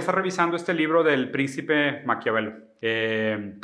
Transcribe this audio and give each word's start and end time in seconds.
estar 0.00 0.14
revisando 0.14 0.56
este 0.56 0.74
libro 0.74 1.02
del 1.02 1.30
príncipe 1.30 2.02
Maquiavelo. 2.04 2.52
Eh, 2.80 3.54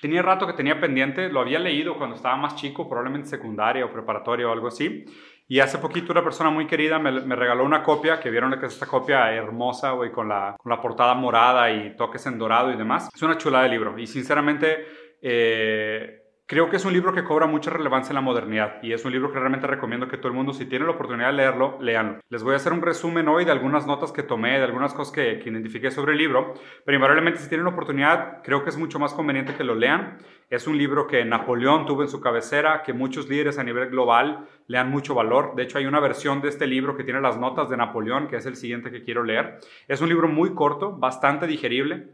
tenía 0.00 0.22
rato 0.22 0.46
que 0.46 0.52
tenía 0.52 0.80
pendiente, 0.80 1.28
lo 1.28 1.40
había 1.40 1.58
leído 1.58 1.96
cuando 1.96 2.16
estaba 2.16 2.36
más 2.36 2.56
chico, 2.56 2.88
probablemente 2.88 3.28
secundaria 3.28 3.84
o 3.84 3.92
preparatoria 3.92 4.48
o 4.48 4.52
algo 4.52 4.68
así. 4.68 5.04
Y 5.46 5.60
hace 5.60 5.78
poquito 5.78 6.10
una 6.12 6.24
persona 6.24 6.48
muy 6.48 6.66
querida 6.66 6.98
me, 6.98 7.36
regaló 7.36 7.64
una 7.64 7.82
copia, 7.82 8.18
que 8.18 8.30
vieron 8.30 8.58
que 8.58 8.66
es 8.66 8.72
esta 8.72 8.86
copia 8.86 9.32
hermosa, 9.32 9.92
güey, 9.92 10.10
con 10.10 10.28
la, 10.28 10.56
con 10.58 10.70
la 10.70 10.80
portada 10.80 11.14
morada 11.14 11.70
y 11.70 11.94
toques 11.96 12.24
en 12.26 12.38
dorado 12.38 12.72
y 12.72 12.76
demás. 12.76 13.10
Es 13.14 13.22
una 13.22 13.36
chulada 13.36 13.64
de 13.64 13.70
libro. 13.70 13.98
Y 13.98 14.06
sinceramente, 14.06 14.86
eh, 15.20 16.23
Creo 16.46 16.68
que 16.68 16.76
es 16.76 16.84
un 16.84 16.92
libro 16.92 17.14
que 17.14 17.24
cobra 17.24 17.46
mucha 17.46 17.70
relevancia 17.70 18.10
en 18.10 18.16
la 18.16 18.20
modernidad 18.20 18.82
y 18.82 18.92
es 18.92 19.02
un 19.06 19.12
libro 19.12 19.32
que 19.32 19.38
realmente 19.38 19.66
recomiendo 19.66 20.08
que 20.08 20.18
todo 20.18 20.28
el 20.28 20.34
mundo, 20.34 20.52
si 20.52 20.66
tiene 20.66 20.84
la 20.84 20.90
oportunidad 20.90 21.28
de 21.28 21.32
leerlo, 21.32 21.78
leanlo. 21.80 22.20
Les 22.28 22.42
voy 22.42 22.52
a 22.52 22.56
hacer 22.56 22.74
un 22.74 22.82
resumen 22.82 23.28
hoy 23.28 23.46
de 23.46 23.50
algunas 23.50 23.86
notas 23.86 24.12
que 24.12 24.22
tomé, 24.22 24.58
de 24.58 24.64
algunas 24.64 24.92
cosas 24.92 25.14
que, 25.14 25.38
que 25.38 25.48
identifiqué 25.48 25.90
sobre 25.90 26.12
el 26.12 26.18
libro, 26.18 26.52
pero 26.84 26.96
invariablemente 26.96 27.40
si 27.40 27.48
tienen 27.48 27.64
la 27.64 27.70
oportunidad, 27.70 28.42
creo 28.42 28.62
que 28.62 28.68
es 28.68 28.76
mucho 28.76 28.98
más 28.98 29.14
conveniente 29.14 29.54
que 29.54 29.64
lo 29.64 29.74
lean. 29.74 30.18
Es 30.50 30.66
un 30.66 30.76
libro 30.76 31.06
que 31.06 31.24
Napoleón 31.24 31.86
tuvo 31.86 32.02
en 32.02 32.08
su 32.08 32.20
cabecera, 32.20 32.82
que 32.82 32.92
muchos 32.92 33.26
líderes 33.26 33.58
a 33.58 33.64
nivel 33.64 33.88
global 33.88 34.46
lean 34.66 34.90
mucho 34.90 35.14
valor. 35.14 35.54
De 35.56 35.62
hecho, 35.62 35.78
hay 35.78 35.86
una 35.86 36.00
versión 36.00 36.42
de 36.42 36.50
este 36.50 36.66
libro 36.66 36.94
que 36.94 37.04
tiene 37.04 37.22
las 37.22 37.38
notas 37.38 37.70
de 37.70 37.78
Napoleón, 37.78 38.28
que 38.28 38.36
es 38.36 38.44
el 38.44 38.56
siguiente 38.56 38.90
que 38.90 39.02
quiero 39.02 39.24
leer. 39.24 39.60
Es 39.88 40.02
un 40.02 40.10
libro 40.10 40.28
muy 40.28 40.52
corto, 40.52 40.92
bastante 40.92 41.46
digerible 41.46 42.12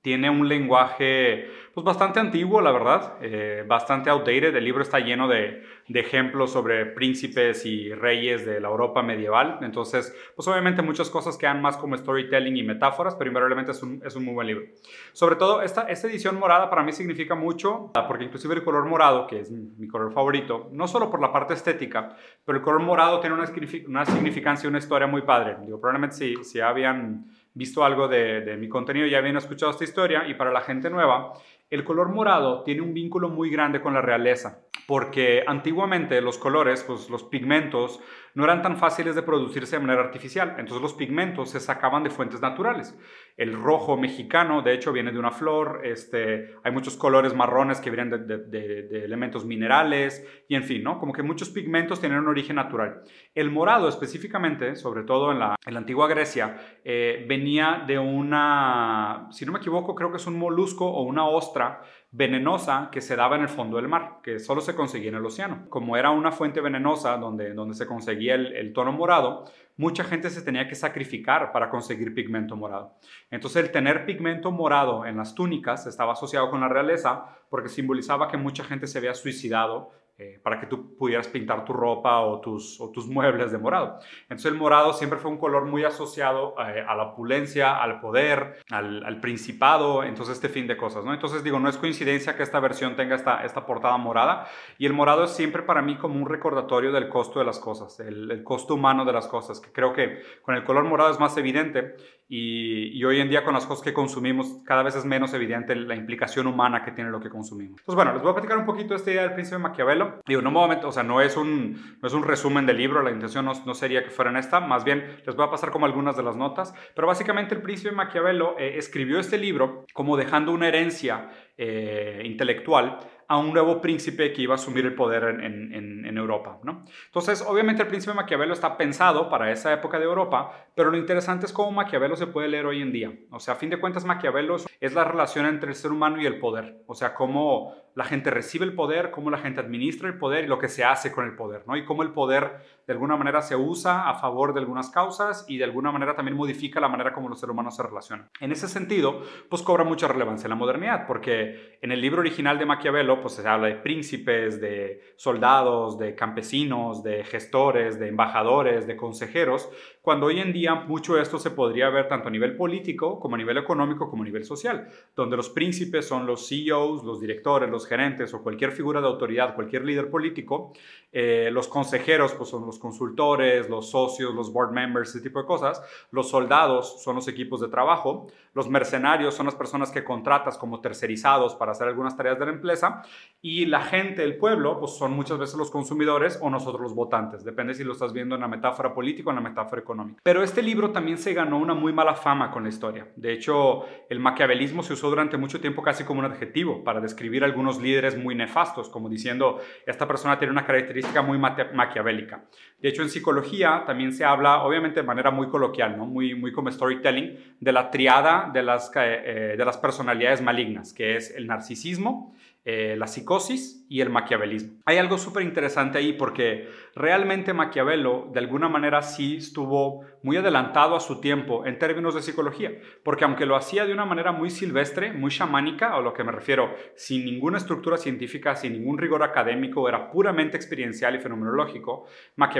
tiene 0.00 0.30
un 0.30 0.48
lenguaje 0.48 1.50
pues 1.78 1.96
bastante 1.96 2.18
antiguo, 2.18 2.60
la 2.60 2.72
verdad, 2.72 3.18
eh, 3.20 3.62
bastante 3.64 4.10
outdated. 4.10 4.52
El 4.56 4.64
libro 4.64 4.82
está 4.82 4.98
lleno 4.98 5.28
de, 5.28 5.62
ejemplos 5.86 6.50
sobre 6.50 6.86
príncipes 6.86 7.64
y 7.64 7.94
reyes 7.94 8.44
de 8.44 8.58
la 8.58 8.66
Europa 8.66 9.00
medieval. 9.00 9.60
Entonces, 9.62 10.12
pues 10.34 10.48
obviamente 10.48 10.82
muchas 10.82 11.08
cosas 11.08 11.36
quedan 11.38 11.62
más 11.62 11.76
como 11.76 11.96
storytelling 11.96 12.56
y 12.56 12.64
metáforas, 12.64 13.14
pero 13.14 13.28
invariablemente 13.28 13.70
es 13.70 13.82
un, 13.84 14.02
es 14.04 14.16
un 14.16 14.24
muy 14.24 14.34
buen 14.34 14.48
libro. 14.48 14.64
Sobre 15.12 15.36
todo, 15.36 15.62
esta, 15.62 15.82
esta 15.82 16.08
edición 16.08 16.36
morada 16.36 16.68
para 16.68 16.82
mí 16.82 16.92
significa 16.92 17.36
mucho, 17.36 17.92
porque 18.08 18.24
inclusive 18.24 18.56
el 18.56 18.64
color 18.64 18.84
morado, 18.86 19.28
que 19.28 19.38
es 19.38 19.52
mi 19.52 19.86
color 19.86 20.12
favorito, 20.12 20.68
no 20.72 20.88
solo 20.88 21.08
por 21.08 21.20
la 21.20 21.32
parte 21.32 21.54
estética, 21.54 22.16
pero 22.44 22.58
el 22.58 22.64
color 22.64 22.82
morado 22.82 23.20
tiene 23.20 23.36
una, 23.36 23.48
una 23.86 24.04
significancia, 24.04 24.68
una 24.68 24.78
historia 24.78 25.06
muy 25.06 25.22
padre. 25.22 25.58
Digo, 25.64 25.80
probablemente 25.80 26.16
si, 26.16 26.42
si 26.42 26.58
habían 26.58 27.24
visto 27.58 27.84
algo 27.84 28.06
de, 28.06 28.56
mi 28.56 28.68
contenido 28.68 29.06
ya 29.08 29.18
habían 29.18 29.36
escuchado 29.36 29.72
esta 29.72 29.82
historia 29.82 30.28
y 30.28 30.34
para 30.34 30.52
la 30.52 30.60
gente 30.60 30.90
nueva, 30.90 31.32
el 31.70 31.84
color 31.84 32.08
morado 32.08 32.62
tiene 32.62 32.80
un 32.80 32.94
vínculo 32.94 33.28
muy 33.28 33.50
grande 33.50 33.80
con 33.80 33.92
la 33.94 34.00
realeza, 34.00 34.62
porque 34.88 35.44
antiguamente 35.46 36.22
los 36.22 36.38
colores, 36.38 36.82
pues 36.82 37.10
los 37.10 37.22
pigmentos, 37.22 38.00
no 38.32 38.44
eran 38.44 38.62
tan 38.62 38.78
fáciles 38.78 39.14
de 39.14 39.22
producirse 39.22 39.76
de 39.76 39.82
manera 39.82 40.00
artificial, 40.00 40.54
entonces 40.58 40.80
los 40.80 40.94
pigmentos 40.94 41.50
se 41.50 41.60
sacaban 41.60 42.04
de 42.04 42.08
fuentes 42.08 42.40
naturales. 42.40 42.98
El 43.36 43.52
rojo 43.52 43.98
mexicano, 43.98 44.62
de 44.62 44.72
hecho, 44.72 44.90
viene 44.90 45.12
de 45.12 45.18
una 45.18 45.30
flor, 45.30 45.82
este, 45.84 46.54
hay 46.64 46.72
muchos 46.72 46.96
colores 46.96 47.34
marrones 47.34 47.80
que 47.80 47.90
vienen 47.90 48.26
de, 48.26 49.04
elementos 49.04 49.44
minerales, 49.44 50.26
y 50.48 50.54
en 50.54 50.64
fin, 50.64 50.82
¿no? 50.82 50.98
Como 50.98 51.12
que 51.12 51.22
muchos 51.22 51.50
pigmentos 51.50 52.00
tienen 52.00 52.20
un 52.20 52.28
origen 52.28 52.56
natural. 52.56 53.02
El 53.34 53.50
morado 53.50 53.90
específicamente, 53.90 54.74
sobre 54.74 55.02
todo 55.02 55.32
en 55.32 55.38
la, 55.38 55.56
antigua 55.66 56.08
Grecia, 56.08 56.78
eh, 56.82 57.26
venía 57.28 57.84
de 57.86 57.98
una, 57.98 59.26
si 59.32 59.44
no 59.44 59.52
me 59.52 59.58
equivoco, 59.58 59.94
creo 59.94 60.10
que 60.10 60.16
es 60.16 60.26
un 60.26 60.38
molusco 60.38 60.86
o 60.86 61.02
una 61.02 61.26
ostra 61.26 61.82
venenosa 62.10 62.88
que 62.90 63.02
se 63.02 63.16
daba 63.16 63.36
en 63.36 63.42
el 63.42 63.48
fondo 63.48 63.76
del 63.76 63.88
mar, 63.88 64.20
que 64.22 64.38
solo 64.38 64.62
se 64.62 64.74
conseguía 64.74 65.10
en 65.10 65.16
el 65.16 65.26
océano. 65.26 65.66
Como 65.68 65.96
era 65.96 66.10
una 66.10 66.32
fuente 66.32 66.60
venenosa 66.60 67.16
donde, 67.18 67.52
donde 67.52 67.74
se 67.74 67.86
conseguía 67.86 68.34
el, 68.34 68.54
el 68.54 68.72
tono 68.72 68.92
morado, 68.92 69.44
mucha 69.76 70.04
gente 70.04 70.30
se 70.30 70.42
tenía 70.42 70.66
que 70.68 70.74
sacrificar 70.74 71.52
para 71.52 71.68
conseguir 71.68 72.14
pigmento 72.14 72.56
morado. 72.56 72.94
Entonces 73.30 73.62
el 73.62 73.70
tener 73.70 74.06
pigmento 74.06 74.50
morado 74.50 75.04
en 75.04 75.18
las 75.18 75.34
túnicas 75.34 75.86
estaba 75.86 76.14
asociado 76.14 76.50
con 76.50 76.60
la 76.60 76.68
realeza 76.68 77.26
porque 77.50 77.68
simbolizaba 77.68 78.28
que 78.28 78.38
mucha 78.38 78.64
gente 78.64 78.86
se 78.86 78.98
había 78.98 79.14
suicidado 79.14 79.92
eh, 80.20 80.40
para 80.42 80.58
que 80.58 80.66
tú 80.66 80.96
pudieras 80.96 81.28
pintar 81.28 81.64
tu 81.64 81.72
ropa 81.72 82.18
o 82.22 82.40
tus, 82.40 82.80
o 82.80 82.90
tus 82.90 83.06
muebles 83.06 83.52
de 83.52 83.58
morado. 83.58 84.00
Entonces 84.22 84.50
el 84.50 84.58
morado 84.58 84.92
siempre 84.92 85.20
fue 85.20 85.30
un 85.30 85.38
color 85.38 85.66
muy 85.66 85.84
asociado 85.84 86.56
eh, 86.58 86.84
a 86.86 86.96
la 86.96 87.04
opulencia, 87.04 87.80
al 87.80 88.00
poder, 88.00 88.56
al, 88.68 89.04
al, 89.04 89.20
principado, 89.20 90.02
entonces 90.02 90.34
este 90.34 90.48
fin 90.48 90.66
de 90.66 90.76
cosas, 90.76 91.04
¿no? 91.04 91.14
Entonces 91.14 91.44
digo, 91.44 91.60
no 91.60 91.68
es 91.68 91.76
coincidencia 91.76 92.36
que 92.36 92.42
esta 92.42 92.58
versión 92.58 92.96
tenga 92.96 93.14
esta, 93.14 93.44
esta 93.44 93.64
portada 93.64 93.96
morada 93.96 94.48
y 94.76 94.86
el 94.86 94.92
morado 94.92 95.22
es 95.22 95.30
siempre 95.30 95.62
para 95.62 95.82
mí 95.82 95.96
como 95.96 96.20
un 96.20 96.28
recordatorio 96.28 96.90
del 96.90 97.08
costo 97.08 97.38
de 97.38 97.44
las 97.44 97.60
cosas, 97.60 98.00
el, 98.00 98.28
el 98.32 98.42
costo 98.42 98.74
humano 98.74 99.04
de 99.04 99.12
las 99.12 99.28
cosas, 99.28 99.60
que 99.60 99.70
creo 99.70 99.92
que 99.92 100.22
con 100.42 100.56
el 100.56 100.64
color 100.64 100.82
morado 100.82 101.12
es 101.12 101.20
más 101.20 101.36
evidente 101.36 101.94
y, 102.30 103.02
hoy 103.04 103.20
en 103.20 103.30
día 103.30 103.42
con 103.42 103.54
las 103.54 103.64
cosas 103.64 103.82
que 103.82 103.94
consumimos 103.94 104.58
cada 104.64 104.82
vez 104.82 104.94
es 104.94 105.06
menos 105.06 105.32
evidente 105.32 105.74
la 105.74 105.94
implicación 105.94 106.46
humana 106.46 106.84
que 106.84 106.92
tiene 106.92 107.10
lo 107.10 107.20
que 107.20 107.30
consumimos. 107.30 107.80
Entonces, 107.80 107.94
bueno, 107.94 108.12
les 108.12 108.22
voy 108.22 108.32
a 108.32 108.34
platicar 108.34 108.58
un 108.58 108.66
poquito 108.66 108.94
esta 108.94 109.10
idea 109.10 109.22
del 109.22 109.32
príncipe 109.32 109.56
Maquiavelo. 109.56 110.07
Digo, 110.26 110.42
no, 110.42 110.50
o 110.58 110.92
sea, 110.92 111.02
no 111.02 111.20
es, 111.20 111.36
un, 111.36 111.98
no 112.00 112.08
es 112.08 112.14
un 112.14 112.22
resumen 112.22 112.66
del 112.66 112.78
libro, 112.78 113.02
la 113.02 113.10
intención 113.10 113.44
no, 113.44 113.52
no, 113.64 113.74
sería 113.74 114.04
que 114.04 114.10
fueran 114.10 114.36
esta, 114.36 114.60
más 114.60 114.84
bien 114.84 115.20
les 115.24 115.36
voy 115.36 115.46
a 115.46 115.50
pasar 115.50 115.70
como 115.70 115.86
algunas 115.86 116.16
de 116.16 116.22
las 116.22 116.36
notas, 116.36 116.74
pero 116.94 117.06
básicamente 117.06 117.54
el 117.54 117.62
príncipe 117.62 117.92
Maquiavelo 117.92 118.56
eh, 118.58 118.76
escribió 118.76 119.18
este 119.18 119.38
libro 119.38 119.86
como 119.92 120.16
dejando 120.16 120.52
una 120.52 120.68
herencia 120.68 121.30
eh, 121.56 122.22
intelectual 122.24 122.98
a 123.28 123.36
un 123.36 123.52
nuevo 123.52 123.80
príncipe 123.80 124.32
que 124.32 124.42
iba 124.42 124.54
a 124.54 124.56
asumir 124.56 124.86
el 124.86 124.94
poder 124.94 125.24
en, 125.24 125.74
en, 125.74 126.16
Europa. 126.18 126.58
¿no? 126.62 126.84
Entonces, 127.06 127.44
obviamente 127.46 127.82
el 127.82 127.88
príncipe 127.88 128.14
Maquiavelo 128.14 128.54
está 128.54 128.76
pensado 128.76 129.28
para 129.28 129.52
esa 129.52 129.72
época 129.72 129.98
de 129.98 130.06
Europa, 130.06 130.68
pero 130.74 130.90
lo 130.90 130.96
interesante 130.96 131.44
es 131.44 131.52
cómo 131.52 131.70
Maquiavelo 131.70 132.16
se 132.16 132.26
puede 132.26 132.48
leer 132.48 132.64
hoy 132.64 132.80
en 132.80 132.90
día. 132.90 133.12
O 133.30 133.38
sea, 133.38 133.54
a 133.54 133.56
fin 133.58 133.68
de 133.68 133.78
cuentas, 133.78 134.06
Maquiavelo 134.06 134.56
es 134.80 134.94
la 134.94 135.04
relación 135.04 135.44
entre 135.44 135.70
el 135.70 135.76
ser 135.76 135.92
humano 135.92 136.20
y 136.20 136.26
el 136.26 136.38
poder. 136.38 136.82
O 136.86 136.94
sea, 136.94 137.14
cómo 137.14 137.74
la 137.98 138.04
gente 138.04 138.30
recibe 138.30 138.64
el 138.64 138.74
poder, 138.74 139.10
cómo 139.10 139.28
la 139.28 139.38
gente 139.38 139.58
administra 139.58 140.06
el 140.06 140.18
poder 140.18 140.44
y 140.44 140.46
lo 140.46 140.60
que 140.60 140.68
se 140.68 140.84
hace 140.84 141.10
con 141.10 141.24
el 141.24 141.34
poder, 141.34 141.64
¿no? 141.66 141.76
Y 141.76 141.84
cómo 141.84 142.04
el 142.04 142.12
poder 142.12 142.78
de 142.86 142.92
alguna 142.92 143.16
manera 143.16 143.42
se 143.42 143.56
usa 143.56 144.08
a 144.08 144.14
favor 144.14 144.54
de 144.54 144.60
algunas 144.60 144.88
causas 144.88 145.44
y 145.48 145.58
de 145.58 145.64
alguna 145.64 145.90
manera 145.90 146.14
también 146.14 146.36
modifica 146.36 146.78
la 146.78 146.88
manera 146.88 147.12
como 147.12 147.28
los 147.28 147.40
seres 147.40 147.52
humanos 147.52 147.74
se 147.74 147.82
relacionan. 147.82 148.30
En 148.40 148.52
ese 148.52 148.68
sentido, 148.68 149.22
pues 149.50 149.62
cobra 149.62 149.82
mucha 149.82 150.06
relevancia 150.06 150.46
en 150.46 150.50
la 150.50 150.54
modernidad, 150.54 151.08
porque 151.08 151.76
en 151.82 151.90
el 151.90 152.00
libro 152.00 152.20
original 152.20 152.56
de 152.56 152.66
Maquiavelo, 152.66 153.20
pues 153.20 153.34
se 153.34 153.46
habla 153.46 153.66
de 153.66 153.74
príncipes, 153.74 154.60
de 154.60 155.02
soldados, 155.16 155.98
de 155.98 156.14
campesinos, 156.14 157.02
de 157.02 157.24
gestores, 157.24 157.98
de 157.98 158.06
embajadores, 158.06 158.86
de 158.86 158.96
consejeros, 158.96 159.68
cuando 160.00 160.26
hoy 160.26 160.38
en 160.40 160.52
día 160.52 160.74
mucho 160.76 161.16
de 161.16 161.22
esto 161.22 161.38
se 161.38 161.50
podría 161.50 161.90
ver 161.90 162.08
tanto 162.08 162.28
a 162.28 162.30
nivel 162.30 162.56
político 162.56 163.18
como 163.18 163.34
a 163.34 163.38
nivel 163.38 163.58
económico 163.58 164.08
como 164.08 164.22
a 164.22 164.26
nivel 164.26 164.44
social, 164.44 164.88
donde 165.14 165.36
los 165.36 165.50
príncipes 165.50 166.06
son 166.06 166.26
los 166.26 166.48
CEOs, 166.48 167.04
los 167.04 167.20
directores, 167.20 167.68
los 167.68 167.87
gerentes 167.88 168.32
o 168.34 168.42
cualquier 168.42 168.72
figura 168.72 169.00
de 169.00 169.06
autoridad, 169.06 169.54
cualquier 169.54 169.84
líder 169.84 170.10
político, 170.10 170.72
eh, 171.10 171.48
los 171.52 171.68
consejeros 171.68 172.34
pues 172.34 172.50
son 172.50 172.66
los 172.66 172.78
consultores, 172.78 173.68
los 173.68 173.90
socios, 173.90 174.34
los 174.34 174.52
board 174.52 174.72
members, 174.72 175.10
ese 175.10 175.20
tipo 175.20 175.40
de 175.40 175.46
cosas, 175.46 175.82
los 176.10 176.28
soldados 176.28 177.02
son 177.02 177.16
los 177.16 177.26
equipos 177.28 177.60
de 177.60 177.68
trabajo, 177.68 178.26
los 178.54 178.68
mercenarios 178.68 179.34
son 179.34 179.46
las 179.46 179.54
personas 179.54 179.90
que 179.90 180.04
contratas 180.04 180.58
como 180.58 180.80
tercerizados 180.80 181.54
para 181.54 181.72
hacer 181.72 181.88
algunas 181.88 182.16
tareas 182.16 182.38
de 182.38 182.46
la 182.46 182.52
empresa 182.52 183.02
y 183.40 183.66
la 183.66 183.80
gente, 183.80 184.24
el 184.24 184.36
pueblo, 184.36 184.78
pues 184.78 184.96
son 184.96 185.12
muchas 185.12 185.38
veces 185.38 185.56
los 185.56 185.70
consumidores 185.70 186.38
o 186.42 186.50
nosotros 186.50 186.82
los 186.82 186.94
votantes, 186.94 187.44
depende 187.44 187.74
si 187.74 187.84
lo 187.84 187.92
estás 187.92 188.12
viendo 188.12 188.34
en 188.34 188.40
la 188.40 188.48
metáfora 188.48 188.92
política 188.92 189.28
o 189.28 189.32
en 189.32 189.36
la 189.36 189.48
metáfora 189.48 189.80
económica. 189.80 190.20
Pero 190.22 190.42
este 190.42 190.62
libro 190.62 190.90
también 190.90 191.18
se 191.18 191.32
ganó 191.34 191.58
una 191.58 191.74
muy 191.74 191.92
mala 191.92 192.14
fama 192.14 192.50
con 192.50 192.64
la 192.64 192.68
historia. 192.68 193.08
De 193.16 193.32
hecho, 193.32 193.84
el 194.08 194.20
maquiavelismo 194.20 194.82
se 194.82 194.92
usó 194.92 195.08
durante 195.08 195.36
mucho 195.36 195.60
tiempo 195.60 195.82
casi 195.82 196.04
como 196.04 196.20
un 196.20 196.26
adjetivo 196.26 196.84
para 196.84 197.00
describir 197.00 197.44
a 197.44 197.46
líderes 197.76 198.16
muy 198.16 198.34
nefastos, 198.34 198.88
como 198.88 199.10
diciendo, 199.10 199.60
esta 199.84 200.08
persona 200.08 200.38
tiene 200.38 200.52
una 200.52 200.64
característica 200.64 201.20
muy 201.20 201.36
maquiavélica. 201.38 202.44
De 202.80 202.88
hecho, 202.88 203.02
en 203.02 203.08
psicología 203.08 203.82
también 203.86 204.12
se 204.12 204.24
habla, 204.24 204.62
obviamente 204.62 205.00
de 205.00 205.06
manera 205.06 205.32
muy 205.32 205.48
coloquial, 205.48 205.96
¿no? 205.96 206.06
muy, 206.06 206.34
muy 206.34 206.52
como 206.52 206.70
storytelling, 206.70 207.56
de 207.58 207.72
la 207.72 207.90
triada 207.90 208.50
de 208.52 208.62
las, 208.62 208.90
eh, 208.94 209.54
de 209.58 209.64
las 209.64 209.76
personalidades 209.78 210.40
malignas, 210.40 210.92
que 210.92 211.16
es 211.16 211.34
el 211.34 211.48
narcisismo, 211.48 212.34
eh, 212.70 212.96
la 212.98 213.06
psicosis 213.06 213.86
y 213.88 214.02
el 214.02 214.10
maquiavelismo. 214.10 214.74
Hay 214.84 214.98
algo 214.98 215.16
súper 215.16 215.42
interesante 215.42 215.96
ahí 215.96 216.12
porque 216.12 216.68
realmente 216.94 217.54
Maquiavelo 217.54 218.28
de 218.30 218.40
alguna 218.40 218.68
manera 218.68 219.00
sí 219.00 219.36
estuvo 219.36 220.04
muy 220.22 220.36
adelantado 220.36 220.94
a 220.94 221.00
su 221.00 221.18
tiempo 221.20 221.64
en 221.64 221.78
términos 221.78 222.14
de 222.14 222.20
psicología, 222.20 222.72
porque 223.04 223.24
aunque 223.24 223.46
lo 223.46 223.56
hacía 223.56 223.86
de 223.86 223.94
una 223.94 224.04
manera 224.04 224.32
muy 224.32 224.50
silvestre, 224.50 225.14
muy 225.14 225.30
chamánica, 225.30 225.94
a 225.94 226.02
lo 226.02 226.12
que 226.12 226.24
me 226.24 226.32
refiero, 226.32 226.74
sin 226.94 227.24
ninguna 227.24 227.56
estructura 227.56 227.96
científica, 227.96 228.54
sin 228.54 228.74
ningún 228.74 228.98
rigor 228.98 229.22
académico, 229.22 229.88
era 229.88 230.10
puramente 230.10 230.58
experiencial 230.58 231.14
y 231.14 231.20
fenomenológico, 231.20 232.04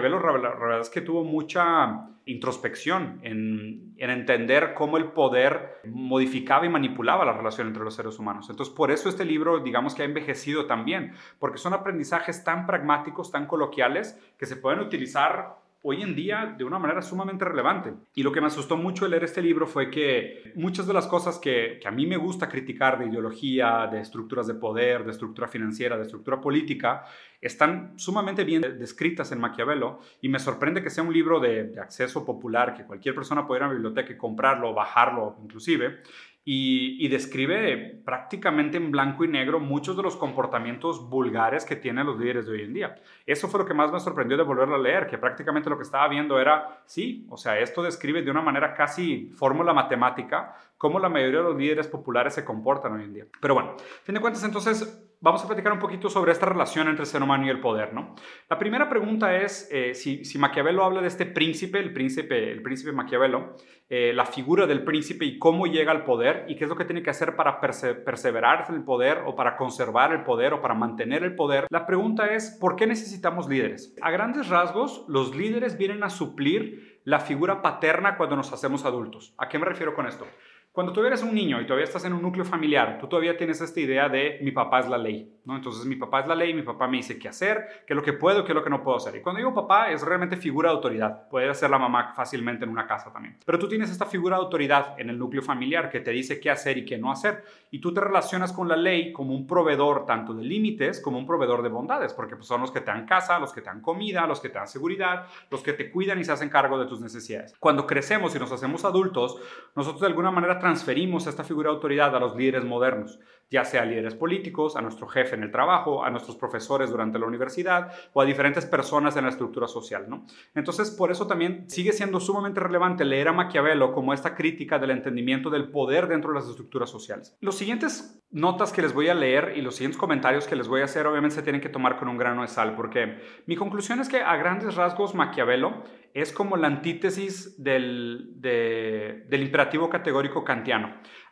la 0.09 0.33
verdad 0.33 0.81
es 0.81 0.91
que 0.91 1.01
tuvo 1.01 1.25
mucha 1.25 2.09
introspección 2.25 3.21
en, 3.23 3.95
en 3.97 4.11
entender 4.11 4.75
cómo 4.75 4.97
el 4.99 5.13
poder 5.13 5.81
modificaba 5.85 6.67
y 6.67 6.69
manipulaba 6.69 7.25
la 7.25 7.33
relación 7.33 7.69
entre 7.69 7.85
los 7.85 7.95
seres 7.95 8.19
humanos. 8.19 8.49
Entonces, 8.51 8.75
por 8.75 8.91
eso 8.91 9.09
este 9.09 9.25
libro, 9.25 9.61
digamos 9.61 9.95
que 9.95 10.03
ha 10.03 10.05
envejecido 10.05 10.67
también, 10.67 11.13
porque 11.39 11.59
son 11.59 11.73
aprendizajes 11.73 12.45
tan 12.45 12.67
pragmáticos, 12.67 13.31
tan 13.31 13.47
coloquiales, 13.47 14.19
que 14.39 14.47
se 14.47 14.57
pueden 14.57 14.81
utilizar 14.81 15.57
hoy 15.91 16.03
en 16.03 16.15
día 16.15 16.55
de 16.59 16.65
una 16.65 16.79
manera 16.79 17.01
sumamente 17.01 17.47
relevante. 17.47 17.95
Y 18.15 18.23
lo 18.23 18.31
que 18.31 18.43
me 18.43 18.49
asustó 18.49 18.77
mucho 18.77 19.07
de 19.07 19.11
leer 19.11 19.25
este 19.25 19.41
libro 19.41 19.67
fue 19.67 19.91
que 19.91 20.53
muchas 20.55 20.87
de 20.87 20.93
las 20.93 21.07
cosas 21.07 21.39
que, 21.39 21.81
a 21.83 21.91
mí 21.91 22.05
me 22.07 22.19
gusta 22.19 22.47
criticar 22.47 22.99
de 22.99 23.07
ideología, 23.07 23.89
de 23.91 24.01
estructuras 24.01 24.47
de 24.47 24.53
poder, 24.53 25.07
de 25.07 25.13
estructura 25.13 25.49
financiera, 25.49 25.97
de 25.97 26.03
estructura 26.03 26.43
política, 26.43 27.07
están 27.41 27.99
sumamente 27.99 28.45
bien 28.45 28.61
descritas 28.79 29.33
en 29.33 29.41
Maquiavelo 29.41 30.01
y 30.21 30.29
me 30.29 30.39
sorprende 30.39 30.83
que 30.83 30.91
sea 30.91 31.05
un 31.05 31.13
libro 31.13 31.41
de, 31.41 31.73
acceso 31.81 32.23
popular, 32.23 32.75
que 32.75 32.85
cualquier 32.85 33.15
persona 33.15 33.47
pueda 33.47 33.61
ir 33.61 33.65
a 33.65 33.67
la 33.69 33.73
biblioteca 33.73 34.13
y 34.13 34.19
comprarlo, 34.19 34.75
bajarlo 34.75 35.39
inclusive, 35.43 36.03
y, 36.51 37.07
describe 37.09 38.01
prácticamente 38.07 38.79
en 38.79 38.91
blanco 38.91 39.23
y 39.23 39.29
negro 39.29 39.61
muchos 39.61 39.99
de 39.99 40.03
los 40.03 40.17
comportamientos 40.17 41.07
vulgares 41.11 41.67
que 41.67 41.77
tienen 41.77 42.07
los 42.07 42.19
líderes 42.19 42.47
de 42.47 42.53
hoy 42.53 42.63
en 42.63 42.73
día. 42.73 42.95
Eso 43.27 43.49
fue 43.49 43.61
lo 43.61 43.67
que 43.67 43.75
más 43.75 43.93
me 43.93 44.01
sorprendió 44.01 44.35
de 44.39 44.45
volverlo 44.45 44.77
a 44.77 44.79
leer, 44.79 45.07
que 45.07 45.19
prácticamente 45.19 45.69
lo 45.69 45.77
que 45.77 45.83
estaba 45.83 46.09
viendo 46.09 46.41
era, 46.41 46.81
sí, 46.87 47.27
o 47.29 47.37
sea, 47.37 47.59
esto 47.59 47.83
describe 47.83 48.23
de 48.23 48.31
una 48.31 48.41
manera 48.41 48.73
casi 48.73 49.31
fórmula 49.37 49.75
matemática 49.75 50.55
cómo 50.79 51.01
la 51.01 51.09
mayoría 51.09 51.41
de 51.41 51.45
los 51.45 51.57
líderes 51.57 51.89
populares 51.89 52.35
se 52.35 52.45
comportan 52.45 52.93
hoy 52.93 53.05
en 53.05 53.13
día. 53.13 53.25
Pero 53.41 53.55
bueno, 53.55 53.73
a 53.77 54.05
fin 54.05 54.15
de 54.15 54.21
cuentas, 54.21 54.45
entonces 54.45 55.05
vamos 55.21 55.45
a 55.45 55.49
platicar 55.49 55.73
un 55.73 55.81
poquito 55.81 56.09
sobre 56.09 56.31
esta 56.31 56.47
relación 56.47 56.87
entre 56.89 57.03
el 57.03 57.09
ser 57.09 57.23
humano 57.23 57.45
y 57.45 57.51
el 57.51 57.61
poder, 57.61 57.93
¿no? 57.93 58.15
La 58.49 58.59
primera 58.59 58.89
pregunta 58.89 59.37
es 59.37 59.69
eh, 59.73 59.95
si, 59.95 60.25
si, 60.25 60.39
Maquiavelo 60.39 60.85
habla 60.85 61.01
de 61.01 61.09
este 61.09 61.27
príncipe, 61.27 61.81
el 61.81 61.93
príncipe, 61.93 62.53
el 62.53 62.63
príncipe 62.63 62.93
Maquiavelo, 62.93 63.57
eh, 63.89 64.13
la 64.15 64.27
figura 64.27 64.67
del 64.67 64.85
príncipe 64.85 65.25
y 65.25 65.39
cómo 65.39 65.67
llega 65.67 65.91
al 65.91 66.05
poder 66.05 66.45
y 66.47 66.55
qué 66.55 66.65
es 66.65 66.71
lo 66.71 66.77
que 66.77 66.85
tiene 66.85 67.03
que 67.03 67.11
hacer 67.11 67.35
para 67.35 67.61
perseverar 67.61 68.67
en 68.69 68.77
el 68.77 68.85
poder 68.85 69.23
o 69.27 69.35
para 69.35 69.57
conservar 69.57 70.13
el 70.13 70.23
poder 70.23 70.53
o 70.53 70.61
para 70.63 70.75
mantener 70.75 71.25
el 71.25 71.35
poder. 71.35 71.67
La 71.71 71.87
pregunta 71.87 72.33
es, 72.33 72.57
¿por 72.61 72.77
qué 72.77 72.87
necesitamos 72.87 73.49
líderes? 73.49 73.97
A 74.01 74.11
grandes 74.13 74.49
rasgos, 74.49 75.05
los 75.09 75.35
líderes 75.35 75.77
vienen 75.77 76.05
a 76.05 76.11
suplir 76.11 77.01
la 77.05 77.21
figura 77.21 77.63
paterna 77.63 78.17
cuando 78.17 78.37
nos 78.37 78.53
hacemos 78.53 78.85
adultos. 78.85 79.35
¿A 79.39 79.49
qué 79.49 79.59
me 79.59 79.65
refiero 79.65 79.95
con 79.95 80.07
esto? 80.07 80.27
Cuando 80.73 80.93
tú 80.93 81.05
eres 81.05 81.23
un 81.23 81.35
niño 81.35 81.61
y 81.61 81.65
todavía 81.65 81.85
estás 81.85 82.05
en 82.05 82.13
un 82.13 82.23
núcleo 82.23 82.45
familiar, 82.45 82.99
tú 83.01 83.09
todavía 83.09 83.37
tienes 83.37 83.61
esta 83.61 83.81
idea 83.81 84.09
de 84.09 84.39
mi 84.43 84.53
papá 84.53 84.81
es 84.81 84.89
la 84.89 84.99
ley, 84.99 85.41
¿no? 85.45 85.57
Entonces 85.57 85.85
mi 85.87 85.97
papá 85.97 86.21
es 86.21 86.29
la 86.29 86.37
ley, 86.37 86.55
mi 86.55 86.63
papá 86.63 86.87
me 86.87 86.99
dice 86.99 87.19
qué 87.19 87.29
hacer, 87.29 87.85
qué 87.87 87.95
es 87.95 87.97
lo 87.97 88.03
que 88.03 88.13
puedo, 88.13 88.45
qué 88.45 88.53
es 88.53 88.55
lo 88.55 88.63
que 88.63 88.71
no 88.71 88.83
puedo 88.83 88.97
hacer. 88.97 89.17
Y 89.17 89.21
cuando 89.21 89.39
digo 89.39 89.53
papá 89.53 89.91
es 89.91 90.03
realmente 90.03 90.37
figura 90.37 90.71
de 90.71 90.77
autoridad, 90.77 91.29
puede 91.29 91.53
ser 91.55 91.71
la 91.71 91.79
mamá 91.79 92.13
fácilmente 92.15 92.65
en 92.65 92.71
una 92.71 92.87
casa 92.87 93.13
también. 93.13 93.39
Pero 93.45 93.59
tú 93.59 93.67
tienes 93.67 93.91
esta 93.91 94.07
figura 94.07 94.37
de 94.37 94.43
autoridad 94.43 94.95
en 95.01 95.11
el 95.11 95.19
núcleo 95.19 95.43
familiar 95.43 95.91
que 95.91 96.01
te 96.01 96.13
dice 96.13 96.39
qué 96.39 96.51
hacer 96.51 96.79
y 96.79 96.85
qué 96.85 96.97
no 96.97 97.11
hacer. 97.11 97.43
Y 97.71 97.81
tú 97.81 97.93
te 97.93 98.01
relacionas 98.01 98.53
con 98.53 98.69
la 98.69 98.77
ley 98.77 99.13
como 99.13 99.35
un 99.35 99.47
proveedor 99.47 100.07
tanto 100.07 100.33
de 100.33 100.45
límites 100.45 101.01
como 101.03 101.19
un 101.19 101.27
proveedor 101.27 101.63
de 101.63 101.69
bondades, 101.69 102.15
porque 102.15 102.37
pues, 102.37 102.47
son 102.47 102.61
los 102.61 102.71
que 102.71 102.81
te 102.81 102.91
dan 102.91 103.07
casa, 103.07 103.39
los 103.39 103.53
que 103.53 103.63
te 103.63 103.67
dan 103.67 103.81
comida, 103.81 104.27
los 104.27 104.41
que 104.41 104.49
te 104.49 104.59
dan 104.59 104.69
seguridad, 104.69 105.27
los 105.51 105.63
que 105.63 105.73
te 105.73 105.91
cuidan 105.91 106.19
y 106.19 106.25
se 106.25 106.33
hacen 106.33 106.49
cargo 106.49 106.79
de 106.79 106.87
tus 106.87 107.01
necesidades. 107.01 107.55
Cuando 107.59 107.87
crecemos 107.87 108.35
y 108.35 108.39
nos 108.39 108.53
hacemos 108.53 108.85
adultos, 108.85 109.39
nosotros 109.75 110.01
de 110.01 110.07
alguna 110.07 110.31
manera 110.31 110.59
transferimos 110.69 111.27
esta 111.27 111.45
figura 111.45 111.71
de 111.71 111.77
autoridad 111.77 112.15
a 112.15 112.21
los 112.21 112.37
líderes 112.37 112.63
modernos, 112.63 113.19
ya 113.51 113.65
sea 113.65 113.87
líderes 113.87 114.15
políticos, 114.15 114.77
a 114.77 114.83
nuestro 114.83 115.09
jefe 115.09 115.35
en 115.35 115.43
el 115.43 115.51
trabajo, 115.51 116.05
a 116.05 116.11
nuestros 116.11 116.37
profesores 116.37 116.91
durante 116.91 117.19
la 117.19 117.25
universidad 117.25 117.91
o 118.13 118.21
a 118.21 118.27
diferentes 118.27 118.67
personas 118.67 119.17
en 119.17 119.25
la 119.25 119.31
estructura 119.31 119.67
social. 119.67 120.05
¿no? 120.11 120.27
Entonces, 120.55 120.91
por 120.91 121.11
eso 121.11 121.27
también 121.27 121.71
sigue 121.71 121.95
siendo 121.95 122.21
sumamente 122.21 122.61
relevante 122.61 123.07
leer 123.07 123.29
a 123.29 123.33
Maquiavelo 123.33 123.95
como 123.95 124.13
esta 124.13 124.35
crítica 124.35 124.79
del 124.79 124.91
entendimiento 124.91 125.49
del 125.49 125.71
poder 125.71 126.07
dentro 126.07 126.33
de 126.33 126.41
las 126.41 126.49
estructuras 126.51 126.91
sociales. 126.91 127.35
Los 127.41 127.57
siguientes 127.57 128.23
notas 128.31 128.71
que 128.71 128.83
les 128.83 128.93
voy 128.93 129.09
a 129.09 129.15
leer 129.15 129.55
y 129.57 129.63
los 129.63 129.77
siguientes 129.77 129.99
comentarios 129.99 130.47
que 130.47 130.55
les 130.55 130.69
voy 130.69 130.83
a 130.83 130.85
hacer 130.85 131.07
obviamente 131.07 131.37
se 131.37 131.43
tienen 131.43 131.63
que 131.63 131.71
tomar 131.71 131.97
con 131.97 132.09
un 132.09 132.19
grano 132.19 132.43
de 132.43 132.49
sal 132.49 132.77
porque 132.77 133.23
mi 133.47 133.57
conclusión 133.57 134.01
es 134.01 134.11
que 134.11 134.21
a 134.21 134.37
grandes 134.37 134.75
rasgos 134.75 135.15
Maquiavelo 135.15 135.83
es 136.13 136.33
como 136.33 136.57
la 136.57 136.67
antítesis 136.67 137.63
del, 137.63 138.33
del 138.41 139.43
imperativo 139.43 139.89
categórico 139.89 140.45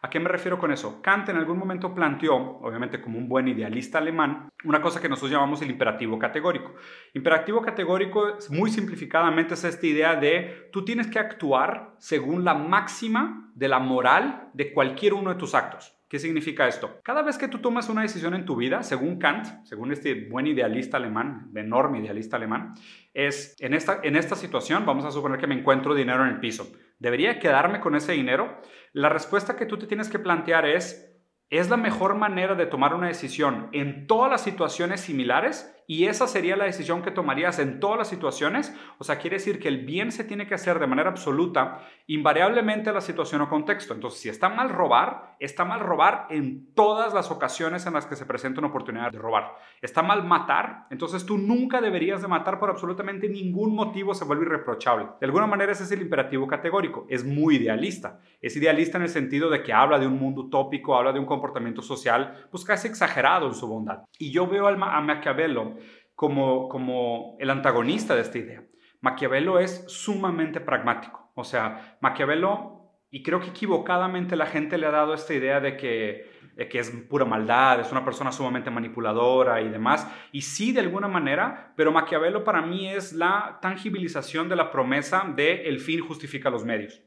¿A 0.03 0.11
qué 0.11 0.21
me 0.21 0.29
refiero 0.29 0.59
con 0.59 0.71
eso? 0.71 1.01
Kant 1.01 1.31
en 1.31 1.37
algún 1.37 1.59
momento 1.59 1.95
planteó, 1.95 2.37
obviamente 2.37 3.01
como 3.01 3.19
un 3.19 3.29
buen 3.29 3.49
idealista 3.49 3.99
alemán, 3.99 4.51
una 4.65 4.83
cosa 4.83 5.01
que 5.01 5.09
nosotros 5.09 5.33
llamamos 5.33 5.63
el 5.63 5.71
imperativo 5.71 6.19
categórico. 6.19 6.75
Imperativo 7.15 7.63
categórico, 7.63 8.37
muy 8.51 8.71
simplificadamente, 8.71 9.55
es 9.55 9.65
esta 9.65 9.87
idea 9.87 10.17
de 10.17 10.69
tú 10.71 10.85
tienes 10.85 11.07
que 11.07 11.19
actuar 11.19 11.95
según 11.99 12.45
la 12.45 12.55
máxima 12.55 13.51
de 13.55 13.69
la 13.69 13.79
moral 13.79 14.51
de 14.53 14.73
cualquier 14.73 15.15
uno 15.15 15.31
de 15.31 15.37
tus 15.37 15.55
actos. 15.55 15.96
¿Qué 16.09 16.21
significa 16.21 16.69
esto? 16.69 17.01
Cada 17.03 17.23
vez 17.23 17.37
que 17.37 17.49
tú 17.49 17.59
tomas 17.59 17.89
una 17.89 18.03
decisión 18.03 18.35
en 18.35 18.45
tu 18.45 18.55
vida, 18.55 18.85
según 18.85 19.19
Kant, 19.19 19.65
según 19.65 19.91
este 19.91 20.29
buen 20.29 20.47
idealista 20.47 20.99
alemán, 20.99 21.51
enorme 21.57 21.99
idealista 21.99 22.37
alemán, 22.37 22.75
es 23.13 23.57
en 23.59 23.75
esta, 23.75 23.99
en 24.05 24.15
esta 24.15 24.37
situación, 24.37 24.87
vamos 24.87 25.05
a 25.05 25.11
suponer 25.11 25.41
que 25.41 25.49
me 25.49 25.59
encuentro 25.59 25.97
dinero 25.97 26.23
en 26.23 26.31
el 26.31 26.39
piso. 26.39 26.71
¿Debería 27.01 27.41
quedarme 27.41 27.81
con 27.81 27.97
ese 27.97 28.13
dinero? 28.13 28.61
La 28.93 29.09
respuesta 29.09 29.57
que 29.57 29.67
tú 29.67 29.79
te 29.79 29.89
tienes 29.89 30.09
que 30.09 30.21
plantear 30.21 30.65
es, 30.65 31.13
¿es 31.51 31.71
la 31.71 31.77
mejor 31.77 32.15
manera 32.15 32.55
de 32.55 32.67
tomar 32.67 32.95
una 32.95 33.09
decisión 33.09 33.69
en 33.73 34.07
todas 34.07 34.31
las 34.31 34.45
situaciones 34.45 35.01
similares? 35.01 35.76
Y 35.87 36.07
esa 36.07 36.27
sería 36.27 36.57
la 36.57 36.65
decisión 36.65 37.03
que 37.03 37.11
tomarías 37.11 37.59
en 37.59 37.79
todas 37.81 37.99
las 37.99 38.09
situaciones. 38.09 38.75
O 38.99 39.05
sea, 39.05 39.19
quiere 39.19 39.37
decir 39.37 39.59
que 39.59 39.69
el 39.69 39.85
bien 39.85 40.11
se 40.11 40.25
tiene 40.25 40.47
que 40.47 40.55
hacer 40.55 40.79
de 40.79 40.87
manera 40.87 41.11
absoluta, 41.11 41.87
invariablemente 42.07 42.91
a 42.91 42.93
la 42.93 43.01
situación 43.01 43.41
o 43.43 43.49
contexto. 43.49 43.95
Entonces, 43.95 44.21
si 44.21 44.29
está 44.29 44.49
mal 44.49 44.71
robar, 44.71 45.37
está 45.39 45.65
mal 45.65 45.81
robar 45.81 46.27
en 46.31 46.73
todas 46.75 47.15
las 47.15 47.31
ocasiones 47.31 47.87
en 47.87 47.95
las 47.95 48.07
que 48.07 48.17
se 48.17 48.27
presenta 48.27 48.61
una 48.61 48.69
oportunidad 48.69 49.13
de 49.13 49.19
robar. 49.19 49.55
Está 49.81 50.03
mal 50.03 50.25
matar, 50.25 50.87
entonces 50.91 51.25
tú 51.25 51.39
nunca 51.39 51.81
deberías 51.81 52.23
de 52.23 52.29
matar 52.29 52.59
por 52.59 52.71
absolutamente 52.71 53.29
ningún 53.29 53.75
motivo, 53.75 54.15
se 54.15 54.25
vuelve 54.25 54.47
irreprochable. 54.47 55.07
De 55.21 55.27
alguna 55.27 55.47
manera 55.47 55.73
ese 55.73 55.85
es 55.85 55.93
el 55.93 56.03
imperativo 56.03 56.47
categórico. 56.47 57.07
Es 57.09 57.25
muy 57.25 57.57
idealista. 57.57 58.21
Es 58.41 58.57
idealista 58.57 58.99
en 58.99 59.05
el 59.05 59.09
sentido 59.09 59.51
de 59.51 59.63
que 59.63 59.73
habla 59.73 59.99
de 59.99 60.07
un 60.07 60.19
mundo 60.19 60.43
utópico, 60.43 60.97
habla 60.97 61.13
de 61.13 61.21
un 61.21 61.27
comportamiento 61.27 61.83
social, 61.83 62.47
pues 62.51 62.65
casi 62.65 62.89
exagerado 62.89 63.47
en 63.47 63.55
su 63.55 63.67
bondad. 63.67 64.05
Y 64.19 64.31
yo 64.31 64.47
veo 64.47 64.67
a 64.67 65.01
Maquiavelo 65.01 65.76
como, 66.17 66.69
como 66.69 67.37
el 67.39 67.51
antagonista 67.51 68.17
de 68.17 68.23
esta 68.23 68.39
idea. 68.39 68.65
Maquiavelo 69.01 69.61
es 69.61 69.85
sumamente 69.87 70.61
pragmático. 70.61 71.31
O 71.35 71.45
sea, 71.45 71.99
Maquiavelo, 72.01 72.91
y 73.11 73.23
creo 73.23 73.39
que 73.41 73.51
equivocadamente 73.51 74.35
la 74.35 74.47
gente 74.47 74.79
le 74.79 74.87
ha 74.87 74.91
dado 74.91 75.15
esta 75.15 75.35
idea 75.35 75.61
de 75.61 75.77
que, 75.77 76.35
es 76.57 76.91
pura 77.09 77.27
maldad, 77.27 77.81
es 77.81 77.93
una 77.93 78.05
persona 78.05 78.33
sumamente 78.33 78.71
manipuladora 78.71 79.61
y 79.61 79.69
demás. 79.69 80.11
Y 80.33 80.41
sí, 80.41 80.73
de 80.73 80.81
alguna 80.81 81.07
manera, 81.07 81.75
pero 81.77 81.93
Maquiavelo 81.93 82.43
para 82.43 82.63
mí 82.63 82.89
es 82.89 83.13
la 83.13 83.59
tangibilización 83.61 84.49
de 84.49 84.57
la 84.57 84.71
promesa 84.71 85.31
de 85.37 85.69
el 85.69 85.79
fin 85.79 86.01
justifica 86.01 86.51
los 86.51 86.65
medios. 86.65 87.03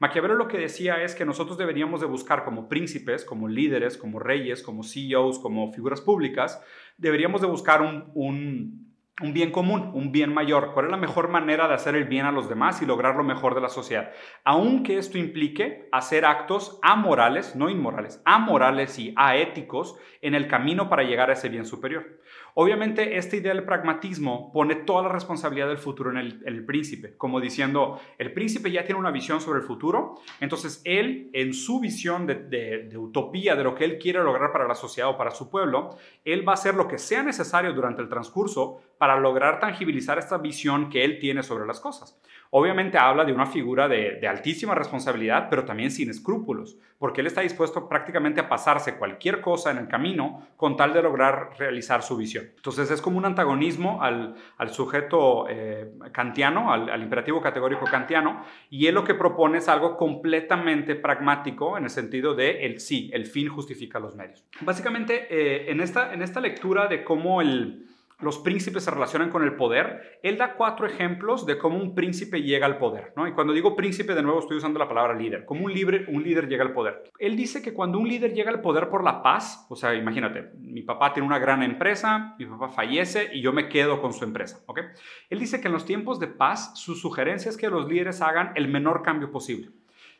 Maquiavelo 0.00 0.34
lo 0.34 0.48
que 0.48 0.58
decía 0.58 1.02
es 1.02 1.14
que 1.14 1.24
nosotros 1.24 1.56
deberíamos 1.56 2.00
de 2.00 2.06
buscar 2.06 2.44
como 2.44 2.68
príncipes, 2.68 3.24
como 3.24 3.46
líderes, 3.46 3.96
como 3.96 4.18
reyes, 4.18 4.62
como 4.62 4.82
CEOs, 4.82 5.38
como 5.38 5.72
figuras 5.72 6.00
públicas, 6.00 6.60
deberíamos 6.96 7.40
de 7.40 7.46
buscar 7.46 7.82
un, 7.82 8.84
un 9.22 9.32
bien 9.32 9.52
común, 9.52 9.92
un 9.94 10.10
bien 10.10 10.34
mayor. 10.34 10.72
¿Cuál 10.74 10.86
es 10.86 10.90
la 10.90 10.96
mejor 10.96 11.28
manera 11.28 11.68
de 11.68 11.74
hacer 11.74 11.94
el 11.94 12.04
bien 12.04 12.26
a 12.26 12.32
los 12.32 12.48
demás 12.48 12.82
y 12.82 12.86
lograr 12.86 13.14
lo 13.14 13.22
mejor 13.22 13.54
de 13.54 13.60
la 13.60 13.68
sociedad? 13.68 14.10
Aunque 14.42 14.98
esto 14.98 15.18
implique 15.18 15.88
hacer 15.92 16.24
actos 16.24 16.80
amorales, 16.82 17.54
no 17.54 17.68
inmorales, 17.68 18.20
amorales 18.24 18.98
y 18.98 19.14
aéticos 19.16 19.96
en 20.20 20.34
el 20.34 20.48
camino 20.48 20.88
para 20.88 21.04
llegar 21.04 21.30
a 21.30 21.34
ese 21.34 21.48
bien 21.48 21.64
superior. 21.64 22.20
Obviamente, 22.56 23.18
esta 23.18 23.34
idea 23.34 23.52
del 23.52 23.64
pragmatismo 23.64 24.52
pone 24.52 24.76
toda 24.76 25.02
la 25.02 25.08
responsabilidad 25.08 25.66
del 25.66 25.78
futuro 25.78 26.10
en 26.12 26.18
el, 26.18 26.64
príncipe, 26.64 27.16
como 27.16 27.40
diciendo, 27.40 28.00
el 28.16 28.32
príncipe 28.32 28.70
ya 28.70 28.84
tiene 28.84 29.00
una 29.00 29.10
visión 29.10 29.40
sobre 29.40 29.58
el 29.58 29.66
futuro, 29.66 30.20
entonces 30.38 30.80
él, 30.84 31.30
en 31.32 31.52
su 31.52 31.80
visión 31.80 32.28
de, 32.28 32.36
de 32.36 32.96
utopía, 32.96 33.56
de 33.56 33.64
lo 33.64 33.74
que 33.74 33.84
él 33.84 33.98
quiere 33.98 34.22
lograr 34.22 34.52
para 34.52 34.68
la 34.68 34.76
sociedad 34.76 35.10
o 35.10 35.16
para 35.16 35.32
su 35.32 35.50
pueblo, 35.50 35.96
él 36.24 36.46
va 36.46 36.52
a 36.52 36.54
hacer 36.54 36.76
lo 36.76 36.86
que 36.86 36.98
sea 36.98 37.24
necesario 37.24 37.72
durante 37.72 38.02
el 38.02 38.08
transcurso 38.08 38.80
para 38.98 39.18
lograr 39.18 39.58
tangibilizar 39.58 40.18
esta 40.18 40.38
visión 40.38 40.90
que 40.90 41.04
él 41.04 41.18
tiene 41.18 41.42
sobre 41.42 41.66
las 41.66 41.80
cosas. 41.80 42.20
Obviamente 42.50 42.98
habla 42.98 43.24
de 43.24 43.32
una 43.32 43.46
figura 43.46 43.88
de, 43.88 44.26
altísima 44.28 44.74
responsabilidad, 44.74 45.48
pero 45.50 45.64
también 45.64 45.90
sin 45.90 46.08
escrúpulos, 46.10 46.78
porque 46.98 47.20
él 47.20 47.26
está 47.26 47.40
dispuesto 47.40 47.88
prácticamente 47.88 48.40
a 48.40 48.48
pasarse 48.48 48.96
cualquier 48.96 49.40
cosa 49.40 49.70
en 49.70 49.78
el 49.78 49.88
camino 49.88 50.46
con 50.56 50.76
tal 50.76 50.92
de 50.92 51.02
lograr 51.02 51.50
realizar 51.58 52.02
su 52.02 52.16
visión. 52.16 52.46
Entonces 52.56 52.90
es 52.90 53.02
como 53.02 53.18
un 53.18 53.24
antagonismo 53.24 54.02
al, 54.02 54.36
sujeto 54.68 55.46
eh, 55.48 55.92
kantiano, 56.12 56.72
al, 56.72 57.02
imperativo 57.02 57.40
categórico 57.40 57.86
kantiano, 57.86 58.44
y 58.70 58.86
él 58.86 58.94
lo 58.94 59.04
que 59.04 59.14
propone 59.14 59.58
es 59.58 59.68
algo 59.68 59.96
completamente 59.96 60.94
pragmático 60.94 61.76
en 61.76 61.84
el 61.84 61.90
sentido 61.90 62.34
de 62.34 62.66
el 62.66 62.80
sí, 62.80 63.10
el 63.12 63.26
fin 63.26 63.48
justifica 63.48 63.98
los 63.98 64.14
medios. 64.14 64.44
Básicamente, 64.60 65.26
eh, 65.28 65.70
en, 65.70 65.80
esta, 65.80 66.14
en 66.14 66.22
esta 66.22 66.40
lectura 66.40 66.86
de 66.86 67.02
cómo 67.04 67.40
el 67.40 67.86
los 68.20 68.38
príncipes 68.38 68.84
se 68.84 68.90
relacionan 68.90 69.30
con 69.30 69.42
el 69.42 69.56
poder, 69.56 70.18
él 70.22 70.38
da 70.38 70.54
cuatro 70.54 70.86
ejemplos 70.86 71.46
de 71.46 71.58
cómo 71.58 71.78
un 71.78 71.94
príncipe 71.94 72.42
llega 72.42 72.66
al 72.66 72.78
poder. 72.78 73.12
Y 73.28 73.32
cuando 73.32 73.52
digo 73.52 73.76
príncipe, 73.76 74.14
de 74.14 74.22
nuevo 74.22 74.40
estoy 74.40 74.56
usando 74.56 74.78
la 74.78 74.88
palabra 74.88 75.14
líder, 75.14 75.44
como 75.44 75.64
un 75.64 75.72
líder, 75.72 76.06
un 76.08 76.22
líder 76.22 76.48
llega 76.48 76.64
al 76.64 76.72
poder. 76.72 77.04
Él 77.18 77.36
dice 77.36 77.62
que 77.62 77.74
cuando 77.74 77.98
un 77.98 78.08
líder 78.08 78.32
llega 78.32 78.50
al 78.50 78.60
poder 78.60 78.88
por 78.88 79.04
la 79.04 79.22
paz, 79.22 79.66
o 79.68 79.76
sea, 79.76 79.94
imagínate, 79.94 80.50
mi 80.58 80.82
papá 80.82 81.12
tiene 81.12 81.26
una 81.26 81.38
gran 81.38 81.62
empresa, 81.62 82.34
mi 82.38 82.46
papá 82.46 82.68
fallece 82.68 83.30
y 83.32 83.40
yo 83.40 83.52
me 83.52 83.68
quedo 83.68 84.00
con 84.00 84.12
su 84.12 84.24
empresa. 84.24 84.60
¿okay? 84.66 84.84
Él 85.30 85.38
dice 85.38 85.60
que 85.60 85.68
en 85.68 85.74
los 85.74 85.84
tiempos 85.84 86.20
de 86.20 86.28
paz, 86.28 86.78
su 86.78 86.94
sugerencia 86.94 87.48
es 87.48 87.56
que 87.56 87.68
los 87.68 87.88
líderes 87.88 88.22
hagan 88.22 88.52
el 88.54 88.68
menor 88.68 89.02
cambio 89.02 89.30
posible. 89.30 89.70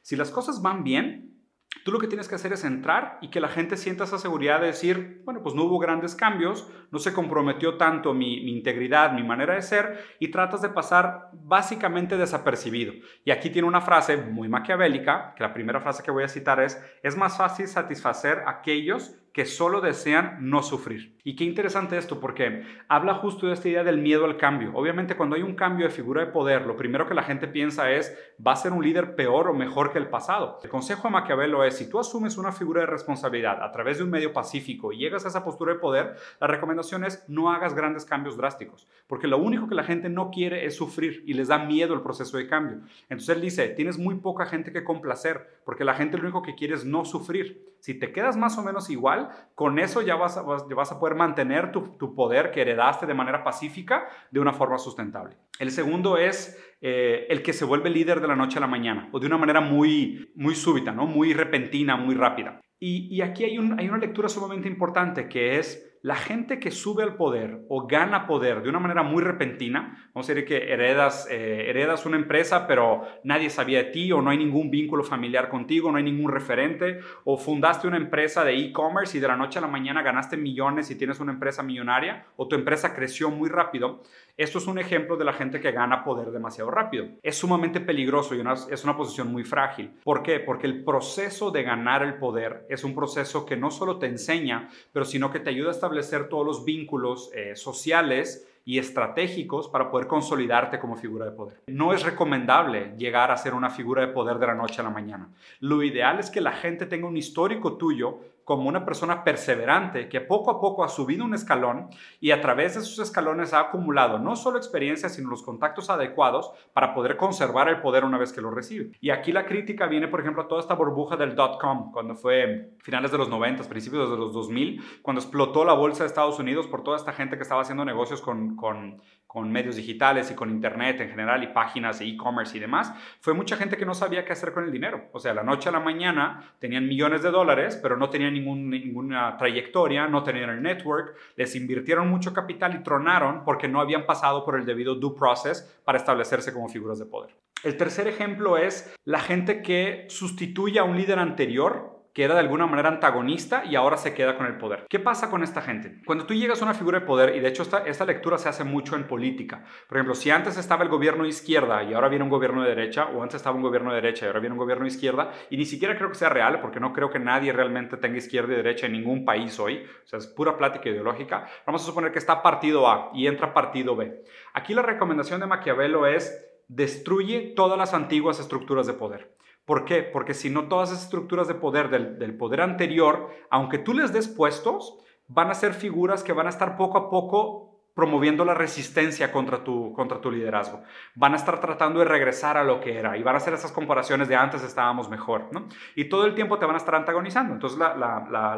Si 0.02 0.16
las 0.16 0.30
cosas 0.30 0.60
van 0.60 0.84
bien, 0.84 1.33
Tú 1.82 1.92
lo 1.92 1.98
que 1.98 2.06
tienes 2.06 2.28
que 2.28 2.36
hacer 2.36 2.52
es 2.52 2.64
entrar 2.64 3.18
y 3.20 3.28
que 3.28 3.40
la 3.40 3.48
gente 3.48 3.76
sienta 3.76 4.04
esa 4.04 4.18
seguridad 4.18 4.60
de 4.60 4.68
decir, 4.68 5.22
bueno, 5.24 5.42
pues 5.42 5.54
no 5.54 5.64
hubo 5.64 5.78
grandes 5.78 6.14
cambios, 6.14 6.70
no 6.90 6.98
se 6.98 7.12
comprometió 7.12 7.76
tanto 7.76 8.14
mi, 8.14 8.48
integridad, 8.50 9.12
mi 9.12 9.22
manera 9.22 9.54
de 9.54 9.62
ser, 9.62 10.04
y 10.18 10.28
tratas 10.28 10.62
de 10.62 10.68
pasar 10.68 11.30
básicamente 11.32 12.16
desapercibido. 12.16 12.92
Y 13.24 13.32
aquí 13.32 13.50
tiene 13.50 13.68
una 13.68 13.80
frase 13.80 14.16
muy 14.16 14.48
maquiavélica, 14.48 15.34
que 15.36 15.42
la 15.42 15.52
primera 15.52 15.80
frase 15.80 16.02
que 16.02 16.10
voy 16.10 16.24
a 16.24 16.28
citar 16.28 16.60
es, 16.60 16.82
es 17.02 17.16
más 17.16 17.36
fácil 17.36 17.66
satisfacer 17.66 18.38
a 18.46 18.50
aquellos 18.50 19.14
que 19.34 19.44
solo 19.46 19.80
desean 19.80 20.36
no 20.48 20.62
sufrir. 20.62 21.18
Y 21.24 21.34
qué 21.34 21.42
interesante 21.42 21.98
esto, 21.98 22.20
porque 22.20 22.62
habla 22.86 23.14
justo 23.14 23.48
de 23.48 23.54
esta 23.54 23.68
idea 23.68 23.82
del 23.82 23.98
miedo 23.98 24.24
al 24.26 24.36
cambio. 24.36 24.70
Obviamente 24.74 25.16
cuando 25.16 25.34
hay 25.34 25.42
un 25.42 25.56
cambio 25.56 25.86
de 25.86 25.92
figura 25.92 26.24
de 26.24 26.30
poder, 26.30 26.64
lo 26.66 26.76
primero 26.76 27.08
que 27.08 27.14
la 27.14 27.24
gente 27.24 27.48
piensa 27.48 27.90
es, 27.90 28.16
va 28.46 28.52
a 28.52 28.56
ser 28.56 28.72
un 28.72 28.84
líder 28.84 29.16
peor 29.16 29.48
o 29.48 29.54
mejor 29.54 29.90
que 29.90 29.98
el 29.98 30.06
pasado. 30.06 30.60
El 30.62 30.70
consejo 30.70 31.08
de 31.08 31.14
Maquiavelo 31.14 31.64
es, 31.64 31.76
si 31.76 31.90
tú 31.90 31.98
asumes 31.98 32.38
una 32.38 32.52
figura 32.52 32.82
de 32.82 32.86
responsabilidad 32.86 33.60
a 33.60 33.72
través 33.72 33.98
de 33.98 34.04
un 34.04 34.10
medio 34.10 34.32
pacífico 34.32 34.92
y 34.92 34.98
llegas 34.98 35.24
a 35.24 35.28
esa 35.28 35.42
postura 35.42 35.72
de 35.72 35.80
poder, 35.80 36.14
la 36.40 36.46
recomendación 36.46 37.02
es 37.04 37.24
no 37.26 37.50
hagas 37.50 37.74
grandes 37.74 38.04
cambios 38.04 38.36
drásticos, 38.36 38.86
porque 39.08 39.26
lo 39.26 39.38
único 39.38 39.66
que 39.66 39.74
la 39.74 39.82
gente 39.82 40.08
no 40.08 40.30
quiere 40.30 40.64
es 40.64 40.76
sufrir 40.76 41.24
y 41.26 41.34
les 41.34 41.48
da 41.48 41.58
miedo 41.58 41.92
el 41.94 42.02
proceso 42.02 42.36
de 42.36 42.46
cambio. 42.46 42.82
Entonces 43.08 43.34
él 43.34 43.42
dice, 43.42 43.68
tienes 43.70 43.98
muy 43.98 44.14
poca 44.14 44.46
gente 44.46 44.70
que 44.70 44.84
complacer, 44.84 45.60
porque 45.64 45.82
la 45.82 45.94
gente 45.94 46.18
lo 46.18 46.22
único 46.22 46.42
que 46.42 46.54
quiere 46.54 46.74
es 46.74 46.84
no 46.84 47.04
sufrir. 47.04 47.74
Si 47.80 47.92
te 47.92 48.12
quedas 48.12 48.38
más 48.38 48.56
o 48.56 48.62
menos 48.62 48.88
igual, 48.88 49.23
con 49.54 49.78
eso 49.78 50.02
ya 50.02 50.16
vas 50.16 50.36
a, 50.36 50.42
vas 50.42 50.92
a 50.92 50.98
poder 50.98 51.16
mantener 51.16 51.72
tu, 51.72 52.14
poder 52.14 52.50
que 52.50 52.62
heredaste 52.62 53.06
de 53.06 53.14
manera 53.14 53.44
pacífica 53.44 54.08
de 54.30 54.40
una 54.40 54.52
forma 54.52 54.78
sustentable. 54.78 55.36
El 55.58 55.70
segundo 55.70 56.16
es 56.16 56.58
eh, 56.80 57.26
el 57.28 57.42
que 57.42 57.52
se 57.52 57.64
vuelve 57.64 57.90
líder 57.90 58.20
de 58.20 58.28
la 58.28 58.36
noche 58.36 58.58
a 58.58 58.60
la 58.60 58.66
mañana 58.66 59.08
o 59.12 59.20
de 59.20 59.26
una 59.26 59.38
manera 59.38 59.60
muy, 59.60 60.32
muy 60.34 60.54
súbita, 60.54 60.92
¿no? 60.92 61.06
muy 61.06 61.32
repentina, 61.32 61.96
muy 61.96 62.14
rápida. 62.14 62.60
Y, 62.80 63.22
aquí 63.22 63.44
hay, 63.44 63.56
hay 63.56 63.88
una 63.88 63.96
lectura 63.96 64.28
sumamente 64.28 64.68
importante 64.68 65.26
que 65.26 65.58
es 65.58 65.93
la 66.04 66.16
gente 66.16 66.60
que 66.60 66.70
sube 66.70 67.02
al 67.02 67.16
poder 67.16 67.62
o 67.70 67.86
gana 67.86 68.26
poder 68.26 68.62
de 68.62 68.68
una 68.68 68.78
manera 68.78 69.02
muy 69.02 69.22
repentina, 69.22 70.10
vamos 70.12 70.28
a 70.28 70.34
decir 70.34 70.46
que 70.46 70.70
heredas, 70.70 71.26
eh, 71.30 71.70
heredas 71.70 72.04
una 72.04 72.18
empresa 72.18 72.66
pero 72.66 73.06
nadie 73.24 73.48
sabía 73.48 73.78
de 73.78 73.84
ti 73.84 74.12
o 74.12 74.20
no 74.20 74.28
hay 74.28 74.36
ningún 74.36 74.70
vínculo 74.70 75.02
familiar 75.02 75.48
contigo, 75.48 75.90
no 75.90 75.96
hay 75.96 76.04
ningún 76.04 76.30
referente, 76.30 76.98
o 77.24 77.38
fundaste 77.38 77.88
una 77.88 77.96
empresa 77.96 78.44
de 78.44 78.54
e-commerce 78.54 79.16
y 79.16 79.20
de 79.22 79.28
la 79.28 79.36
noche 79.36 79.58
a 79.58 79.62
la 79.62 79.66
mañana 79.66 80.02
ganaste 80.02 80.36
millones 80.36 80.90
y 80.90 80.98
tienes 80.98 81.20
una 81.20 81.32
empresa 81.32 81.62
millonaria, 81.62 82.26
o 82.36 82.48
tu 82.48 82.54
empresa 82.54 82.94
creció 82.94 83.30
muy 83.30 83.48
rápido, 83.48 84.02
esto 84.36 84.58
es 84.58 84.66
un 84.66 84.78
ejemplo 84.78 85.16
de 85.16 85.24
la 85.24 85.32
gente 85.32 85.58
que 85.58 85.72
gana 85.72 86.04
poder 86.04 86.32
demasiado 86.32 86.70
rápido. 86.70 87.06
Es 87.22 87.38
sumamente 87.38 87.80
peligroso 87.80 88.34
y 88.34 88.42
es 88.68 88.84
una 88.84 88.96
posición 88.96 89.30
muy 89.30 89.44
frágil. 89.44 89.94
¿Por 90.02 90.24
qué? 90.24 90.40
Porque 90.40 90.66
el 90.66 90.82
proceso 90.82 91.52
de 91.52 91.62
ganar 91.62 92.02
el 92.02 92.18
poder 92.18 92.66
es 92.68 92.82
un 92.82 92.96
proceso 92.96 93.46
que 93.46 93.56
no 93.56 93.70
solo 93.70 94.00
te 94.00 94.06
enseña, 94.06 94.68
pero 94.92 95.04
sino 95.04 95.30
que 95.30 95.38
te 95.38 95.50
ayuda 95.50 95.68
a 95.68 95.72
establecer 95.72 95.93
todos 96.28 96.46
los 96.46 96.64
vínculos 96.64 97.30
eh, 97.34 97.56
sociales 97.56 98.48
y 98.64 98.78
estratégicos 98.78 99.68
para 99.68 99.90
poder 99.90 100.06
consolidarte 100.06 100.78
como 100.78 100.96
figura 100.96 101.26
de 101.26 101.32
poder. 101.32 101.58
No 101.66 101.92
es 101.92 102.02
recomendable 102.02 102.94
llegar 102.96 103.30
a 103.30 103.36
ser 103.36 103.54
una 103.54 103.70
figura 103.70 104.00
de 104.06 104.12
poder 104.12 104.38
de 104.38 104.46
la 104.46 104.54
noche 104.54 104.80
a 104.80 104.84
la 104.84 104.90
mañana. 104.90 105.28
Lo 105.60 105.82
ideal 105.82 106.18
es 106.18 106.30
que 106.30 106.40
la 106.40 106.52
gente 106.52 106.86
tenga 106.86 107.06
un 107.06 107.16
histórico 107.16 107.74
tuyo 107.74 108.18
como 108.44 108.68
una 108.68 108.84
persona 108.84 109.24
perseverante 109.24 110.08
que 110.08 110.20
poco 110.20 110.50
a 110.50 110.60
poco 110.60 110.84
ha 110.84 110.88
subido 110.88 111.24
un 111.24 111.34
escalón 111.34 111.88
y 112.20 112.30
a 112.30 112.40
través 112.40 112.74
de 112.74 112.80
esos 112.80 112.98
escalones 112.98 113.54
ha 113.54 113.60
acumulado 113.60 114.18
no 114.18 114.36
solo 114.36 114.58
experiencia, 114.58 115.08
sino 115.08 115.30
los 115.30 115.42
contactos 115.42 115.90
adecuados 115.90 116.52
para 116.72 116.94
poder 116.94 117.16
conservar 117.16 117.68
el 117.68 117.80
poder 117.80 118.04
una 118.04 118.18
vez 118.18 118.32
que 118.32 118.40
lo 118.40 118.50
recibe. 118.50 118.92
Y 119.00 119.10
aquí 119.10 119.32
la 119.32 119.46
crítica 119.46 119.86
viene, 119.86 120.08
por 120.08 120.20
ejemplo, 120.20 120.42
a 120.42 120.48
toda 120.48 120.60
esta 120.60 120.74
burbuja 120.74 121.16
del 121.16 121.34
dot-com, 121.34 121.90
cuando 121.92 122.14
fue 122.14 122.74
finales 122.80 123.10
de 123.10 123.18
los 123.18 123.28
90, 123.28 123.64
principios 123.64 124.10
de 124.10 124.16
los 124.16 124.32
2000, 124.32 125.00
cuando 125.02 125.20
explotó 125.20 125.64
la 125.64 125.72
bolsa 125.72 126.04
de 126.04 126.08
Estados 126.08 126.38
Unidos 126.38 126.66
por 126.66 126.82
toda 126.82 126.96
esta 126.96 127.12
gente 127.12 127.36
que 127.36 127.42
estaba 127.42 127.62
haciendo 127.62 127.84
negocios 127.84 128.20
con, 128.20 128.56
con, 128.56 129.00
con 129.26 129.50
medios 129.50 129.76
digitales 129.76 130.30
y 130.30 130.34
con 130.34 130.50
internet 130.50 131.00
en 131.00 131.10
general 131.10 131.42
y 131.42 131.48
páginas 131.48 131.98
de 131.98 132.06
e-commerce 132.06 132.56
y 132.56 132.60
demás, 132.60 132.92
fue 133.20 133.34
mucha 133.34 133.56
gente 133.56 133.76
que 133.76 133.86
no 133.86 133.94
sabía 133.94 134.24
qué 134.24 134.32
hacer 134.32 134.52
con 134.52 134.64
el 134.64 134.72
dinero. 134.72 135.08
O 135.12 135.18
sea, 135.18 135.34
la 135.34 135.42
noche 135.42 135.68
a 135.68 135.72
la 135.72 135.80
mañana 135.80 136.54
tenían 136.58 136.86
millones 136.86 137.22
de 137.22 137.30
dólares, 137.30 137.78
pero 137.82 137.96
no 137.96 138.10
tenían 138.10 138.33
ninguna 138.34 139.36
trayectoria, 139.36 140.06
no 140.06 140.22
tenían 140.22 140.50
el 140.50 140.62
network, 140.62 141.16
les 141.36 141.54
invirtieron 141.56 142.08
mucho 142.08 142.32
capital 142.32 142.74
y 142.74 142.82
tronaron 142.82 143.44
porque 143.44 143.68
no 143.68 143.80
habían 143.80 144.06
pasado 144.06 144.44
por 144.44 144.58
el 144.58 144.66
debido 144.66 144.94
due 144.94 145.14
process 145.16 145.62
para 145.84 145.98
establecerse 145.98 146.52
como 146.52 146.68
figuras 146.68 146.98
de 146.98 147.06
poder. 147.06 147.34
El 147.62 147.78
tercer 147.78 148.06
ejemplo 148.08 148.58
es 148.58 148.94
la 149.04 149.20
gente 149.20 149.62
que 149.62 150.06
sustituye 150.08 150.78
a 150.78 150.84
un 150.84 150.98
líder 150.98 151.18
anterior 151.18 151.93
que 152.14 152.22
era 152.22 152.34
de 152.34 152.40
alguna 152.40 152.66
manera 152.66 152.88
antagonista 152.88 153.64
y 153.64 153.74
ahora 153.74 153.96
se 153.96 154.14
queda 154.14 154.36
con 154.36 154.46
el 154.46 154.56
poder. 154.56 154.86
¿Qué 154.88 155.00
pasa 155.00 155.30
con 155.30 155.42
esta 155.42 155.60
gente? 155.60 156.00
Cuando 156.06 156.24
tú 156.24 156.32
llegas 156.32 156.62
a 156.62 156.64
una 156.64 156.74
figura 156.74 157.00
de 157.00 157.06
poder, 157.06 157.34
y 157.34 157.40
de 157.40 157.48
hecho 157.48 157.64
esta, 157.64 158.04
lectura 158.04 158.38
se 158.38 158.48
hace 158.48 158.62
mucho 158.62 158.94
en 158.94 159.08
política, 159.08 159.64
por 159.88 159.98
ejemplo, 159.98 160.14
si 160.14 160.30
antes 160.30 160.56
estaba 160.56 160.84
el 160.84 160.88
gobierno 160.88 161.24
de 161.24 161.30
izquierda 161.30 161.82
y 161.82 161.92
ahora 161.92 162.08
viene 162.08 162.22
un 162.22 162.30
gobierno 162.30 162.62
de 162.62 162.68
derecha, 162.68 163.06
o 163.06 163.20
antes 163.20 163.36
estaba 163.36 163.56
un 163.56 163.62
gobierno 163.62 163.90
de 163.90 163.96
derecha 163.96 164.24
y 164.24 164.28
ahora 164.28 164.38
viene 164.38 164.52
un 164.52 164.60
gobierno 164.60 164.84
de 164.84 164.90
izquierda, 164.90 165.32
y 165.50 165.56
ni 165.56 165.64
siquiera 165.64 165.96
creo 165.96 166.08
que 166.08 166.14
sea 166.14 166.28
real, 166.28 166.60
porque 166.60 166.78
no 166.78 166.92
creo 166.92 167.10
que 167.10 167.18
nadie 167.18 167.52
realmente 167.52 167.96
tenga 167.96 168.16
izquierda 168.16 168.52
y 168.52 168.56
derecha 168.56 168.86
en 168.86 168.92
ningún 168.92 169.24
país 169.24 169.58
hoy, 169.58 169.84
o 170.04 170.06
sea, 170.06 170.20
es 170.20 170.28
pura 170.28 170.56
plática 170.56 170.88
ideológica, 170.88 171.48
vamos 171.66 171.82
a 171.82 171.86
suponer 171.86 172.12
que 172.12 172.20
está 172.20 172.42
partido 172.42 172.88
A 172.88 173.10
y 173.12 173.26
entra 173.26 173.52
partido 173.52 173.96
B. 173.96 174.22
Aquí 174.52 174.72
la 174.72 174.82
recomendación 174.82 175.40
de 175.40 175.46
Maquiavelo 175.46 176.06
es 176.06 176.48
destruye 176.68 177.54
todas 177.56 177.76
las 177.76 177.92
antiguas 177.92 178.38
estructuras 178.38 178.86
de 178.86 178.92
poder. 178.92 179.34
¿Por 179.64 179.84
qué? 179.84 180.02
Porque 180.02 180.34
si 180.34 180.50
no, 180.50 180.68
todas 180.68 180.90
esas 180.90 181.04
estructuras 181.04 181.48
de 181.48 181.54
poder 181.54 181.88
del, 181.90 182.36
poder 182.36 182.60
anterior, 182.60 183.30
aunque 183.50 183.78
tú 183.78 183.94
les 183.94 184.12
des 184.12 184.28
puestos, 184.28 184.98
van 185.26 185.50
a 185.50 185.54
ser 185.54 185.72
figuras 185.72 186.22
que 186.22 186.32
van 186.32 186.46
a 186.46 186.50
estar 186.50 186.76
poco 186.76 186.98
a 186.98 187.10
poco 187.10 187.70
promoviendo 187.94 188.44
la 188.44 188.54
resistencia 188.54 189.30
contra 189.30 189.62
tu, 189.62 189.92
contra 189.92 190.20
tu 190.20 190.30
liderazgo. 190.30 190.82
Van 191.14 191.32
a 191.32 191.36
estar 191.36 191.60
tratando 191.60 192.00
de 192.00 192.06
regresar 192.06 192.56
a 192.56 192.64
lo 192.64 192.80
que 192.80 192.98
era 192.98 193.16
y 193.16 193.22
van 193.22 193.36
a 193.36 193.38
hacer 193.38 193.54
esas 193.54 193.72
comparaciones 193.72 194.28
de 194.28 194.34
antes 194.34 194.64
estábamos 194.64 195.08
mejor, 195.08 195.48
¿no? 195.52 195.68
Y 195.94 196.08
todo 196.08 196.26
el 196.26 196.34
tiempo 196.34 196.58
te 196.58 196.66
van 196.66 196.74
a 196.74 196.78
estar 196.78 196.96
antagonizando. 196.96 197.54
Entonces 197.54 197.78
la, 197.78 197.94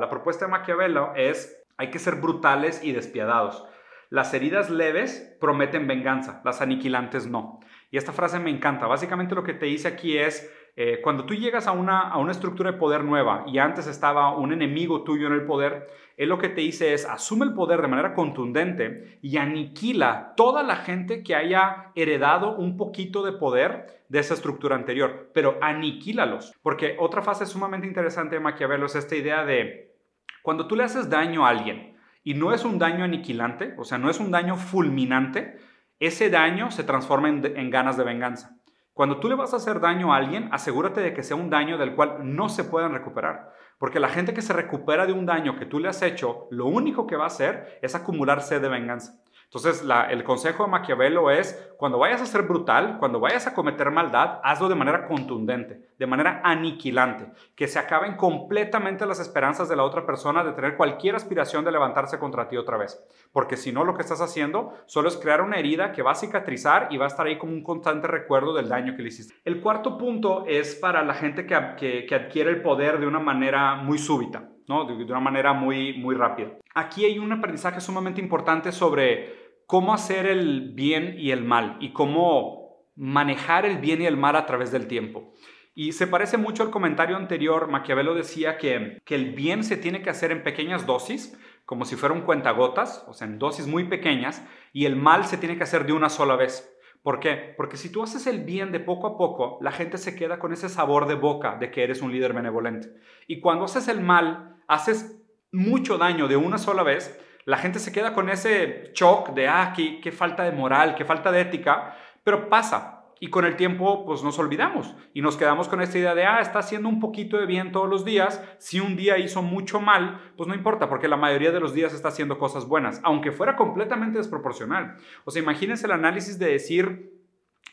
la 0.01 0.11
propuesta 0.11 0.47
de 0.47 0.51
Maquiavelo 0.51 1.13
es 1.15 1.63
hay 1.77 1.91
que 1.91 1.99
ser 1.99 2.17
brutales 2.17 2.83
y 2.83 2.93
despiadados. 2.93 3.65
Las 4.09 4.33
heridas 4.35 4.71
leves 4.71 5.37
prometen 5.41 5.87
venganza, 5.87 6.41
las 6.45 6.61
aniquilantes 6.63 7.27
no. 7.27 7.61
Y 7.91 7.99
esta 7.99 8.13
frase 8.13 8.39
me 8.39 8.51
encanta. 8.51 8.87
Básicamente 8.87 9.35
lo 9.35 9.45
que 9.45 9.53
te 9.53 9.67
dice 9.67 9.89
aquí 9.89 10.17
es, 10.17 10.51
eh, 10.79 11.01
cuando 11.03 11.25
tú 11.25 11.35
llegas 11.35 11.67
a 11.67 11.73
una, 11.73 12.01
a 12.03 12.19
una 12.19 12.33
estructura 12.33 12.73
de 12.73 12.77
poder 12.77 13.03
nueva 13.03 13.45
y 13.47 13.57
antes 13.57 13.87
estaba 13.87 14.37
un 14.37 14.53
enemigo 14.53 15.05
tuyo 15.05 15.27
en 15.27 15.33
el 15.33 15.47
poder, 15.47 15.89
él 16.19 16.29
lo 16.29 16.37
que 16.37 16.51
te 16.51 16.61
dice 16.61 16.93
es, 16.93 17.07
asume 17.07 17.47
el 17.47 17.55
poder 17.55 17.81
de 17.81 17.89
manera 17.89 18.13
contundente 18.13 19.19
y 19.23 19.39
aniquila 19.39 20.35
toda 20.37 20.63
la 20.63 20.77
gente 20.77 21.23
que 21.23 21.35
haya 21.35 21.93
heredado 21.95 22.57
un 22.57 22.77
poquito 22.77 23.25
de 23.25 23.33
poder 23.33 24.05
de 24.11 24.19
esa 24.19 24.35
estructura 24.35 24.77
anterior, 24.77 25.31
pero 25.33 25.57
aniquílalos. 25.63 26.53
Porque 26.63 26.97
otra 26.99 27.23
fase 27.23 27.47
sumamente 27.47 27.87
interesante 27.87 28.37
de 28.37 28.41
Maquiavelo 28.41 28.85
es 28.85 28.97
esta 28.97 29.17
idea 29.17 29.47
de, 29.47 29.95
cuando 30.43 30.67
tú 30.67 30.77
le 30.77 30.85
haces 30.85 31.09
daño 31.09 31.47
a 31.47 31.51
alguien 31.51 31.97
y 32.23 32.35
no 32.35 32.53
es 32.53 32.67
un 32.67 32.79
daño 32.79 33.03
aniquilante, 33.03 33.75
o 33.79 33.85
sea, 33.85 33.97
no 33.97 34.11
es 34.11 34.21
un 34.21 34.31
daño 34.31 34.57
fulminante, 34.57 35.59
ese 36.01 36.29
daño 36.29 36.71
se 36.71 36.85
transforma 36.85 37.31
en 37.31 37.71
ganas 37.71 37.97
de 37.97 38.05
venganza. 38.05 38.57
Cuando 38.97 39.21
tú 39.21 39.29
le 39.29 39.35
vas 39.35 39.53
a 39.53 39.59
hacer 39.59 39.79
daño 39.81 40.15
a 40.15 40.17
alguien, 40.17 40.49
asegúrate 40.53 41.03
de 41.03 41.13
que 41.13 41.23
sea 41.23 41.37
un 41.37 41.51
daño 41.51 41.77
del 41.77 41.95
cual 41.95 42.35
no 42.35 42.49
se 42.49 42.65
puedan 42.65 42.95
recuperar. 42.95 43.53
Porque 43.79 44.01
la 44.01 44.09
gente 44.09 44.33
que 44.33 44.41
se 44.41 44.55
recupera 44.55 45.05
de 45.05 45.13
un 45.13 45.27
daño 45.27 45.59
que 45.59 45.67
tú 45.67 45.79
le 45.79 45.89
has 45.89 46.01
hecho, 46.01 46.49
lo 46.51 46.65
único 46.65 47.07
que 47.07 47.15
va 47.15 47.25
a 47.25 47.27
hacer 47.27 47.79
es 47.83 47.95
acumular 47.95 48.41
sed 48.41 48.63
de 48.63 48.71
venganza. 48.71 49.23
Entonces, 49.57 49.89
el 50.11 50.23
consejo 50.23 50.65
de 50.65 50.71
Maquiavelo 50.71 51.31
es, 51.31 51.73
cuando 51.79 51.99
vayas 51.99 52.21
a 52.21 52.27
ser 52.27 52.43
brutal, 52.43 52.99
cuando 52.99 53.21
vayas 53.21 53.47
a 53.47 53.55
cometer 53.55 53.91
maldad, 53.91 54.39
hazlo 54.45 54.69
de 54.69 54.75
manera 54.75 55.07
contundente, 55.07 55.89
de 55.99 56.07
manera 56.07 56.43
aniquilante, 56.45 57.33
que 57.55 57.67
se 57.67 57.79
acaben 57.79 58.17
completamente 58.17 59.07
las 59.07 59.19
esperanzas 59.19 59.71
de 59.71 59.77
la 59.77 59.85
otra 59.85 60.05
persona 60.05 60.45
de 60.45 60.53
tener 60.53 60.77
cualquier 60.77 61.15
aspiración 61.15 61.65
de 61.65 61.73
levantarse 61.73 62.19
contra 62.19 62.49
ti 62.49 62.59
otra 62.59 62.77
vez. 62.77 63.03
Porque 63.33 63.57
si 63.57 63.73
no, 63.73 63.83
lo 63.83 63.95
que 63.95 64.03
estás 64.03 64.21
haciendo 64.21 64.75
solo 64.85 65.09
es 65.09 65.17
crear 65.17 65.41
una 65.41 65.57
herida 65.57 65.93
que 65.93 66.03
va 66.03 66.11
a 66.11 66.17
cicatrizar 66.17 66.89
y 66.91 66.99
va 66.99 67.07
a 67.07 67.09
estar 67.09 67.27
ahí 67.27 67.39
como 67.39 67.55
un 67.55 67.63
constante 67.63 68.07
recuerdo 68.09 68.53
del 68.53 68.69
daño 68.69 68.95
que 68.95 69.03
le 69.03 69.09
hiciste. 69.09 69.37
El 69.43 69.63
cuarto 69.63 69.97
punto 69.97 70.45
es 70.47 70.75
para 70.75 71.03
la 71.03 71.15
gente 71.15 71.47
que, 71.47 72.05
que 72.07 72.15
adquiere 72.15 72.51
el 72.51 72.61
poder 72.61 73.01
de 73.01 73.07
una 73.07 73.21
manera 73.21 73.77
muy 73.77 73.97
súbita. 73.97 74.51
¿no? 74.69 74.85
De, 74.85 75.05
una 75.05 75.21
manera 75.21 75.53
muy, 75.53 75.95
muy 75.95 76.15
rápida. 76.15 76.53
Aquí 76.75 77.05
hay 77.05 77.19
un 77.19 77.33
aprendizaje 77.33 77.81
sumamente 77.81 78.21
importante 78.21 78.73
sobre 78.73 79.46
cómo 79.67 79.93
hacer 79.93 80.27
el 80.27 80.73
bien 80.75 81.17
y 81.19 81.31
el 81.31 81.45
mal 81.45 81.77
y 81.81 81.93
cómo 81.93 82.87
manejar 82.95 83.67
el 83.67 83.79
bien 83.79 84.01
y 84.01 84.07
el 84.07 84.17
mal 84.17 84.37
a 84.37 84.47
través 84.47 84.71
del 84.73 84.87
tiempo. 84.87 85.35
Y 85.75 85.93
se 85.93 86.07
parece 86.07 86.39
mucho 86.39 86.63
al 86.63 86.71
comentario 86.71 87.17
anterior, 87.17 87.69
Maquiavelo 87.69 88.15
decía 88.15 88.57
que, 88.57 88.99
que 89.05 89.15
el 89.15 89.35
bien 89.35 89.63
se 89.63 89.77
tiene 89.77 90.01
que 90.01 90.09
hacer 90.09 90.33
en 90.33 90.43
pequeñas 90.43 90.87
dosis, 90.87 91.39
como 91.67 91.85
si 91.85 91.97
fuera 91.97 92.15
un 92.15 92.23
cuentagotas, 92.23 93.05
o 93.09 93.13
sea, 93.13 93.27
en 93.27 93.39
dosis 93.39 93.67
muy 93.67 93.85
pequeñas, 93.85 94.43
y 94.73 94.87
el 94.87 94.97
mal 94.97 95.27
se 95.27 95.37
tiene 95.37 95.59
que 95.59 95.65
hacer 95.65 95.85
de 95.85 95.93
una 95.93 96.09
sola 96.09 96.37
vez. 96.37 96.73
¿Por 97.03 97.21
qué? 97.21 97.55
Porque 97.57 97.77
si 97.77 97.93
tú 97.93 98.03
haces 98.03 98.27
el 98.27 98.45
bien 98.45 98.73
de 98.73 98.81
poco 98.81 99.07
a 99.07 99.19
poco, 99.19 99.59
la 99.61 99.71
gente 99.71 99.99
se 99.99 100.17
queda 100.17 100.39
con 100.39 100.53
ese 100.53 100.69
sabor 100.69 101.07
de 101.07 101.15
boca 101.15 101.57
de 101.57 101.71
que 101.71 101.85
eres 101.85 102.01
un 102.01 102.11
líder 102.11 102.33
benevolente. 102.33 102.95
Y 103.27 103.41
cuando 103.41 103.67
haces 103.67 103.87
el 103.89 104.01
mal, 104.01 104.57
haces 104.67 105.23
mucho 105.53 105.99
daño 105.99 106.27
de 106.27 106.37
una 106.37 106.57
sola 106.57 106.83
vez, 106.83 107.21
la 107.47 107.59
gente 107.59 107.79
se 107.79 107.93
queda 107.93 108.13
con 108.13 108.29
ese 108.29 108.91
shock 108.93 109.31
de, 109.31 109.47
ah, 109.47 109.73
qué, 109.75 110.13
falta 110.13 110.43
de 110.43 110.51
moral, 110.51 110.97
qué 110.97 111.05
falta 111.05 111.31
de 111.31 111.41
ética, 111.41 111.97
pero 112.25 112.49
pasa, 112.49 113.05
y 113.21 113.29
con 113.31 113.45
el 113.45 113.55
tiempo 113.55 114.05
pues 114.05 114.25
nos 114.25 114.39
olvidamos 114.41 114.95
y 115.15 115.23
nos 115.23 115.37
quedamos 115.37 115.69
con 115.69 115.81
esta 115.81 115.97
idea 115.97 116.17
de, 116.17 116.25
ah, 116.25 116.41
está 116.41 116.59
haciendo 116.59 116.89
un 116.89 116.99
poquito 116.99 117.39
de 117.39 117.47
bien 117.47 117.71
todos 117.71 117.89
los 117.89 118.05
días, 118.05 118.43
si 118.59 118.81
un 118.81 118.97
día 118.97 119.17
hizo 119.19 119.43
mucho 119.43 119.81
mal, 119.81 120.21
pues 120.37 120.49
no 120.49 120.57
importa, 120.57 120.89
porque 120.89 121.07
la 121.07 121.17
mayoría 121.17 121.53
de 121.53 121.61
los 121.61 121.73
días 121.73 121.95
está 121.95 122.09
haciendo 122.09 122.37
cosas 122.37 122.67
buenas, 122.67 123.01
aunque 123.05 123.31
fuera 123.31 123.55
completamente 123.55 124.19
desproporcional. 124.19 124.97
O 125.25 125.31
sea, 125.31 125.41
imagínense 125.41 125.87
el 125.87 125.93
análisis 125.93 126.41
de 126.41 126.51
decir, 126.51 127.13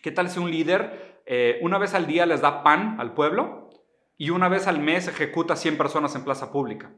¿qué 0.03 0.11
tal 0.11 0.29
si 0.29 0.39
un 0.39 0.51
líder 0.51 1.23
eh, 1.25 1.57
una 1.63 1.79
vez 1.79 1.95
al 1.95 2.05
día 2.05 2.27
les 2.27 2.41
da 2.41 2.61
pan 2.61 2.97
al 2.99 3.15
pueblo 3.15 3.71
y 4.19 4.29
una 4.29 4.49
vez 4.49 4.67
al 4.67 4.79
mes 4.79 5.07
ejecuta 5.07 5.55
100 5.55 5.77
personas 5.77 6.15
en 6.15 6.23
plaza 6.23 6.51
pública? 6.51 6.91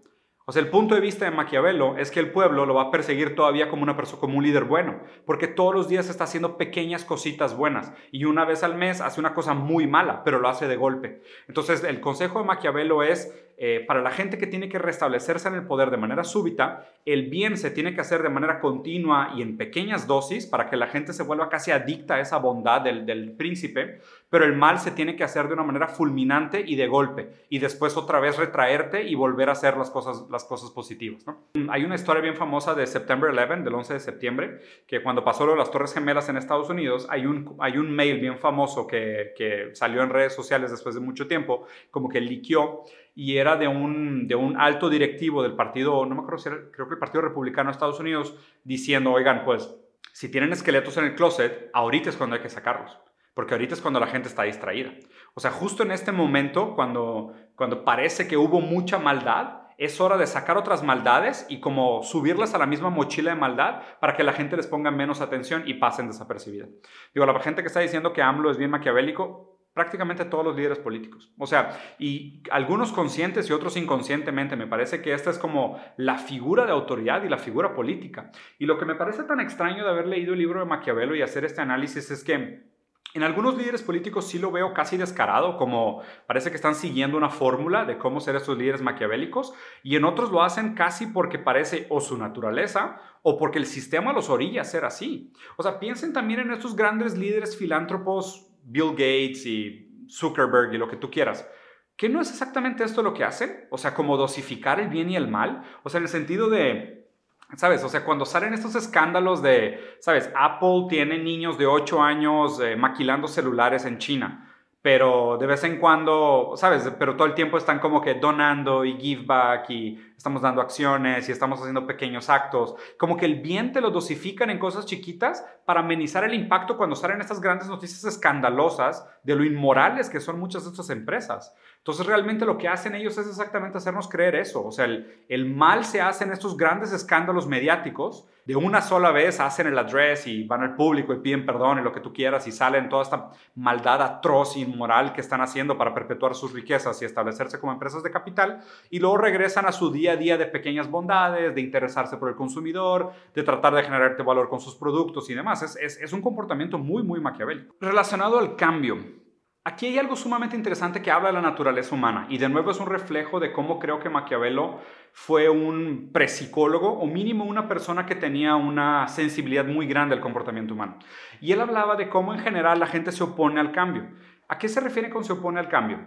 O 0.48 0.52
sea, 0.52 0.62
el 0.62 0.70
punto 0.70 0.94
de 0.94 1.02
vista 1.02 1.26
de 1.26 1.32
Maquiavelo 1.32 1.98
es 1.98 2.12
que 2.12 2.20
el 2.20 2.32
pueblo 2.32 2.68
lo 2.68 2.76
va 2.76 2.84
a 2.84 2.92
perseguir 2.92 3.34
todavía 3.34 3.68
como 3.68 3.82
una 3.82 3.96
persona, 3.96 4.20
como 4.20 4.38
un 4.38 4.44
líder 4.44 4.66
bueno, 4.66 5.00
porque 5.26 5.48
todos 5.48 5.74
los 5.74 5.88
días 5.88 6.08
está 6.08 6.26
haciendo 6.26 6.56
pequeñas 6.56 7.04
cositas 7.04 7.58
buenas 7.58 7.92
y 8.12 8.26
una 8.26 8.46
vez 8.46 8.62
al 8.62 8.76
mes 8.76 9.02
hace 9.02 9.20
una 9.20 9.34
cosa 9.34 9.56
muy 9.56 9.88
mala, 9.88 10.24
pero 10.24 10.38
lo 10.38 10.48
hace 10.48 10.68
de 10.68 10.76
golpe. 10.76 11.24
Entonces, 11.48 11.84
el 11.84 12.00
consejo 12.00 12.40
de 12.40 12.46
Maquiavelo 12.46 13.02
es 13.02 13.34
eh, 13.58 13.86
para 13.88 14.02
la 14.02 14.12
gente 14.12 14.38
que 14.38 14.48
tiene 14.48 14.68
que 14.68 14.80
restablecerse 14.80 15.48
en 15.48 15.56
el 15.56 15.66
poder 15.66 15.90
de 15.90 15.98
manera 15.98 16.26
súbita, 16.26 16.90
el 17.06 17.30
bien 17.30 17.58
se 17.58 17.72
tiene 17.72 17.94
que 17.94 18.02
hacer 18.02 18.22
de 18.22 18.30
manera 18.30 18.60
continua 18.60 19.32
y 19.36 19.42
en 19.42 19.56
pequeñas 19.56 20.08
dosis 20.08 20.46
para 20.46 20.70
que 20.70 20.76
la 20.76 20.88
gente 20.88 21.14
se 21.14 21.24
vuelva 21.24 21.48
casi 21.48 21.72
adicta 21.72 22.16
a 22.16 22.20
esa 22.20 22.38
bondad 22.38 22.82
del, 22.82 23.32
príncipe, 23.38 24.00
pero 24.30 24.46
el 24.46 24.54
mal 24.54 24.80
se 24.80 24.92
tiene 24.92 25.16
que 25.16 25.24
hacer 25.24 25.48
de 25.48 25.54
una 25.54 25.64
manera 25.64 25.88
fulminante 25.88 26.64
y 26.66 26.76
de 26.76 26.88
golpe, 26.88 27.30
y 27.50 27.60
después 27.60 27.96
otra 27.96 28.20
vez 28.20 28.38
retraerte 28.38 29.04
y 29.04 29.16
volver 29.16 29.50
a 29.50 29.54
hacer 29.54 29.78
las 29.78 29.90
cosas, 29.90 30.26
las 30.30 30.44
cosas 30.44 30.72
positivas. 30.72 31.26
Hay 31.70 31.84
una 31.84 31.96
historia 31.96 32.22
bien 32.22 32.36
famosa 32.36 32.74
de 32.74 32.86
September 32.88 33.30
11, 33.30 33.64
del 33.64 33.74
11 33.74 33.94
de 33.94 34.00
septiembre, 34.00 34.60
que 34.86 35.02
cuando 35.02 35.24
pasó 35.24 35.46
lo 35.46 35.54
de 35.54 35.60
las 35.60 35.72
Torres 35.72 35.94
Gemelas 35.94 36.28
en 36.28 36.38
Estados 36.38 36.70
Unidos, 36.70 37.08
hay 37.10 37.26
un, 37.26 37.56
hay 37.60 37.78
un 37.78 37.92
mail 37.92 38.20
bien 38.20 38.38
famoso 38.38 38.86
que, 38.86 39.34
que 39.38 39.70
salió 39.74 40.04
en 40.04 40.10
redes 40.10 40.34
sociales 40.34 40.72
después 40.72 40.96
de 40.96 41.02
mucho 41.02 41.28
tiempo, 41.28 41.66
como 41.92 42.10
que 42.10 42.20
liqueó 42.20 42.84
y 43.16 43.38
era 43.38 43.56
de 43.56 43.68
un, 43.68 44.28
de 44.28 44.36
un 44.36 44.60
alto 44.60 44.90
directivo 44.90 45.42
del 45.42 45.56
partido, 45.56 46.06
no 46.06 46.16
me 46.16 46.22
acuerdo 46.22 46.38
si 46.38 46.50
era, 46.50 46.58
creo 46.72 46.88
que 46.88 46.96
el 46.96 47.00
Partido 47.00 47.22
Republicano 47.22 47.70
de 47.70 47.72
Estados 47.72 48.00
Unidos, 48.00 48.36
diciendo, 48.66 49.14
oigan, 49.14 49.46
pues 49.46 49.74
si 50.12 50.30
tienen 50.30 50.52
esqueletos 50.52 50.98
en 50.98 51.06
el 51.06 51.16
closet, 51.16 51.70
ahorita 51.74 52.10
es 52.10 52.18
cuando 52.18 52.36
hay 52.36 52.42
que 52.42 52.50
sacarlos, 52.50 53.00
porque 53.34 53.54
ahorita 53.54 53.74
es 53.74 53.82
cuando 53.82 54.02
la 54.02 54.08
gente 54.08 54.28
está 54.28 54.44
distraída. 54.44 54.92
O 55.34 55.40
sea, 55.40 55.52
justo 55.52 55.84
en 55.84 55.92
este 55.92 56.12
momento, 56.12 56.76
cuando, 56.76 57.34
cuando 57.56 57.86
parece 57.86 58.28
que 58.28 58.38
hubo 58.38 58.60
mucha 58.60 59.00
maldad, 59.00 59.62
es 59.78 60.00
hora 60.00 60.18
de 60.18 60.28
sacar 60.28 60.58
otras 60.58 60.84
maldades 60.84 61.46
y 61.50 61.60
como 61.60 62.04
subirlas 62.04 62.54
a 62.54 62.58
la 62.58 62.66
misma 62.66 62.90
mochila 62.90 63.34
de 63.34 63.40
maldad 63.40 63.82
para 64.00 64.16
que 64.16 64.24
la 64.24 64.34
gente 64.34 64.56
les 64.56 64.68
ponga 64.68 64.92
menos 64.92 65.22
atención 65.22 65.64
y 65.66 65.76
pasen 65.76 66.08
desapercibidas. 66.08 66.70
Digo, 67.14 67.26
la 67.26 67.38
gente 67.40 67.62
que 67.62 67.68
está 67.68 67.82
diciendo 67.82 68.14
que 68.14 68.22
AMLO 68.22 68.52
es 68.52 68.58
bien 68.58 68.72
maquiavélico, 68.72 69.55
prácticamente 69.76 70.24
todos 70.24 70.46
los 70.46 70.56
líderes 70.56 70.80
políticos. 70.80 71.34
O 71.38 71.46
sea, 71.46 71.78
y 72.00 72.42
algunos 72.50 72.94
conscientes 72.94 73.50
y 73.50 73.54
otros 73.54 73.76
inconscientemente. 73.76 74.56
Me 74.56 74.68
parece 74.68 75.02
que 75.02 75.14
esta 75.14 75.30
es 75.30 75.38
como 75.38 75.80
la 75.98 76.18
figura 76.18 76.66
de 76.66 76.72
autoridad 76.72 77.24
y 77.24 77.30
la 77.30 77.38
figura 77.38 77.76
política. 77.76 78.32
Y 78.58 78.68
lo 78.68 78.78
que 78.78 78.86
me 78.86 78.96
parece 78.96 79.24
tan 79.24 79.42
extraño 79.42 79.84
de 79.84 79.90
haber 79.90 80.08
leído 80.08 80.32
el 80.32 80.40
libro 80.40 80.62
de 80.62 80.66
Maquiavelo 80.66 81.14
y 81.14 81.22
hacer 81.22 81.44
este 81.44 81.60
análisis 81.60 82.10
es 82.10 82.24
que 82.24 82.74
en 83.14 83.24
algunos 83.24 83.58
líderes 83.58 83.82
políticos 83.82 84.28
sí 84.30 84.40
lo 84.40 84.50
veo 84.50 84.74
casi 84.74 84.96
descarado, 84.96 85.58
como 85.58 86.02
parece 86.26 86.50
que 86.50 86.56
están 86.56 86.76
siguiendo 86.76 87.18
una 87.18 87.30
fórmula 87.30 87.84
de 87.84 87.98
cómo 87.98 88.22
ser 88.22 88.38
esos 88.38 88.58
líderes 88.58 88.82
maquiavélicos, 88.82 89.54
y 89.84 89.96
en 89.96 90.06
otros 90.06 90.32
lo 90.32 90.42
hacen 90.42 90.74
casi 90.74 91.08
porque 91.08 91.38
parece 91.38 91.86
o 91.90 92.00
su 92.00 92.18
naturaleza 92.18 92.98
o 93.24 93.38
porque 93.38 93.60
el 93.60 93.66
sistema 93.66 94.14
los 94.14 94.30
orilla 94.30 94.62
a 94.62 94.66
ser 94.66 94.86
así. 94.86 95.34
O 95.58 95.64
sea, 95.64 95.80
piensen 95.80 96.14
también 96.14 96.42
en 96.42 96.52
estos 96.52 96.76
grandes 96.76 97.18
líderes 97.18 97.58
filántropos 97.58 98.55
Bill 98.66 98.92
Gates 98.92 99.46
y 99.46 100.06
Zuckerberg 100.10 100.74
y 100.74 100.78
lo 100.78 100.88
que 100.88 100.98
tú 100.98 101.10
quieras, 101.10 101.50
¿qué 101.96 102.10
no 102.10 102.22
es 102.22 102.30
exactamente 102.30 102.84
esto 102.84 103.02
lo 103.02 103.14
que 103.14 103.24
hacen? 103.24 103.68
O 103.72 103.78
sea, 103.78 103.94
como 103.94 104.18
dosificar 104.18 104.80
el 104.80 104.90
bien 104.90 105.10
y 105.10 105.16
el 105.16 105.28
mal. 105.28 105.64
O 105.84 105.90
sea, 105.90 106.00
en 106.00 106.04
el 106.04 106.10
sentido 106.10 106.50
de, 106.50 107.08
¿sabes? 107.56 107.84
O 107.84 107.90
sea, 107.90 108.04
cuando 108.04 108.26
salen 108.26 108.54
estos 108.54 108.76
escándalos 108.76 109.42
de, 109.42 109.98
¿sabes? 110.00 110.32
Apple 110.36 110.88
tiene 110.90 111.18
niños 111.20 111.58
de 111.58 111.66
8 111.66 112.02
años 112.02 112.60
eh, 112.60 112.76
maquilando 112.76 113.28
celulares 113.28 113.86
en 113.86 114.00
China 114.00 114.52
pero 114.86 115.40
de 115.40 115.48
vez 115.48 115.64
en 115.64 115.80
cuando, 115.80 116.54
¿sabes? 116.58 116.88
Pero 117.00 117.16
todo 117.16 117.28
el 117.28 117.34
tiempo 117.34 117.58
están 117.58 117.80
como 117.80 118.04
que 118.04 118.14
donando 118.14 118.86
y 118.86 118.96
give 119.00 119.24
back 119.26 119.68
y 119.72 120.00
estamos 120.16 120.44
dando 120.44 120.62
acciones 120.62 121.28
y 121.28 121.32
estamos 121.32 121.60
haciendo 121.60 121.88
pequeños 121.88 122.30
actos. 122.30 122.76
Como 123.00 123.18
que 123.18 123.26
el 123.26 123.42
bien 123.42 123.74
te 123.74 123.82
lo 123.82 123.90
dosifican 123.90 124.52
en 124.52 124.60
cosas 124.60 124.86
chiquitas 124.86 125.44
para 125.66 125.80
amenizar 125.80 126.24
el 126.24 126.36
impacto 126.36 126.78
cuando 126.78 126.96
salen 126.96 127.20
estas 127.20 127.42
grandes 127.42 127.68
noticias 127.68 128.04
escandalosas 128.04 129.04
de 129.24 129.36
lo 129.36 129.44
inmorales 129.44 130.08
que 130.08 130.20
son 130.20 130.40
muchas 130.40 130.66
de 130.66 130.70
estas 130.70 130.92
empresas. 130.92 131.56
Entonces 131.86 132.08
realmente 132.08 132.48
lo 132.48 132.58
que 132.58 132.68
hacen 132.68 132.96
ellos 132.96 133.16
es 133.20 133.28
exactamente 133.28 133.78
hacernos 133.78 134.08
creer 134.08 134.34
eso. 134.34 134.66
O 134.66 134.72
sea, 134.72 134.86
el, 134.86 135.46
mal 135.46 135.86
se 135.86 136.02
hace 136.02 136.24
en 136.24 136.32
estos 136.32 136.58
grandes 136.58 136.92
escándalos 136.92 137.46
mediáticos. 137.46 138.26
De 138.44 138.56
una 138.56 138.82
sola 138.82 139.12
vez 139.12 139.40
hacen 139.40 139.68
el 139.68 139.78
address 139.78 140.26
y 140.26 140.46
van 140.46 140.64
al 140.64 140.76
público 140.76 141.14
y 141.14 141.20
piden 141.20 141.46
perdón 141.46 141.78
y 141.78 141.84
lo 141.84 141.92
que 141.92 142.00
tú 142.00 142.12
quieras 142.12 142.48
y 142.48 142.52
salen 142.52 142.90
toda 142.90 143.04
esta 143.04 143.30
maldad 143.54 144.02
atroz 144.02 144.56
e 144.56 144.62
inmoral 144.62 145.14
que 145.14 145.22
están 145.22 145.42
haciendo 145.42 145.78
para 145.78 145.94
perpetuar 145.94 146.34
sus 146.34 146.54
riquezas 146.54 147.00
y 147.04 147.06
establecerse 147.06 147.60
como 147.60 147.72
empresas 147.72 148.02
de 148.02 148.10
capital. 148.10 148.64
Y 148.90 148.98
luego 148.98 149.20
regresan 149.20 149.68
a 149.68 149.72
su 149.72 149.92
día 149.92 150.14
a 150.14 150.18
día 150.18 150.40
de 150.40 150.48
pequeñas 150.48 150.90
bondades, 150.90 151.54
de 151.54 151.62
interesarse 151.62 152.18
por 152.18 152.30
el 152.30 152.36
consumidor, 152.36 153.12
de 153.36 153.44
tratar 153.44 153.76
de 153.76 153.84
generarte 153.84 154.24
valor 154.24 154.50
con 154.50 154.60
sus 154.60 154.74
productos 154.74 155.30
y 155.30 155.36
demás. 155.36 155.62
Es, 155.62 155.76
es, 155.76 156.02
es 156.02 156.14
un 156.14 156.24
comportamiento 156.24 156.80
muy, 156.80 157.04
muy 157.04 157.22
maquiavélico. 157.22 157.76
Relacionado 157.80 158.40
al 158.40 158.56
cambio. 158.56 159.25
Aquí 159.68 159.88
hay 159.88 159.98
algo 159.98 160.16
sumamente 160.16 160.56
interesante 160.56 161.02
que 161.02 161.10
habla 161.10 161.30
de 161.30 161.34
la 161.34 161.42
naturaleza 161.42 161.96
humana 161.96 162.28
y 162.30 162.38
de 162.38 162.48
nuevo 162.50 162.70
es 162.70 162.80
un 162.80 162.86
reflejo 162.86 163.40
de 163.40 163.52
cómo 163.52 163.80
creo 163.80 164.00
que 164.00 164.12
Maquiavelo 164.12 164.80
fue 165.12 165.50
un 165.50 166.12
psicólogo 166.28 167.00
o 167.00 167.08
mínimo 167.08 167.46
una 167.46 167.68
persona 167.68 168.06
que 168.06 168.14
tenía 168.14 168.56
una 168.56 169.08
sensibilidad 169.08 169.66
muy 169.66 169.88
grande 169.88 170.14
al 170.14 170.22
comportamiento 170.22 170.76
humano. 170.76 171.00
Y 171.42 171.52
él 171.52 171.62
hablaba 171.62 171.96
de 171.96 172.10
cómo 172.10 172.32
en 172.32 172.42
general 172.42 172.80
la 172.80 172.86
gente 172.86 173.12
se 173.12 173.24
opone 173.24 173.60
al 173.60 173.72
cambio. 173.72 174.08
¿A 174.48 174.60
qué 174.60 174.70
se 174.70 174.82
refiere 174.82 175.10
con 175.10 175.24
se 175.24 175.34
opone 175.34 175.60
al 175.60 175.68
cambio? 175.68 175.98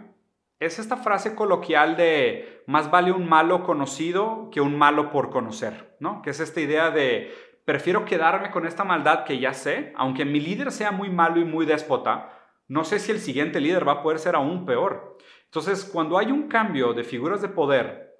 Es 0.61 0.79
esta 0.79 0.95
frase 0.95 1.35
coloquial 1.35 1.97
de 1.97 2.63
más 2.65 2.89
vale 2.89 3.11
un 3.11 3.27
malo 3.27 3.63
conocido 3.63 4.49
que 4.53 4.61
un 4.61 4.77
malo 4.77 5.11
por 5.11 5.31
conocer, 5.31 5.97
¿no? 5.99 6.21
Que 6.21 6.29
es 6.29 6.39
esta 6.39 6.61
idea 6.61 6.91
de 6.91 7.33
prefiero 7.65 8.05
quedarme 8.05 8.51
con 8.51 8.65
esta 8.65 8.85
maldad 8.85 9.25
que 9.25 9.37
ya 9.37 9.53
sé, 9.53 9.91
aunque 9.97 10.23
mi 10.23 10.39
líder 10.39 10.71
sea 10.71 10.91
muy 10.91 11.09
malo 11.09 11.41
y 11.41 11.45
muy 11.45 11.65
déspota, 11.65 12.38
no 12.69 12.85
sé 12.85 12.99
si 12.99 13.11
el 13.11 13.19
siguiente 13.19 13.59
líder 13.59 13.85
va 13.85 13.93
a 13.93 14.01
poder 14.01 14.19
ser 14.19 14.35
aún 14.35 14.65
peor. 14.65 15.17
Entonces, 15.43 15.83
cuando 15.83 16.17
hay 16.17 16.31
un 16.31 16.47
cambio 16.47 16.93
de 16.93 17.03
figuras 17.03 17.41
de 17.41 17.49
poder, 17.49 18.15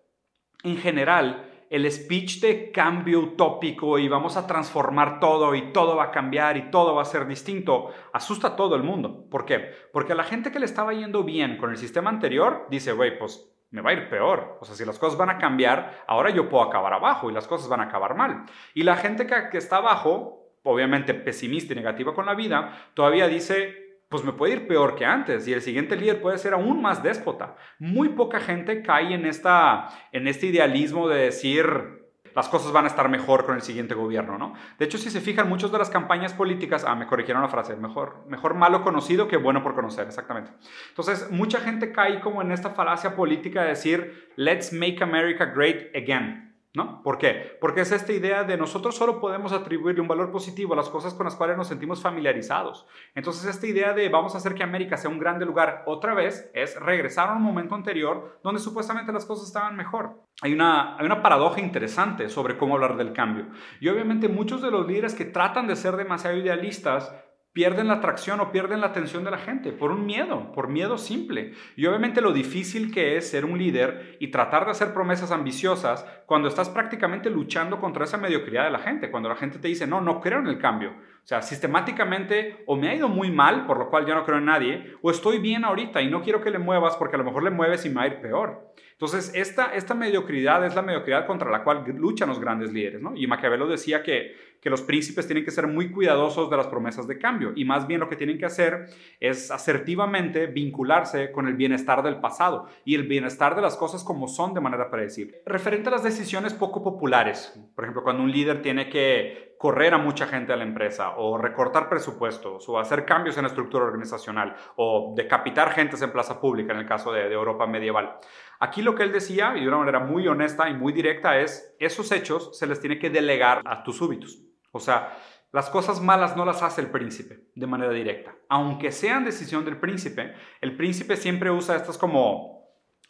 en 0.63 0.77
general, 0.77 1.49
el 1.69 1.89
speech 1.89 2.41
de 2.41 2.71
cambio 2.71 3.19
utópico 3.19 3.99
y 3.99 4.07
vamos 4.07 4.35
a 4.37 4.47
transformar 4.47 5.19
todo 5.19 5.53
y 5.53 5.71
todo 5.71 5.95
va 5.95 6.05
a 6.05 6.11
cambiar 6.11 6.57
y 6.57 6.71
todo 6.71 6.95
va 6.95 7.03
a 7.03 7.05
ser 7.05 7.27
distinto, 7.27 7.93
asusta 8.11 8.49
a 8.49 8.55
todo 8.55 8.75
el 8.75 8.83
mundo. 8.83 9.29
¿Por 9.29 9.45
qué? 9.45 9.71
Porque 9.93 10.13
a 10.13 10.15
la 10.15 10.23
gente 10.23 10.51
que 10.51 10.59
le 10.59 10.65
estaba 10.65 10.93
yendo 10.93 11.23
bien 11.23 11.57
con 11.57 11.69
el 11.69 11.77
sistema 11.77 12.09
anterior 12.09 12.65
dice, 12.69 12.91
güey, 12.91 13.17
pues 13.17 13.49
me 13.71 13.81
va 13.81 13.91
a 13.91 13.93
ir 13.93 14.09
peor. 14.09 14.57
O 14.61 14.65
sea, 14.65 14.75
si 14.75 14.83
las 14.83 14.97
cosas 14.97 15.17
van 15.17 15.29
a 15.29 15.37
cambiar, 15.37 16.03
ahora 16.07 16.31
yo 16.31 16.49
puedo 16.49 16.63
acabar 16.63 16.93
abajo 16.93 17.29
y 17.29 17.33
las 17.33 17.47
cosas 17.47 17.69
van 17.69 17.81
a 17.81 17.85
acabar 17.85 18.15
mal. 18.15 18.45
Y 18.73 18.83
la 18.83 18.95
gente 18.95 19.27
que, 19.27 19.57
está 19.57 19.77
abajo, 19.77 20.55
obviamente 20.63 21.13
pesimista 21.13 21.73
y 21.73 21.75
negativa 21.75 22.15
con 22.15 22.25
la 22.25 22.33
vida, 22.33 22.89
todavía 22.95 23.27
dice, 23.27 23.88
pues 24.09 24.23
me 24.23 24.33
puede 24.33 24.53
ir 24.53 24.67
peor 24.67 24.95
que 24.95 25.05
antes 25.05 25.47
y 25.47 25.53
el 25.53 25.61
siguiente 25.61 25.95
líder 25.95 26.19
puede 26.19 26.37
ser 26.39 26.53
aún 26.53 26.81
más 26.81 27.03
déspota. 27.03 27.55
Muy 27.77 28.09
poca 28.09 28.39
gente 28.39 28.81
cae 28.81 29.13
en, 29.13 29.25
esta, 29.25 29.89
en 30.11 30.27
este 30.27 30.47
idealismo 30.47 31.07
de 31.07 31.21
decir, 31.25 31.99
las 32.35 32.49
cosas 32.49 32.71
van 32.71 32.85
a 32.85 32.87
estar 32.87 33.07
mejor 33.07 33.45
con 33.45 33.55
el 33.55 33.61
siguiente 33.61 33.93
gobierno, 33.93 34.37
¿no? 34.37 34.53
De 34.79 34.85
hecho, 34.85 34.97
si 34.97 35.11
se 35.11 35.21
fijan, 35.21 35.47
muchas 35.47 35.71
de 35.71 35.77
las 35.77 35.91
campañas 35.91 36.33
políticas, 36.33 36.85
ah, 36.87 36.95
me 36.95 37.05
corrigieron 37.05 37.43
la 37.43 37.49
frase, 37.49 37.75
mejor, 37.75 38.25
mejor 38.27 38.55
malo 38.55 38.83
conocido 38.83 39.27
que 39.27 39.37
bueno 39.37 39.61
por 39.61 39.75
conocer, 39.75 40.07
exactamente. 40.07 40.51
Entonces, 40.89 41.29
mucha 41.29 41.59
gente 41.59 41.91
cae 41.91 42.19
como 42.19 42.41
en 42.41 42.51
esta 42.51 42.71
falacia 42.71 43.15
política 43.15 43.61
de 43.61 43.69
decir, 43.69 44.31
let's 44.35 44.73
make 44.73 45.03
America 45.03 45.45
great 45.45 45.95
again. 45.95 46.48
¿No? 46.75 47.01
¿Por 47.01 47.17
qué? 47.17 47.57
Porque 47.59 47.81
es 47.81 47.91
esta 47.91 48.13
idea 48.13 48.43
de 48.43 48.55
nosotros 48.55 48.95
solo 48.95 49.19
podemos 49.19 49.53
atribuirle 49.53 50.01
un 50.01 50.07
valor 50.07 50.31
positivo 50.31 50.73
a 50.73 50.77
las 50.77 50.89
cosas 50.89 51.15
con 51.15 51.25
las 51.25 51.35
cuales 51.35 51.57
nos 51.57 51.67
sentimos 51.67 51.99
familiarizados. 51.99 52.85
Entonces, 53.15 53.49
esta 53.49 53.65
idea 53.65 53.93
de 53.93 54.07
vamos 54.09 54.35
a 54.35 54.37
hacer 54.37 54.53
que 54.53 54.61
América 54.61 54.95
sea 54.95 55.09
un 55.09 55.17
grande 55.17 55.47
lugar 55.47 55.81
otra 55.87 56.13
vez 56.13 56.51
es 56.53 56.79
regresar 56.79 57.29
a 57.29 57.33
un 57.33 57.41
momento 57.41 57.73
anterior 57.73 58.39
donde 58.43 58.59
supuestamente 58.59 59.11
las 59.11 59.25
cosas 59.25 59.47
estaban 59.47 59.75
mejor. 59.75 60.21
Hay 60.43 60.53
una, 60.53 60.95
hay 60.95 61.07
una 61.07 61.23
paradoja 61.23 61.59
interesante 61.59 62.29
sobre 62.29 62.55
cómo 62.55 62.75
hablar 62.75 62.97
del 62.97 63.13
cambio. 63.13 63.47
Y 63.79 63.89
obviamente 63.89 64.29
muchos 64.29 64.61
de 64.61 64.69
los 64.69 64.85
líderes 64.85 65.15
que 65.15 65.25
tratan 65.25 65.65
de 65.65 65.75
ser 65.75 65.95
demasiado 65.95 66.37
idealistas 66.37 67.11
pierden 67.59 67.89
la 67.89 67.95
atracción 67.95 68.39
o 68.39 68.53
pierden 68.53 68.79
la 68.79 68.87
atención 68.87 69.25
de 69.25 69.31
la 69.31 69.37
gente 69.37 69.73
por 69.73 69.91
un 69.91 70.05
miedo, 70.05 70.53
por 70.53 70.69
miedo 70.69 70.97
simple. 70.97 71.51
Y 71.75 71.87
obviamente 71.87 72.21
lo 72.21 72.31
difícil 72.31 72.89
que 72.89 73.17
es 73.17 73.29
ser 73.29 73.43
un 73.43 73.57
líder 73.57 74.15
y 74.21 74.29
tratar 74.31 74.63
de 74.63 74.71
hacer 74.71 74.93
promesas 74.93 75.33
ambiciosas 75.33 76.05
cuando 76.25 76.47
estás 76.47 76.69
prácticamente 76.69 77.29
luchando 77.29 77.81
contra 77.81 78.05
esa 78.05 78.17
mediocridad 78.17 78.63
de 78.63 78.71
la 78.71 78.79
gente, 78.79 79.11
cuando 79.11 79.27
la 79.27 79.35
gente 79.35 79.59
te 79.59 79.67
dice, 79.67 79.85
no, 79.85 79.99
no 79.99 80.21
creo 80.21 80.39
en 80.39 80.47
el 80.47 80.57
cambio. 80.57 80.91
O 80.91 81.27
sea, 81.29 81.41
sistemáticamente 81.41 82.63
o 82.65 82.77
me 82.77 82.87
ha 82.87 82.95
ido 82.95 83.09
muy 83.09 83.29
mal, 83.29 83.65
por 83.65 83.77
lo 83.77 83.89
cual 83.89 84.05
yo 84.05 84.15
no 84.15 84.23
creo 84.23 84.37
en 84.37 84.45
nadie, 84.45 84.95
o 85.01 85.11
estoy 85.11 85.39
bien 85.39 85.65
ahorita 85.65 86.01
y 86.01 86.09
no 86.09 86.21
quiero 86.21 86.41
que 86.41 86.51
le 86.51 86.59
muevas 86.59 86.95
porque 86.95 87.17
a 87.17 87.19
lo 87.19 87.25
mejor 87.25 87.43
le 87.43 87.49
mueves 87.49 87.85
y 87.85 87.89
me 87.89 87.95
va 87.95 88.03
a 88.03 88.07
ir 88.07 88.21
peor. 88.21 88.73
Entonces, 88.99 89.31
esta, 89.33 89.73
esta 89.73 89.93
mediocridad 89.93 90.65
es 90.65 90.75
la 90.75 90.81
mediocridad 90.81 91.25
contra 91.25 91.49
la 91.49 91.63
cual 91.63 91.85
luchan 91.95 92.27
los 92.27 92.37
grandes 92.37 92.73
líderes, 92.73 93.01
¿no? 93.01 93.15
Y 93.15 93.27
Maquiavelo 93.27 93.65
decía 93.65 94.03
que, 94.03 94.35
que 94.61 94.69
los 94.69 94.81
príncipes 94.81 95.25
tienen 95.25 95.45
que 95.45 95.51
ser 95.51 95.67
muy 95.67 95.89
cuidadosos 95.89 96.49
de 96.49 96.57
las 96.57 96.67
promesas 96.67 97.07
de 97.07 97.17
cambio 97.17 97.53
y 97.55 97.63
más 97.63 97.87
bien 97.87 98.01
lo 98.01 98.09
que 98.09 98.17
tienen 98.17 98.37
que 98.37 98.45
hacer 98.45 98.87
es 99.21 99.51
asertivamente 99.51 100.47
vincularse 100.47 101.31
con 101.31 101.47
el 101.47 101.53
bienestar 101.53 102.03
del 102.03 102.19
pasado 102.19 102.67
y 102.83 102.95
el 102.95 103.07
bienestar 103.07 103.55
de 103.55 103.61
las 103.61 103.77
cosas 103.77 104.03
como 104.03 104.27
son 104.27 104.53
de 104.53 104.59
manera 104.59 104.91
predecible. 104.91 105.43
Referente 105.45 105.87
a 105.87 105.93
las 105.93 106.03
decisiones 106.03 106.53
poco 106.53 106.83
populares, 106.83 107.57
por 107.75 107.85
ejemplo, 107.85 108.03
cuando 108.03 108.23
un 108.23 108.31
líder 108.33 108.61
tiene 108.61 108.89
que 108.89 109.55
correr 109.57 109.93
a 109.93 109.97
mucha 109.97 110.25
gente 110.25 110.53
a 110.53 110.55
la 110.55 110.63
empresa 110.63 111.15
o 111.17 111.37
recortar 111.37 111.89
presupuestos 111.89 112.67
o 112.69 112.79
hacer 112.79 113.05
cambios 113.05 113.35
en 113.37 113.43
la 113.43 113.49
estructura 113.49 113.83
organizacional 113.85 114.55
o 114.77 115.13
decapitar 115.15 115.71
gentes 115.71 116.01
en 116.01 116.11
plaza 116.11 116.39
pública 116.39 116.71
en 116.71 116.79
el 116.79 116.85
caso 116.85 117.11
de, 117.11 117.27
de 117.27 117.33
Europa 117.33 117.67
medieval. 117.67 118.19
Aquí 118.59 118.81
lo 118.81 118.93
que 118.93 119.03
él 119.03 119.13
decía, 119.13 119.55
y 119.55 119.61
de 119.61 119.67
una 119.67 119.77
manera 119.77 119.99
muy 119.99 120.27
honesta 120.27 120.69
y 120.69 120.73
muy 120.73 120.91
directa, 120.91 121.39
es, 121.39 121.75
esos 121.79 122.11
hechos 122.11 122.57
se 122.57 122.67
les 122.67 122.79
tiene 122.79 122.99
que 122.99 123.09
delegar 123.09 123.61
a 123.65 123.83
tus 123.83 123.97
súbitos. 123.97 124.37
O 124.71 124.79
sea, 124.79 125.17
las 125.51 125.69
cosas 125.69 126.01
malas 126.01 126.35
no 126.35 126.45
las 126.45 126.61
hace 126.61 126.81
el 126.81 126.91
príncipe 126.91 127.47
de 127.55 127.67
manera 127.67 127.91
directa. 127.91 128.35
Aunque 128.49 128.91
sean 128.91 129.25
decisión 129.25 129.63
del 129.63 129.79
príncipe, 129.79 130.33
el 130.61 130.75
príncipe 130.75 131.15
siempre 131.15 131.49
usa 131.49 131.77
estas 131.77 131.97
como 131.97 132.58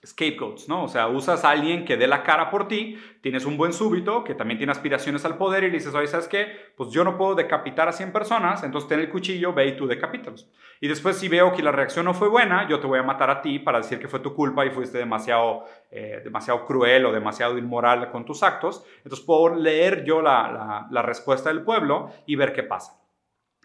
scapegoats, 0.05 0.69
¿no? 0.69 0.83
O 0.83 0.87
sea, 0.87 1.07
usas 1.07 1.43
a 1.43 1.49
alguien 1.49 1.83
que 1.83 1.97
dé 1.97 2.07
la 2.07 2.23
cara 2.23 2.49
por 2.49 2.67
ti, 2.67 2.97
tienes 3.21 3.45
un 3.45 3.57
buen 3.57 3.73
súbito 3.73 4.23
que 4.23 4.33
también 4.33 4.57
tiene 4.57 4.71
aspiraciones 4.71 5.25
al 5.25 5.37
poder 5.37 5.63
y 5.63 5.67
le 5.67 5.73
dices, 5.73 5.93
oye, 5.93 6.07
¿sabes 6.07 6.27
qué? 6.27 6.47
Pues 6.77 6.89
yo 6.91 7.03
no 7.03 7.17
puedo 7.17 7.35
decapitar 7.35 7.89
a 7.89 7.91
100 7.91 8.13
personas, 8.13 8.63
entonces 8.63 8.87
ten 8.87 8.99
el 8.99 9.09
cuchillo, 9.09 9.53
ve 9.53 9.67
y 9.67 9.77
tú 9.77 9.87
decapítalos. 9.87 10.49
Y 10.79 10.87
después 10.87 11.17
si 11.17 11.27
veo 11.27 11.53
que 11.53 11.61
la 11.61 11.71
reacción 11.71 12.05
no 12.05 12.13
fue 12.13 12.29
buena, 12.29 12.67
yo 12.67 12.79
te 12.79 12.87
voy 12.87 12.99
a 12.99 13.03
matar 13.03 13.29
a 13.29 13.41
ti 13.41 13.59
para 13.59 13.79
decir 13.79 13.99
que 13.99 14.07
fue 14.07 14.21
tu 14.21 14.33
culpa 14.33 14.65
y 14.65 14.69
fuiste 14.69 14.97
demasiado, 14.97 15.65
eh, 15.91 16.21
demasiado 16.23 16.65
cruel 16.65 17.05
o 17.05 17.11
demasiado 17.11 17.57
inmoral 17.57 18.09
con 18.11 18.23
tus 18.23 18.41
actos. 18.43 18.85
Entonces 19.03 19.25
puedo 19.25 19.55
leer 19.55 20.05
yo 20.05 20.21
la, 20.21 20.87
la 20.89 21.01
respuesta 21.01 21.49
del 21.49 21.63
pueblo 21.63 22.11
y 22.25 22.35
ver 22.35 22.53
qué 22.53 22.63
pasa. 22.63 22.99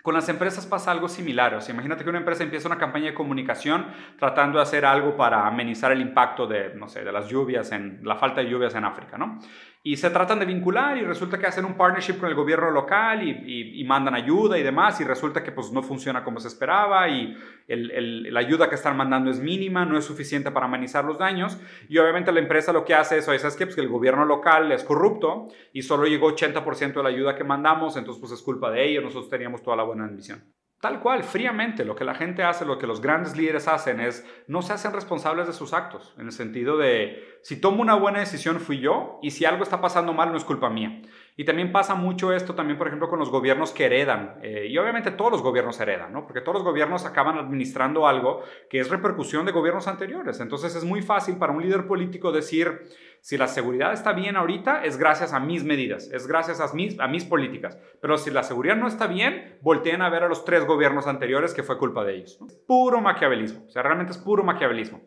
Con 0.05 0.13
las 0.13 0.29
empresas 0.29 0.67
pasa 0.67 0.91
algo 0.91 1.09
similar. 1.09 1.55
O 1.55 1.71
imagínate 1.71 2.05
que 2.05 2.11
una 2.11 2.19
empresa 2.19 2.43
empieza 2.43 2.69
una 2.69 2.77
campaña 2.77 3.07
de 3.07 3.15
comunicación 3.15 3.87
tratando 4.19 4.59
de 4.59 4.63
hacer 4.63 4.85
algo 4.85 5.17
para 5.17 5.47
amenizar 5.47 5.93
el 5.93 6.03
impacto 6.03 6.47
de, 6.47 6.75
no 6.75 6.89
sé, 6.89 7.03
de 7.03 7.11
las 7.11 7.27
lluvias, 7.27 7.73
en 7.73 8.01
la 8.03 8.17
falta 8.17 8.43
de 8.43 8.51
lluvias 8.51 8.75
en 8.75 8.85
África, 8.85 9.17
¿no? 9.17 9.39
Y 9.87 9.99
se 9.99 10.09
tratan 10.09 10.39
de 10.39 10.47
vincular 10.47 10.97
y 10.97 11.03
resulta 11.03 11.39
que 11.39 11.45
hacen 11.47 11.67
un 11.67 11.75
partnership 11.75 12.15
con 12.15 12.31
el 12.31 12.35
gobierno 12.35 12.71
local 12.71 13.23
y, 13.23 13.85
mandan 13.85 14.15
ayuda 14.15 14.59
y 14.59 14.63
demás 14.63 14.99
y 15.03 15.05
resulta 15.05 15.45
que 15.45 15.53
pues 15.53 15.71
no 15.71 15.83
funciona 15.83 16.25
como 16.25 16.41
se 16.41 16.49
esperaba 16.49 17.07
y 17.07 17.37
la 17.69 18.41
ayuda 18.41 18.71
que 18.71 18.77
están 18.77 18.97
mandando 18.97 19.31
es 19.31 19.41
mínima, 19.41 19.85
no 19.85 19.99
es 19.99 20.07
suficiente 20.07 20.51
para 20.51 20.65
amenizar 20.65 21.05
los 21.05 21.19
daños 21.19 21.61
y 21.87 21.99
obviamente 21.99 22.33
la 22.33 22.41
empresa 22.41 22.73
lo 22.73 22.83
que 22.83 22.95
hace 22.95 23.19
es, 23.19 23.27
¿sabes? 23.27 23.43
Pues 23.43 23.75
que 23.75 23.83
el 23.83 23.89
gobierno 23.89 24.25
local 24.25 24.73
es 24.73 24.83
corrupto 24.85 25.49
y 25.75 25.83
solo 25.83 26.07
llegó 26.07 26.35
80% 26.35 26.95
de 26.95 27.03
la 27.03 27.11
ayuda 27.11 27.37
que 27.37 27.45
mandamos, 27.45 27.99
entonces 27.99 28.19
pues 28.21 28.33
es 28.33 28.41
culpa 28.41 28.71
de 28.71 28.89
ellos, 28.89 29.05
nosotros 29.05 29.29
teníamos 29.29 29.63
toda 29.63 29.77
la 29.77 29.83
buena 29.83 30.07
admisión. 30.07 30.43
Tal 30.85 31.01
cual, 31.01 31.25
fríamente, 31.25 31.83
lo 31.83 31.97
que 31.97 32.05
la 32.05 32.15
gente 32.15 32.43
hace, 32.43 32.67
lo 32.67 32.77
que 32.79 32.87
los 32.87 33.01
grandes 33.01 33.39
líderes 33.39 33.69
hacen 33.69 34.01
es 34.01 34.23
no 34.47 34.61
se 34.61 34.75
hacen 34.75 34.93
responsables 34.93 35.47
de 35.47 35.55
sus 35.55 35.73
actos, 35.73 36.15
en 36.19 36.27
el 36.27 36.33
sentido 36.33 36.77
de 36.77 37.39
si 37.41 37.59
tomo 37.59 37.81
una 37.81 37.95
buena 37.95 38.19
decisión 38.19 38.61
fui 38.61 38.81
yo 38.81 39.19
y 39.23 39.31
si 39.31 39.47
algo 39.47 39.63
está 39.63 39.81
pasando 39.81 40.13
mal 40.13 40.31
no 40.31 40.37
es 40.37 40.45
culpa 40.45 40.69
mía. 40.69 41.01
Y 41.39 41.47
también 41.47 41.73
pasa 41.73 41.95
mucho 41.95 42.35
esto 42.35 42.55
también, 42.55 42.77
por 42.77 42.87
ejemplo, 42.87 43.09
con 43.09 43.19
los 43.19 43.31
gobiernos 43.31 43.73
que 43.73 43.87
heredan. 43.87 44.37
Eh, 44.43 44.67
y 44.69 44.77
obviamente 44.77 45.11
todos 45.11 45.33
los 45.33 45.43
gobiernos 45.43 45.81
heredan, 45.81 46.13
¿no? 46.13 46.27
Porque 46.27 46.43
todos 46.43 46.57
los 46.57 46.65
gobiernos 46.65 47.07
acaban 47.07 47.39
administrando 47.39 48.07
algo 48.07 48.43
que 48.69 48.79
es 48.79 48.91
repercusión 48.91 49.47
de 49.47 49.53
gobiernos 49.53 49.89
anteriores. 49.89 50.39
Entonces 50.41 50.77
es 50.77 50.85
muy 50.85 51.01
fácil 51.01 51.39
para 51.39 51.55
un 51.55 51.63
líder 51.63 51.87
político 51.87 52.31
decir, 52.31 52.83
si 53.25 53.39
la 53.39 53.49
seguridad 53.49 53.95
está 53.95 54.13
bien 54.13 54.37
ahorita, 54.37 54.85
es 54.85 54.99
gracias 54.99 55.33
a 55.33 55.41
mis 55.41 55.65
medidas, 55.65 56.11
es 56.13 56.27
gracias 56.27 56.61
a 56.61 56.71
mis, 56.75 57.01
a 57.01 57.09
mis 57.09 57.25
políticas. 57.25 57.79
Pero 58.03 58.19
si 58.19 58.31
la 58.31 58.43
seguridad 58.43 58.77
no 58.77 58.87
está 58.87 59.07
bien, 59.07 59.57
volteen 59.63 60.03
a 60.03 60.11
ver 60.11 60.25
a 60.25 60.29
los 60.29 60.45
tres 60.45 60.67
gobiernos 60.67 61.07
anteriores 61.07 61.55
que 61.55 61.63
fue 61.63 61.79
culpa 61.79 62.05
de 62.05 62.17
ellos. 62.17 62.39
Puro 62.69 63.01
maquiavelismo. 63.01 63.65
O 63.65 63.71
sea, 63.71 63.83
realmente 63.83 64.13
es 64.13 64.19
puro 64.19 64.45
maquiavelismo. 64.45 65.01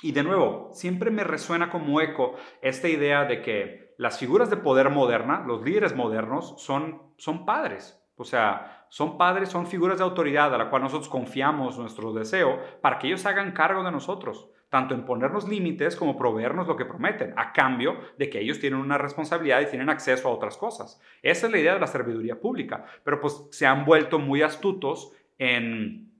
Y 0.00 0.12
de 0.12 0.22
nuevo, 0.22 0.70
siempre 0.72 1.10
me 1.10 1.22
resuena 1.22 1.68
como 1.68 2.00
eco 2.00 2.34
esta 2.62 2.88
idea 2.88 3.26
de 3.26 3.42
que 3.42 3.94
las 3.98 4.18
figuras 4.18 4.48
de 4.48 4.56
poder 4.56 4.88
moderna, 4.88 5.44
los 5.46 5.62
líderes 5.62 5.94
modernos, 5.94 6.54
son, 6.56 7.12
son 7.18 7.44
padres. 7.44 8.02
O 8.16 8.24
sea, 8.24 8.86
son 8.88 9.18
padres, 9.18 9.50
son 9.50 9.66
figuras 9.66 9.98
de 9.98 10.04
autoridad 10.04 10.54
a 10.54 10.56
la 10.56 10.70
cual 10.70 10.80
nosotros 10.80 11.10
confiamos 11.10 11.78
nuestro 11.78 12.14
deseo 12.14 12.58
para 12.80 12.98
que 12.98 13.08
ellos 13.08 13.26
hagan 13.26 13.52
cargo 13.52 13.82
de 13.82 13.92
nosotros, 13.92 14.48
tanto 14.70 14.94
en 14.94 15.04
ponernos 15.04 15.48
límites 15.48 15.96
como 15.96 16.16
proveernos 16.16 16.66
lo 16.66 16.76
que 16.76 16.86
prometen, 16.86 17.34
a 17.36 17.52
cambio 17.52 17.96
de 18.16 18.30
que 18.30 18.40
ellos 18.40 18.60
tienen 18.60 18.80
una 18.80 18.96
responsabilidad 18.96 19.60
y 19.60 19.66
tienen 19.66 19.90
acceso 19.90 20.28
a 20.28 20.32
otras 20.32 20.56
cosas. 20.56 21.00
Esa 21.22 21.46
es 21.46 21.52
la 21.52 21.58
idea 21.58 21.74
de 21.74 21.80
la 21.80 21.86
serviduría 21.86 22.40
pública, 22.40 22.86
pero 23.04 23.20
pues 23.20 23.48
se 23.50 23.66
han 23.66 23.84
vuelto 23.84 24.18
muy 24.18 24.42
astutos 24.42 25.12
en 25.38 26.10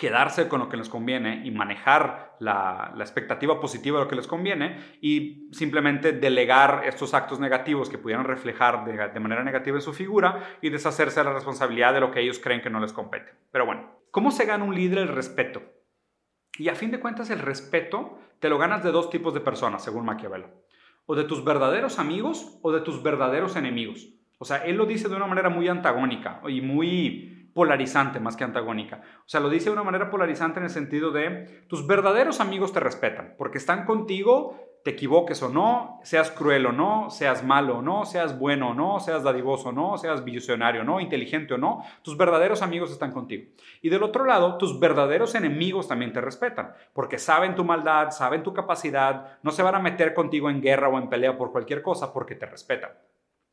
quedarse 0.00 0.48
con 0.48 0.60
lo 0.60 0.68
que 0.70 0.78
les 0.78 0.88
conviene 0.88 1.42
y 1.44 1.50
manejar 1.50 2.34
la, 2.38 2.94
expectativa 2.98 3.60
positiva 3.60 3.98
de 3.98 4.04
lo 4.04 4.08
que 4.08 4.16
les 4.16 4.26
conviene 4.26 4.78
y 5.02 5.50
simplemente 5.52 6.12
delegar 6.12 6.84
estos 6.86 7.12
actos 7.12 7.38
negativos 7.38 7.90
que 7.90 7.98
pudieran 7.98 8.24
reflejar 8.24 8.86
de, 8.86 9.20
manera 9.20 9.44
negativa 9.44 9.76
en 9.76 9.82
su 9.82 9.92
figura 9.92 10.56
y 10.62 10.70
deshacerse 10.70 11.20
de 11.20 11.24
la 11.24 11.34
responsabilidad 11.34 11.92
de 11.92 12.00
lo 12.00 12.10
que 12.10 12.20
ellos 12.20 12.38
creen 12.38 12.62
que 12.62 12.70
no 12.70 12.80
les 12.80 12.94
compete. 12.94 13.34
Pero 13.52 13.66
bueno, 13.66 13.90
¿cómo 14.10 14.30
se 14.30 14.46
gana 14.46 14.64
un 14.64 14.74
líder 14.74 15.00
el 15.00 15.08
respeto? 15.08 15.60
Y 16.58 16.68
a 16.68 16.74
fin 16.74 16.90
de 16.90 17.00
cuentas 17.00 17.30
el 17.30 17.38
respeto 17.38 18.18
te 18.38 18.48
lo 18.48 18.58
ganas 18.58 18.82
de 18.82 18.90
dos 18.90 19.10
tipos 19.10 19.34
de 19.34 19.40
personas, 19.40 19.84
según 19.84 20.04
Maquiavelo. 20.04 20.48
O 21.06 21.14
de 21.14 21.24
tus 21.24 21.44
verdaderos 21.44 21.98
amigos 21.98 22.58
o 22.62 22.72
de 22.72 22.80
tus 22.80 23.02
verdaderos 23.02 23.56
enemigos. 23.56 24.08
O 24.38 24.44
sea, 24.44 24.58
él 24.58 24.76
lo 24.76 24.86
dice 24.86 25.08
de 25.08 25.16
una 25.16 25.26
manera 25.26 25.50
muy 25.50 25.68
antagónica 25.68 26.40
y 26.48 26.60
muy 26.60 27.50
polarizante 27.52 28.20
más 28.20 28.36
que 28.36 28.44
antagónica. 28.44 29.02
O 29.18 29.28
sea, 29.28 29.40
lo 29.40 29.50
dice 29.50 29.66
de 29.66 29.72
una 29.72 29.82
manera 29.82 30.10
polarizante 30.10 30.60
en 30.60 30.64
el 30.64 30.70
sentido 30.70 31.10
de 31.10 31.64
tus 31.68 31.86
verdaderos 31.86 32.40
amigos 32.40 32.72
te 32.72 32.80
respetan, 32.80 33.34
porque 33.36 33.58
están 33.58 33.84
contigo, 33.84 34.58
te 34.82 34.90
equivoques 34.90 35.42
o 35.42 35.48
no, 35.48 36.00
seas 36.02 36.30
cruel 36.30 36.66
o 36.66 36.72
no, 36.72 37.10
seas 37.10 37.44
malo 37.44 37.78
o 37.78 37.82
no, 37.82 38.06
seas 38.06 38.38
bueno 38.38 38.70
o 38.70 38.74
no, 38.74 38.98
seas 39.00 39.22
dadivoso 39.22 39.68
o 39.68 39.72
no, 39.72 39.98
seas 39.98 40.24
visionario 40.24 40.82
o 40.82 40.84
no, 40.84 41.00
inteligente 41.00 41.54
o 41.54 41.58
no, 41.58 41.84
tus 42.02 42.16
verdaderos 42.16 42.62
amigos 42.62 42.90
están 42.90 43.12
contigo. 43.12 43.50
Y 43.82 43.90
del 43.90 44.02
otro 44.02 44.24
lado, 44.24 44.56
tus 44.56 44.80
verdaderos 44.80 45.34
enemigos 45.34 45.88
también 45.88 46.12
te 46.12 46.20
respetan, 46.20 46.72
porque 46.92 47.18
saben 47.18 47.54
tu 47.54 47.64
maldad, 47.64 48.10
saben 48.10 48.42
tu 48.42 48.54
capacidad, 48.54 49.38
no 49.42 49.50
se 49.50 49.62
van 49.62 49.74
a 49.74 49.80
meter 49.80 50.14
contigo 50.14 50.48
en 50.48 50.62
guerra 50.62 50.88
o 50.88 50.98
en 50.98 51.08
pelea 51.08 51.36
por 51.36 51.52
cualquier 51.52 51.82
cosa 51.82 52.12
porque 52.12 52.34
te 52.34 52.46
respetan. 52.46 52.92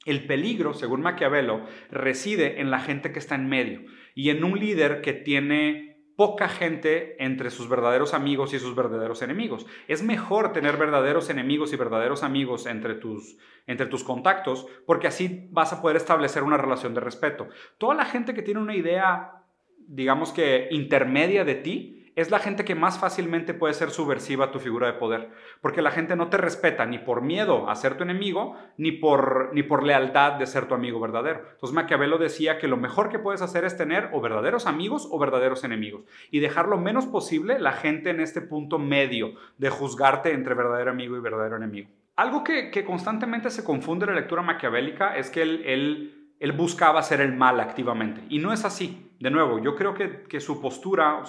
El 0.05 0.25
peligro, 0.25 0.73
según 0.73 1.01
Maquiavelo, 1.01 1.65
reside 1.91 2.61
en 2.61 2.71
la 2.71 2.79
gente 2.79 3.11
que 3.11 3.19
está 3.19 3.35
en 3.35 3.49
medio 3.49 3.81
y 4.15 4.29
en 4.29 4.45
un 4.45 4.57
líder 4.57 5.01
que 5.01 5.11
tiene 5.11 5.96
poca 6.17 6.49
gente 6.49 7.23
entre 7.23 7.51
sus 7.51 7.69
verdaderos 7.69 8.15
amigos 8.15 8.51
y 8.53 8.59
sus 8.59 8.75
verdaderos 8.75 9.21
enemigos. 9.21 9.67
Es 9.87 10.01
mejor 10.01 10.51
tener 10.51 10.75
verdaderos 10.75 11.29
enemigos 11.29 11.71
y 11.71 11.77
verdaderos 11.77 12.23
amigos 12.23 12.65
entre 12.65 12.95
tus, 12.95 13.37
entre 13.67 13.85
tus 13.85 14.03
contactos 14.03 14.67
porque 14.87 15.07
así 15.07 15.47
vas 15.51 15.71
a 15.71 15.81
poder 15.81 15.95
establecer 15.95 16.41
una 16.41 16.57
relación 16.57 16.95
de 16.95 17.01
respeto. 17.01 17.47
Toda 17.77 17.93
la 17.93 18.05
gente 18.05 18.33
que 18.33 18.41
tiene 18.41 18.59
una 18.59 18.75
idea, 18.75 19.43
digamos 19.77 20.31
que 20.33 20.67
intermedia 20.71 21.45
de 21.45 21.55
ti, 21.55 21.96
es 22.17 22.31
la 22.31 22.39
gente 22.39 22.65
que 22.65 22.73
más 22.73 22.97
fácilmente 22.97 23.53
puede 23.53 23.75
ser 23.75 23.91
subversiva 23.91 24.45
a 24.45 24.51
tu 24.51 24.59
figura 24.59 24.87
de 24.87 24.93
poder, 24.93 25.29
porque 25.61 25.83
la 25.83 25.91
gente 25.91 26.15
no 26.15 26.29
te 26.29 26.37
respeta 26.37 26.83
ni 26.87 26.97
por 26.97 27.21
miedo 27.21 27.69
a 27.69 27.75
ser 27.75 27.95
tu 27.95 28.03
enemigo, 28.03 28.55
ni 28.75 28.91
por, 28.91 29.51
ni 29.53 29.61
por 29.61 29.83
lealtad 29.83 30.33
de 30.33 30.47
ser 30.47 30.67
tu 30.67 30.73
amigo 30.73 30.99
verdadero. 30.99 31.43
Entonces 31.51 31.75
Maquiavelo 31.75 32.17
decía 32.17 32.57
que 32.57 32.67
lo 32.67 32.75
mejor 32.75 33.09
que 33.09 33.19
puedes 33.19 33.43
hacer 33.43 33.65
es 33.65 33.77
tener 33.77 34.09
o 34.13 34.19
verdaderos 34.19 34.65
amigos 34.65 35.07
o 35.11 35.19
verdaderos 35.19 35.63
enemigos, 35.63 36.05
y 36.31 36.39
dejar 36.39 36.67
lo 36.67 36.79
menos 36.79 37.05
posible 37.05 37.59
la 37.59 37.73
gente 37.73 38.09
en 38.09 38.19
este 38.19 38.41
punto 38.41 38.79
medio 38.79 39.33
de 39.59 39.69
juzgarte 39.69 40.33
entre 40.33 40.55
verdadero 40.55 40.89
amigo 40.89 41.15
y 41.17 41.19
verdadero 41.19 41.57
enemigo. 41.57 41.91
Algo 42.15 42.43
que, 42.43 42.83
constantemente 42.83 43.51
se 43.51 43.63
confunde 43.63 44.05
en 44.05 44.15
la 44.15 44.21
lectura 44.21 44.41
maquiavélica 44.41 45.15
es 45.15 45.29
que 45.29 45.43
él 45.43 46.17
él 46.39 46.51
buscaba 46.51 46.99
hacer 46.99 47.21
el 47.21 47.35
mal 47.35 47.59
activamente. 47.59 48.21
Y 48.29 48.39
no 48.39 48.53
es 48.53 48.65
así. 48.65 49.03
De 49.19 49.31
nuevo, 49.31 49.59
yo 49.59 49.75
creo 49.75 49.95
que, 49.95 50.39
su 50.39 50.61
postura, 50.61 51.23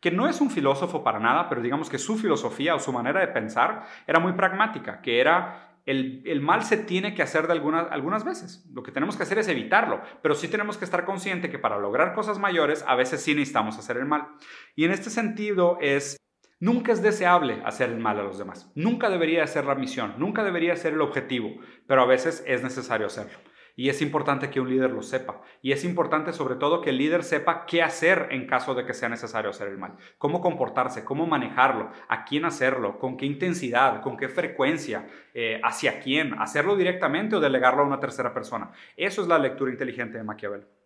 que 0.00 0.10
no 0.10 0.28
es 0.28 0.40
un 0.40 0.50
filósofo 0.50 1.04
para 1.04 1.20
nada, 1.20 1.48
pero 1.48 1.60
digamos 1.60 1.90
que 1.90 1.98
su 1.98 2.16
filosofía 2.16 2.74
o 2.74 2.80
su 2.80 2.92
manera 2.92 3.20
de 3.20 3.28
pensar 3.28 3.84
era 4.06 4.18
muy 4.18 4.32
pragmática, 4.32 5.00
que 5.00 5.20
era 5.20 5.70
el, 5.86 6.40
mal 6.40 6.62
se 6.62 6.76
tiene 6.76 7.14
que 7.14 7.22
hacer 7.22 7.46
de 7.46 7.52
algunas, 7.52 7.90
algunas 7.90 8.24
veces. 8.24 8.64
Lo 8.72 8.82
que 8.82 8.92
tenemos 8.92 9.16
que 9.16 9.24
hacer 9.24 9.38
es 9.38 9.48
evitarlo, 9.48 10.00
pero 10.22 10.34
sí 10.34 10.48
tenemos 10.48 10.76
que 10.76 10.84
estar 10.84 11.04
consciente 11.04 11.50
que 11.50 11.58
para 11.58 11.78
lograr 11.78 12.14
cosas 12.14 12.38
mayores 12.38 12.84
a 12.86 12.94
veces 12.94 13.22
sí 13.22 13.34
necesitamos 13.34 13.78
hacer 13.78 13.96
el 13.96 14.06
mal. 14.06 14.28
Y 14.76 14.84
en 14.84 14.92
este 14.92 15.10
sentido 15.10 15.78
es... 15.80 16.16
Nunca 16.62 16.92
es 16.92 17.00
deseable 17.00 17.62
hacer 17.64 17.88
el 17.88 18.00
mal 18.00 18.20
a 18.20 18.22
los 18.22 18.36
demás. 18.36 18.70
Nunca 18.74 19.08
debería 19.08 19.46
ser 19.46 19.64
la 19.64 19.74
misión, 19.74 20.16
nunca 20.18 20.44
debería 20.44 20.76
ser 20.76 20.92
el 20.92 21.00
objetivo, 21.00 21.54
pero 21.86 22.02
a 22.02 22.06
veces 22.06 22.44
es 22.46 22.62
necesario 22.62 23.06
hacerlo. 23.06 23.38
Y 23.80 23.88
es 23.88 24.02
importante 24.02 24.50
que 24.50 24.60
un 24.60 24.68
líder 24.68 24.90
lo 24.90 25.00
sepa. 25.00 25.40
Y 25.62 25.72
es 25.72 25.84
importante 25.84 26.34
sobre 26.34 26.56
todo 26.56 26.82
que 26.82 26.90
el 26.90 26.98
líder 26.98 27.24
sepa 27.24 27.64
qué 27.64 27.82
hacer 27.82 28.28
en 28.30 28.46
caso 28.46 28.74
de 28.74 28.84
que 28.84 28.92
sea 28.92 29.08
necesario 29.08 29.48
hacer 29.48 29.68
el 29.68 29.78
mal. 29.78 29.96
Cómo 30.18 30.42
comportarse, 30.42 31.02
cómo 31.02 31.26
manejarlo, 31.26 31.90
a 32.06 32.26
quién 32.26 32.44
hacerlo, 32.44 32.98
con 32.98 33.16
qué 33.16 33.24
intensidad, 33.24 34.02
con 34.02 34.18
qué 34.18 34.28
frecuencia, 34.28 35.06
eh, 35.32 35.62
hacia 35.64 35.98
quién, 35.98 36.34
hacerlo 36.38 36.76
directamente 36.76 37.36
o 37.36 37.40
delegarlo 37.40 37.82
a 37.82 37.86
una 37.86 38.00
tercera 38.00 38.34
persona. 38.34 38.70
Eso 38.98 39.22
es 39.22 39.28
la 39.28 39.38
lectura 39.38 39.70
inteligente 39.70 40.18
de 40.18 40.24
Maquiavelo. 40.24 40.79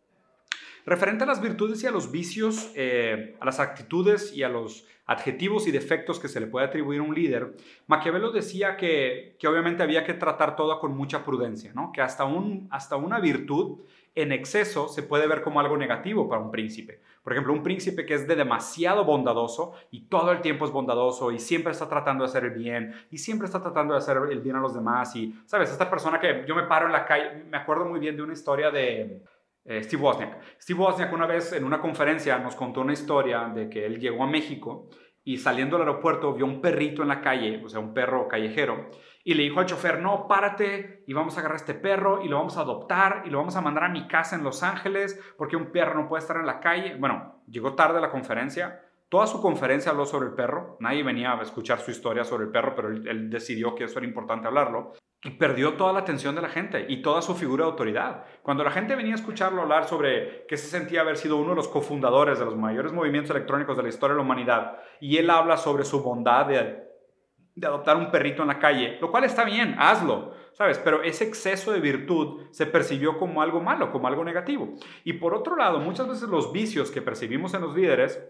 Referente 0.86 1.24
a 1.24 1.26
las 1.26 1.40
virtudes 1.40 1.82
y 1.82 1.86
a 1.86 1.90
los 1.90 2.10
vicios, 2.10 2.70
eh, 2.74 3.36
a 3.40 3.46
las 3.46 3.58
actitudes 3.58 4.34
y 4.34 4.42
a 4.42 4.50
los 4.50 4.86
adjetivos 5.06 5.66
y 5.66 5.70
defectos 5.70 6.20
que 6.20 6.28
se 6.28 6.40
le 6.40 6.46
puede 6.46 6.66
atribuir 6.66 7.00
a 7.00 7.02
un 7.02 7.14
líder, 7.14 7.54
Maquiavelo 7.86 8.30
decía 8.32 8.76
que, 8.76 9.36
obviamente 9.46 9.82
había 9.82 10.04
que 10.04 10.12
tratar 10.12 10.56
todo 10.56 10.78
con 10.80 10.94
mucha 10.94 11.24
prudencia, 11.24 11.72
¿no? 11.74 11.90
que 11.90 12.02
hasta, 12.02 12.24
un, 12.24 12.68
hasta 12.70 12.96
una 12.96 13.18
virtud 13.18 13.80
en 14.14 14.32
exceso 14.32 14.88
se 14.88 15.02
puede 15.02 15.26
ver 15.26 15.42
como 15.42 15.58
algo 15.58 15.76
negativo 15.76 16.28
para 16.28 16.42
un 16.42 16.50
príncipe. 16.50 17.00
Por 17.22 17.32
ejemplo, 17.32 17.54
un 17.54 17.62
príncipe 17.62 18.04
que 18.04 18.14
es 18.14 18.28
de 18.28 18.36
demasiado 18.36 19.04
bondadoso 19.04 19.72
y 19.90 20.02
todo 20.02 20.32
el 20.32 20.42
tiempo 20.42 20.66
es 20.66 20.70
bondadoso 20.70 21.32
y 21.32 21.38
siempre 21.38 21.72
está 21.72 21.88
tratando 21.88 22.24
de 22.24 22.28
hacer 22.28 22.44
el 22.44 22.50
bien 22.50 22.94
y 23.10 23.18
siempre 23.18 23.46
está 23.46 23.60
tratando 23.60 23.94
de 23.94 23.98
hacer 23.98 24.18
el 24.30 24.40
bien 24.40 24.56
a 24.56 24.60
los 24.60 24.74
demás 24.74 25.16
y, 25.16 25.34
¿sabes? 25.46 25.70
Esta 25.70 25.88
persona 25.90 26.20
que 26.20 26.44
yo 26.46 26.54
me 26.54 26.64
paro 26.64 26.86
en 26.86 26.92
la 26.92 27.06
calle, 27.06 27.44
me 27.50 27.56
acuerdo 27.56 27.86
muy 27.86 27.98
bien 27.98 28.16
de 28.16 28.22
una 28.22 28.34
historia 28.34 28.70
de 28.70 29.22
eh, 29.64 29.82
Steve 29.82 30.02
Wozniak. 30.02 30.60
Steve 30.60 30.80
Wozniak 30.80 31.12
una 31.12 31.26
vez 31.26 31.52
en 31.52 31.64
una 31.64 31.80
conferencia 31.80 32.38
nos 32.38 32.54
contó 32.54 32.82
una 32.82 32.92
historia 32.92 33.50
de 33.54 33.68
que 33.68 33.86
él 33.86 33.98
llegó 33.98 34.24
a 34.24 34.26
México 34.26 34.90
y 35.24 35.38
saliendo 35.38 35.78
del 35.78 35.88
aeropuerto 35.88 36.34
vio 36.34 36.44
un 36.44 36.60
perrito 36.60 37.02
en 37.02 37.08
la 37.08 37.22
calle, 37.22 37.62
o 37.64 37.68
sea, 37.68 37.80
un 37.80 37.94
perro 37.94 38.28
callejero, 38.28 38.90
y 39.24 39.32
le 39.32 39.44
dijo 39.44 39.58
al 39.58 39.66
chofer, 39.66 40.00
no, 40.00 40.28
párate 40.28 41.02
y 41.06 41.14
vamos 41.14 41.36
a 41.36 41.40
agarrar 41.40 41.56
este 41.56 41.72
perro 41.72 42.22
y 42.22 42.28
lo 42.28 42.36
vamos 42.36 42.58
a 42.58 42.60
adoptar 42.60 43.22
y 43.24 43.30
lo 43.30 43.38
vamos 43.38 43.56
a 43.56 43.62
mandar 43.62 43.84
a 43.84 43.88
mi 43.88 44.06
casa 44.06 44.36
en 44.36 44.44
Los 44.44 44.62
Ángeles 44.62 45.18
porque 45.38 45.56
un 45.56 45.72
perro 45.72 45.94
no 45.94 46.08
puede 46.08 46.20
estar 46.20 46.36
en 46.36 46.46
la 46.46 46.60
calle. 46.60 46.96
Bueno, 46.96 47.42
llegó 47.48 47.74
tarde 47.74 47.98
a 47.98 48.02
la 48.02 48.10
conferencia. 48.10 48.82
Toda 49.14 49.28
su 49.28 49.40
conferencia 49.40 49.92
habló 49.92 50.06
sobre 50.06 50.26
el 50.26 50.34
perro. 50.34 50.76
Nadie 50.80 51.04
venía 51.04 51.34
a 51.34 51.40
escuchar 51.40 51.78
su 51.78 51.92
historia 51.92 52.24
sobre 52.24 52.46
el 52.46 52.50
perro, 52.50 52.74
pero 52.74 52.88
él, 52.88 53.30
decidió 53.30 53.72
que 53.76 53.84
eso 53.84 54.00
era 54.00 54.08
importante 54.08 54.48
hablarlo 54.48 54.90
y 55.22 55.30
perdió 55.30 55.74
toda 55.74 55.92
la 55.92 56.00
atención 56.00 56.34
de 56.34 56.42
la 56.42 56.48
gente 56.48 56.84
y 56.88 57.00
toda 57.00 57.22
su 57.22 57.36
figura 57.36 57.64
de 57.64 57.70
autoridad. 57.70 58.24
Cuando 58.42 58.64
la 58.64 58.72
gente 58.72 58.96
venía 58.96 59.12
a 59.12 59.14
escucharlo 59.14 59.62
hablar 59.62 59.84
sobre 59.84 60.44
que 60.48 60.56
se 60.56 60.66
sentía 60.66 61.02
haber 61.02 61.16
sido 61.16 61.36
uno 61.36 61.50
de 61.50 61.54
los 61.54 61.68
cofundadores 61.68 62.40
de 62.40 62.44
los 62.44 62.56
mayores 62.56 62.92
movimientos 62.92 63.30
electrónicos 63.30 63.76
de 63.76 63.84
la 63.84 63.88
historia 63.88 64.14
de 64.14 64.18
la 64.18 64.24
humanidad, 64.24 64.78
y 65.00 65.16
él 65.16 65.30
habla 65.30 65.58
sobre 65.58 65.84
su 65.84 66.02
bondad 66.02 66.46
de 66.46 67.64
adoptar 67.64 67.96
un 67.96 68.10
perrito 68.10 68.42
en 68.42 68.48
la 68.48 68.58
calle, 68.58 68.98
lo 69.00 69.12
cual 69.12 69.22
está 69.22 69.44
bien, 69.44 69.76
hazlo, 69.78 70.32
¿sabes? 70.54 70.80
Pero 70.80 71.04
ese 71.04 71.22
exceso 71.22 71.70
de 71.70 71.78
virtud 71.78 72.48
se 72.50 72.66
percibió 72.66 73.16
como 73.16 73.42
algo 73.42 73.60
malo, 73.60 73.92
como 73.92 74.08
algo 74.08 74.24
negativo. 74.24 74.74
Y 75.04 75.12
por 75.12 75.34
otro 75.34 75.54
lado, 75.54 75.78
muchas 75.78 76.08
veces 76.08 76.28
los 76.28 76.50
vicios 76.50 76.90
que 76.90 77.00
percibimos 77.00 77.54
en 77.54 77.60
los 77.60 77.76
líderes 77.76 78.20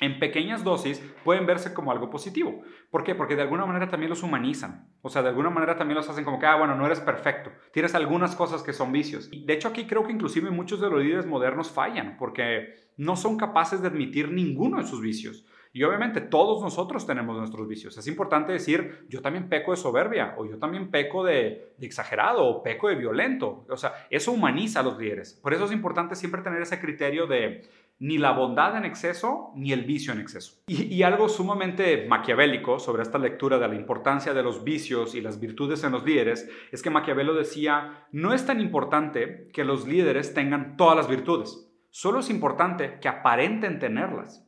en 0.00 0.18
pequeñas 0.18 0.64
dosis 0.64 1.02
pueden 1.24 1.46
verse 1.46 1.74
como 1.74 1.90
algo 1.90 2.10
positivo. 2.10 2.62
¿Por 2.90 3.04
qué? 3.04 3.14
Porque 3.14 3.36
de 3.36 3.42
alguna 3.42 3.66
manera 3.66 3.88
también 3.88 4.10
los 4.10 4.22
humanizan. 4.22 4.88
O 5.02 5.08
sea, 5.08 5.22
de 5.22 5.28
alguna 5.28 5.50
manera 5.50 5.76
también 5.76 5.96
los 5.96 6.08
hacen 6.08 6.24
como 6.24 6.38
que, 6.38 6.46
ah, 6.46 6.56
bueno, 6.56 6.76
no 6.76 6.86
eres 6.86 7.00
perfecto. 7.00 7.50
Tienes 7.72 7.94
algunas 7.94 8.36
cosas 8.36 8.62
que 8.62 8.72
son 8.72 8.92
vicios. 8.92 9.30
De 9.30 9.52
hecho 9.52 9.68
aquí 9.68 9.86
creo 9.86 10.04
que 10.04 10.12
inclusive 10.12 10.50
muchos 10.50 10.80
de 10.80 10.90
los 10.90 11.02
líderes 11.02 11.26
modernos 11.26 11.70
fallan 11.70 12.16
porque 12.16 12.88
no 12.96 13.16
son 13.16 13.36
capaces 13.36 13.80
de 13.82 13.88
admitir 13.88 14.30
ninguno 14.30 14.78
de 14.78 14.86
sus 14.86 15.00
vicios. 15.00 15.44
Y 15.72 15.82
obviamente 15.82 16.20
todos 16.20 16.62
nosotros 16.62 17.06
tenemos 17.06 17.36
nuestros 17.36 17.68
vicios. 17.68 17.96
Es 17.98 18.06
importante 18.06 18.52
decir, 18.52 19.06
yo 19.08 19.20
también 19.20 19.48
peco 19.48 19.72
de 19.72 19.76
soberbia, 19.76 20.34
o 20.38 20.46
yo 20.46 20.58
también 20.58 20.90
peco 20.90 21.24
de, 21.24 21.74
exagerado, 21.80 22.46
o 22.46 22.62
peco 22.62 22.88
de 22.88 22.96
violento. 22.96 23.66
O 23.68 23.76
sea, 23.76 24.06
eso 24.10 24.32
humaniza 24.32 24.80
a 24.80 24.82
los 24.82 24.98
líderes. 24.98 25.34
Por 25.34 25.52
eso 25.52 25.66
es 25.66 25.72
importante 25.72 26.14
siempre 26.16 26.42
tener 26.42 26.62
ese 26.62 26.80
criterio 26.80 27.26
de 27.26 27.68
ni 28.00 28.16
la 28.16 28.32
bondad 28.32 28.76
en 28.76 28.84
exceso 28.84 29.52
ni 29.54 29.72
el 29.72 29.84
vicio 29.84 30.12
en 30.12 30.20
exceso. 30.20 30.62
Y, 30.66 31.02
algo 31.02 31.28
sumamente 31.28 32.06
maquiavélico 32.06 32.78
sobre 32.78 33.02
esta 33.02 33.18
lectura 33.18 33.58
de 33.58 33.68
la 33.68 33.74
importancia 33.74 34.34
de 34.34 34.42
los 34.42 34.62
vicios 34.62 35.14
y 35.14 35.20
las 35.20 35.40
virtudes 35.40 35.82
en 35.84 35.92
los 35.92 36.04
líderes 36.04 36.48
es 36.70 36.82
que 36.82 36.90
Maquiavelo 36.90 37.34
decía, 37.34 38.06
no 38.12 38.34
es 38.34 38.46
tan 38.46 38.60
importante 38.60 39.48
que 39.52 39.64
los 39.64 39.86
líderes 39.86 40.34
tengan 40.34 40.76
todas 40.76 40.96
las 40.96 41.08
virtudes, 41.08 41.68
solo 41.90 42.20
es 42.20 42.30
importante 42.30 42.98
que 43.00 43.08
aparenten 43.08 43.78
tenerlas. 43.78 44.44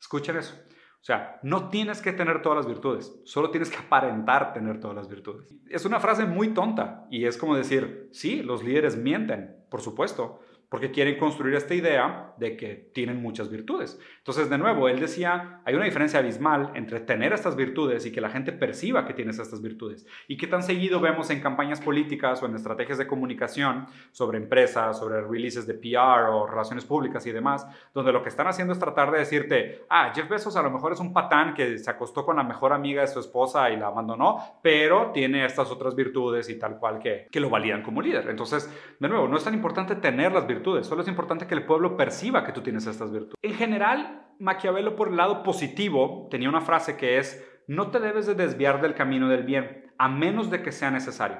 Escuchen 0.00 0.36
eso. 0.36 0.54
O 1.02 1.04
sea, 1.04 1.40
no 1.42 1.68
tienes 1.68 2.00
que 2.00 2.12
tener 2.12 2.42
todas 2.42 2.58
las 2.58 2.66
virtudes, 2.68 3.20
solo 3.24 3.50
tienes 3.50 3.70
que 3.70 3.78
aparentar 3.78 4.52
tener 4.52 4.78
todas 4.78 4.96
las 4.96 5.08
virtudes. 5.08 5.52
Es 5.68 5.84
una 5.84 5.98
frase 5.98 6.26
muy 6.26 6.54
tonta 6.54 7.08
y 7.10 7.24
es 7.24 7.36
como 7.36 7.56
decir, 7.56 8.08
sí, 8.12 8.40
los 8.40 8.62
líderes 8.62 8.96
mienten, 8.96 9.64
por 9.68 9.80
supuesto, 9.80 10.41
porque 10.72 10.90
quieren 10.90 11.18
construir 11.18 11.54
esta 11.54 11.74
idea 11.74 12.32
de 12.38 12.56
que 12.56 12.90
tienen 12.94 13.20
muchas 13.20 13.50
virtudes. 13.50 14.00
Entonces, 14.16 14.48
de 14.48 14.56
nuevo, 14.56 14.88
él 14.88 15.00
decía, 15.00 15.60
hay 15.66 15.74
una 15.74 15.84
diferencia 15.84 16.20
abismal 16.20 16.70
entre 16.74 17.00
tener 17.00 17.34
estas 17.34 17.56
virtudes 17.56 18.06
y 18.06 18.10
que 18.10 18.22
la 18.22 18.30
gente 18.30 18.52
perciba 18.52 19.04
que 19.04 19.12
tienes 19.12 19.38
estas 19.38 19.60
virtudes. 19.60 20.06
Y 20.28 20.38
que 20.38 20.46
tan 20.46 20.62
seguido 20.62 20.98
vemos 20.98 21.28
en 21.28 21.40
campañas 21.40 21.82
políticas 21.82 22.42
o 22.42 22.46
en 22.46 22.56
estrategias 22.56 22.96
de 22.96 23.06
comunicación 23.06 23.86
sobre 24.12 24.38
empresas, 24.38 24.98
sobre 24.98 25.20
releases 25.20 25.66
de 25.66 25.74
PR 25.74 26.30
o 26.30 26.46
relaciones 26.46 26.86
públicas 26.86 27.26
y 27.26 27.32
demás, 27.32 27.66
donde 27.92 28.10
lo 28.10 28.22
que 28.22 28.30
están 28.30 28.46
haciendo 28.46 28.72
es 28.72 28.78
tratar 28.78 29.10
de 29.10 29.18
decirte, 29.18 29.84
ah, 29.90 30.10
Jeff 30.14 30.30
Bezos 30.30 30.56
a 30.56 30.62
lo 30.62 30.70
mejor 30.70 30.94
es 30.94 31.00
un 31.00 31.12
patán 31.12 31.52
que 31.52 31.76
se 31.76 31.90
acostó 31.90 32.24
con 32.24 32.36
la 32.36 32.44
mejor 32.44 32.72
amiga 32.72 33.02
de 33.02 33.08
su 33.08 33.20
esposa 33.20 33.68
y 33.68 33.76
la 33.76 33.88
abandonó, 33.88 34.58
pero 34.62 35.10
tiene 35.12 35.44
estas 35.44 35.70
otras 35.70 35.94
virtudes 35.94 36.48
y 36.48 36.58
tal 36.58 36.78
cual 36.78 36.98
que, 36.98 37.28
que 37.30 37.40
lo 37.40 37.50
validan 37.50 37.82
como 37.82 38.00
líder. 38.00 38.30
Entonces, 38.30 38.72
de 38.98 39.08
nuevo, 39.10 39.28
no 39.28 39.36
es 39.36 39.44
tan 39.44 39.52
importante 39.52 39.96
tener 39.96 40.32
las 40.32 40.46
virtudes, 40.46 40.61
solo 40.82 41.02
es 41.02 41.08
importante 41.08 41.46
que 41.46 41.54
el 41.54 41.66
pueblo 41.66 41.96
perciba 41.96 42.44
que 42.44 42.52
tú 42.52 42.62
tienes 42.62 42.86
estas 42.86 43.10
virtudes. 43.10 43.34
En 43.42 43.54
general, 43.54 44.26
Maquiavelo 44.38 44.96
por 44.96 45.08
el 45.08 45.16
lado 45.16 45.42
positivo 45.42 46.28
tenía 46.30 46.48
una 46.48 46.60
frase 46.60 46.96
que 46.96 47.18
es, 47.18 47.44
no 47.66 47.90
te 47.90 48.00
debes 48.00 48.26
de 48.26 48.34
desviar 48.34 48.80
del 48.80 48.94
camino 48.94 49.28
del 49.28 49.44
bien, 49.44 49.92
a 49.98 50.08
menos 50.08 50.50
de 50.50 50.62
que 50.62 50.72
sea 50.72 50.90
necesario. 50.90 51.38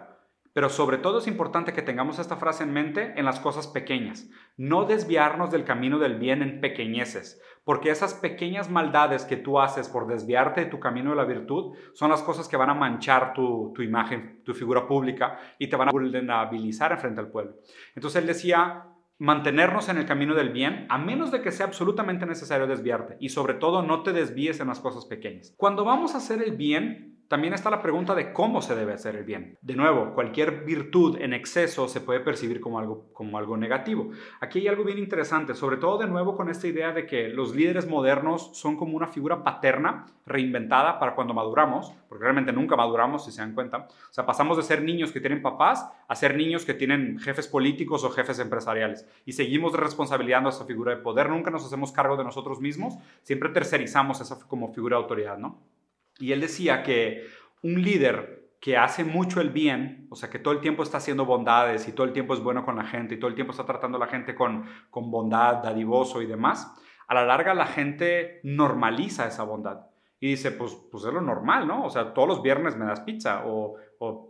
Pero 0.54 0.68
sobre 0.68 0.98
todo 0.98 1.18
es 1.18 1.26
importante 1.26 1.72
que 1.72 1.82
tengamos 1.82 2.18
esta 2.18 2.36
frase 2.36 2.64
en 2.64 2.72
mente 2.72 3.14
en 3.16 3.24
las 3.24 3.40
cosas 3.40 3.66
pequeñas, 3.66 4.28
no 4.58 4.84
desviarnos 4.84 5.50
del 5.50 5.64
camino 5.64 5.98
del 5.98 6.18
bien 6.18 6.42
en 6.42 6.60
pequeñeces, 6.60 7.40
porque 7.64 7.90
esas 7.90 8.12
pequeñas 8.12 8.68
maldades 8.68 9.24
que 9.24 9.38
tú 9.38 9.58
haces 9.60 9.88
por 9.88 10.06
desviarte 10.06 10.60
de 10.60 10.70
tu 10.70 10.78
camino 10.78 11.10
de 11.10 11.16
la 11.16 11.24
virtud 11.24 11.74
son 11.94 12.10
las 12.10 12.22
cosas 12.22 12.48
que 12.48 12.58
van 12.58 12.68
a 12.68 12.74
manchar 12.74 13.32
tu, 13.32 13.72
tu 13.74 13.80
imagen, 13.80 14.42
tu 14.44 14.52
figura 14.52 14.86
pública 14.86 15.38
y 15.58 15.68
te 15.68 15.76
van 15.76 15.88
a 15.88 15.92
vulnerabilizar 15.92 16.92
en 16.92 16.98
frente 16.98 17.20
al 17.20 17.30
pueblo. 17.30 17.54
Entonces 17.94 18.20
él 18.20 18.26
decía, 18.26 18.91
mantenernos 19.18 19.88
en 19.88 19.98
el 19.98 20.06
camino 20.06 20.34
del 20.34 20.50
bien, 20.50 20.86
a 20.88 20.98
menos 20.98 21.30
de 21.30 21.42
que 21.42 21.52
sea 21.52 21.66
absolutamente 21.66 22.26
necesario 22.26 22.66
desviarte 22.66 23.16
y 23.20 23.28
sobre 23.28 23.54
todo 23.54 23.82
no 23.82 24.02
te 24.02 24.12
desvíes 24.12 24.60
en 24.60 24.68
las 24.68 24.80
cosas 24.80 25.06
pequeñas. 25.06 25.54
Cuando 25.56 25.84
vamos 25.84 26.14
a 26.14 26.18
hacer 26.18 26.42
el 26.42 26.56
bien, 26.56 27.11
también 27.32 27.54
está 27.54 27.70
la 27.70 27.80
pregunta 27.80 28.14
de 28.14 28.30
cómo 28.34 28.60
se 28.60 28.74
debe 28.74 28.92
hacer 28.92 29.16
el 29.16 29.24
bien. 29.24 29.56
De 29.62 29.74
nuevo, 29.74 30.12
cualquier 30.12 30.66
virtud 30.66 31.16
en 31.18 31.32
exceso 31.32 31.88
se 31.88 32.02
puede 32.02 32.20
percibir 32.20 32.60
como 32.60 32.78
algo, 32.78 33.06
como 33.14 33.38
algo 33.38 33.56
negativo. 33.56 34.10
Aquí 34.42 34.58
hay 34.58 34.68
algo 34.68 34.84
bien 34.84 34.98
interesante, 34.98 35.54
sobre 35.54 35.78
todo 35.78 35.96
de 35.96 36.08
nuevo 36.08 36.36
con 36.36 36.50
esta 36.50 36.66
idea 36.66 36.92
de 36.92 37.06
que 37.06 37.30
los 37.30 37.54
líderes 37.54 37.88
modernos 37.88 38.50
son 38.52 38.76
como 38.76 38.98
una 38.98 39.06
figura 39.06 39.42
paterna 39.42 40.04
reinventada 40.26 40.98
para 40.98 41.14
cuando 41.14 41.32
maduramos, 41.32 41.94
porque 42.06 42.24
realmente 42.24 42.52
nunca 42.52 42.76
maduramos, 42.76 43.24
si 43.24 43.32
se 43.32 43.40
dan 43.40 43.54
cuenta. 43.54 43.88
O 43.88 44.12
sea, 44.12 44.26
pasamos 44.26 44.58
de 44.58 44.62
ser 44.62 44.82
niños 44.82 45.10
que 45.10 45.20
tienen 45.20 45.40
papás 45.40 45.90
a 46.08 46.14
ser 46.14 46.36
niños 46.36 46.66
que 46.66 46.74
tienen 46.74 47.18
jefes 47.18 47.48
políticos 47.48 48.04
o 48.04 48.10
jefes 48.10 48.40
empresariales. 48.40 49.08
Y 49.24 49.32
seguimos 49.32 49.72
responsabilizando 49.72 50.50
a 50.50 50.52
esa 50.52 50.66
figura 50.66 50.94
de 50.94 51.00
poder, 51.00 51.30
nunca 51.30 51.50
nos 51.50 51.64
hacemos 51.64 51.92
cargo 51.92 52.18
de 52.18 52.24
nosotros 52.24 52.60
mismos, 52.60 52.98
siempre 53.22 53.48
tercerizamos 53.48 54.20
esa 54.20 54.38
como 54.46 54.74
figura 54.74 54.98
de 54.98 55.02
autoridad, 55.02 55.38
¿no? 55.38 55.71
Y 56.18 56.32
él 56.32 56.40
decía 56.40 56.82
que 56.82 57.26
un 57.62 57.82
líder 57.82 58.42
que 58.60 58.76
hace 58.76 59.02
mucho 59.02 59.40
el 59.40 59.50
bien, 59.50 60.06
o 60.08 60.14
sea, 60.14 60.30
que 60.30 60.38
todo 60.38 60.54
el 60.54 60.60
tiempo 60.60 60.84
está 60.84 60.98
haciendo 60.98 61.26
bondades 61.26 61.88
y 61.88 61.92
todo 61.92 62.06
el 62.06 62.12
tiempo 62.12 62.32
es 62.32 62.40
bueno 62.40 62.64
con 62.64 62.76
la 62.76 62.84
gente 62.84 63.16
y 63.16 63.18
todo 63.18 63.28
el 63.28 63.34
tiempo 63.34 63.50
está 63.50 63.66
tratando 63.66 63.96
a 63.96 64.00
la 64.00 64.06
gente 64.06 64.36
con, 64.36 64.64
con 64.88 65.10
bondad, 65.10 65.56
dadivoso 65.64 66.22
y 66.22 66.26
demás, 66.26 66.72
a 67.08 67.14
la 67.14 67.24
larga 67.24 67.54
la 67.54 67.66
gente 67.66 68.40
normaliza 68.44 69.26
esa 69.26 69.42
bondad. 69.42 69.86
Y 70.20 70.28
dice, 70.28 70.52
pues, 70.52 70.76
pues 70.92 71.04
es 71.04 71.12
lo 71.12 71.20
normal, 71.20 71.66
¿no? 71.66 71.84
O 71.84 71.90
sea, 71.90 72.14
todos 72.14 72.28
los 72.28 72.42
viernes 72.42 72.76
me 72.76 72.84
das 72.84 73.00
pizza 73.00 73.42
o, 73.44 73.78